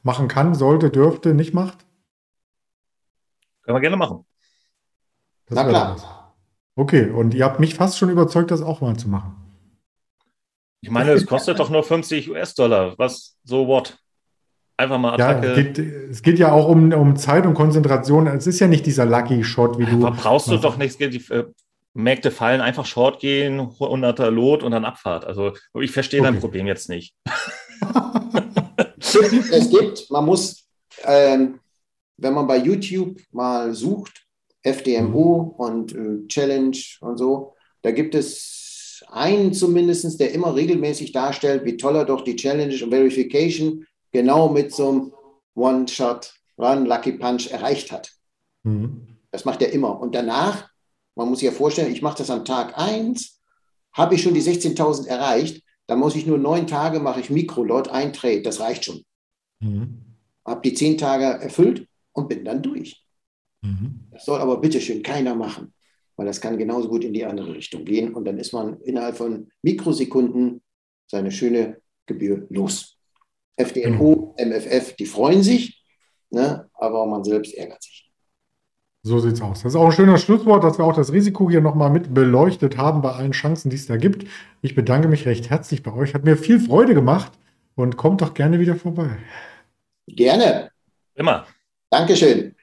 machen 0.04 0.28
kann, 0.28 0.54
sollte, 0.54 0.90
dürfte, 0.90 1.34
nicht 1.34 1.54
macht? 1.54 1.86
Können 3.64 3.78
wir 3.78 3.82
gerne 3.82 3.98
machen. 3.98 4.26
Das 5.46 5.56
Na 5.56 5.64
klar. 5.64 6.34
Okay, 6.76 7.10
und 7.10 7.34
ihr 7.34 7.46
habt 7.46 7.62
mich 7.62 7.76
fast 7.76 7.98
schon 7.98 8.10
überzeugt, 8.10 8.52
das 8.52 8.62
auch 8.62 8.82
mal 8.82 8.98
zu 8.98 9.08
machen. 9.08 9.47
Ich 10.82 10.90
meine, 10.90 11.12
es 11.12 11.26
kostet 11.26 11.60
doch 11.60 11.70
nur 11.70 11.84
50 11.84 12.30
US-Dollar. 12.30 12.94
Was, 12.98 13.38
so 13.44 13.68
what? 13.68 13.98
Einfach 14.78 15.00
mal 15.00 15.14
Attacke. 15.14 15.48
Ja, 15.48 15.54
es, 15.54 15.58
geht, 15.58 15.80
es 15.80 16.22
geht 16.22 16.40
ja 16.40 16.52
auch 16.52 16.68
um, 16.70 16.94
um 16.94 17.16
Zeit 17.16 17.48
und 17.48 17.56
Konzentration. 17.56 18.28
Es 18.28 18.46
ist 18.46 18.60
ja 18.60 18.68
nicht 18.68 18.86
dieser 18.86 19.06
Lucky 19.06 19.44
Shot, 19.44 19.80
wie 19.80 19.86
du. 19.86 20.06
Aber 20.06 20.16
brauchst 20.16 20.50
du 20.50 20.58
doch 20.58 20.78
nichts. 20.78 20.98
Die 20.98 21.06
äh, 21.32 21.46
Märkte 21.98 22.30
fallen, 22.30 22.62
einfach 22.62 22.86
Short 22.86 23.20
gehen, 23.20 23.60
100er 23.60 24.30
Lot 24.30 24.62
und 24.62 24.72
dann 24.72 24.86
Abfahrt. 24.86 25.26
Also 25.26 25.54
ich 25.74 25.92
verstehe 25.92 26.22
okay. 26.22 26.32
dein 26.32 26.40
Problem 26.40 26.68
jetzt 26.68 26.90
nicht. 26.90 27.16
es 28.98 29.70
gibt, 29.72 30.12
man 30.12 30.26
muss, 30.26 30.68
ähm, 31.04 31.60
wenn 32.18 32.34
man 32.36 32.46
bei 32.46 32.58
YouTube 32.58 33.20
mal 33.32 33.74
sucht, 33.74 34.28
FDMO 34.62 35.56
mhm. 35.58 35.66
und 35.66 35.96
äh, 35.96 36.28
Challenge 36.28 36.78
und 37.02 37.18
so, 37.18 37.56
da 37.82 37.90
gibt 37.90 38.14
es 38.14 38.57
einen 39.10 39.54
zumindest, 39.54 40.20
der 40.20 40.34
immer 40.34 40.56
regelmäßig 40.56 41.12
darstellt, 41.12 41.66
wie 41.66 41.78
toll 41.78 41.96
er 41.96 42.06
doch 42.06 42.22
die 42.22 42.36
Challenge 42.36 42.84
und 42.84 42.92
Verification 42.92 43.86
genau 44.12 44.50
mit 44.50 44.74
so 44.74 44.90
einem 44.90 45.14
One-Shot, 45.56 46.34
Run, 46.58 46.86
Lucky 46.86 47.14
Punch 47.14 47.52
erreicht 47.52 47.92
hat. 47.92 48.12
Mhm. 48.64 49.18
Das 49.32 49.46
macht 49.46 49.62
er 49.62 49.72
immer. 49.72 50.00
Und 50.00 50.16
danach, 50.16 50.70
man 51.16 51.30
muss 51.30 51.40
sich 51.40 51.48
ja 51.48 51.52
vorstellen, 51.52 51.92
ich 51.92 52.02
mache 52.02 52.18
das 52.18 52.30
am 52.30 52.46
Tag 52.46 52.78
1, 52.78 53.40
habe 53.94 54.16
ich 54.16 54.22
schon 54.22 54.34
die 54.34 54.42
16.000 54.42 55.08
erreicht, 55.08 55.64
dann 55.88 56.00
muss 56.00 56.16
ich 56.16 56.26
nur 56.26 56.38
neun 56.38 56.68
Tage, 56.68 57.00
mache 57.00 57.22
ich 57.22 57.30
Mikrolot, 57.30 57.88
ein 57.90 58.14
Trade, 58.14 58.42
das 58.42 58.60
reicht 58.60 58.86
schon. 58.86 59.04
Mhm. 59.60 60.04
Habe 60.46 60.62
die 60.62 60.74
zehn 60.74 60.98
Tage 60.98 61.26
erfüllt 61.26 61.88
und 62.14 62.28
bin 62.28 62.44
dann 62.44 62.62
durch. 62.62 63.04
Mhm. 63.62 64.08
Das 64.12 64.26
soll 64.26 64.40
aber 64.40 64.58
bitteschön 64.58 65.02
keiner 65.02 65.36
machen 65.36 65.74
weil 66.18 66.26
das 66.26 66.42
kann 66.42 66.58
genauso 66.58 66.90
gut 66.90 67.04
in 67.04 67.14
die 67.14 67.24
andere 67.24 67.54
Richtung 67.54 67.86
gehen. 67.86 68.14
Und 68.14 68.26
dann 68.26 68.38
ist 68.38 68.52
man 68.52 68.82
innerhalb 68.82 69.16
von 69.16 69.50
Mikrosekunden 69.62 70.62
seine 71.10 71.32
schöne 71.32 71.78
Gebühr 72.06 72.46
los. 72.50 72.98
FDNO, 73.56 74.36
MFF, 74.38 74.96
die 74.96 75.06
freuen 75.06 75.42
sich, 75.42 75.84
ne? 76.30 76.70
aber 76.74 77.06
man 77.06 77.24
selbst 77.24 77.56
ärgert 77.56 77.82
sich. 77.82 78.12
So 79.04 79.20
sieht 79.20 79.34
es 79.34 79.42
aus. 79.42 79.64
Das 79.64 79.74
ist 79.74 79.80
auch 79.80 79.86
ein 79.86 79.92
schöner 79.94 80.18
Schlusswort, 80.18 80.64
dass 80.64 80.78
wir 80.78 80.86
auch 80.86 80.96
das 80.96 81.14
Risiko 81.14 81.50
hier 81.50 81.62
nochmal 81.62 81.90
mit 81.90 82.14
beleuchtet 82.14 82.78
haben 82.78 83.02
bei 83.02 83.12
allen 83.12 83.32
Chancen, 83.32 83.70
die 83.70 83.78
es 83.78 83.88
da 83.88 83.96
gibt. 83.96 84.28
Ich 84.62 84.76
bedanke 84.76 85.08
mich 85.08 85.26
recht 85.26 85.50
herzlich 85.50 85.82
bei 85.82 85.94
euch. 85.94 86.14
Hat 86.14 86.26
mir 86.26 86.36
viel 86.36 86.60
Freude 86.60 86.94
gemacht 86.94 87.32
und 87.76 87.96
kommt 87.96 88.22
doch 88.22 88.34
gerne 88.34 88.60
wieder 88.60 88.76
vorbei. 88.76 89.18
Gerne. 90.08 90.72
Immer. 91.16 91.48
Dankeschön. 91.90 92.57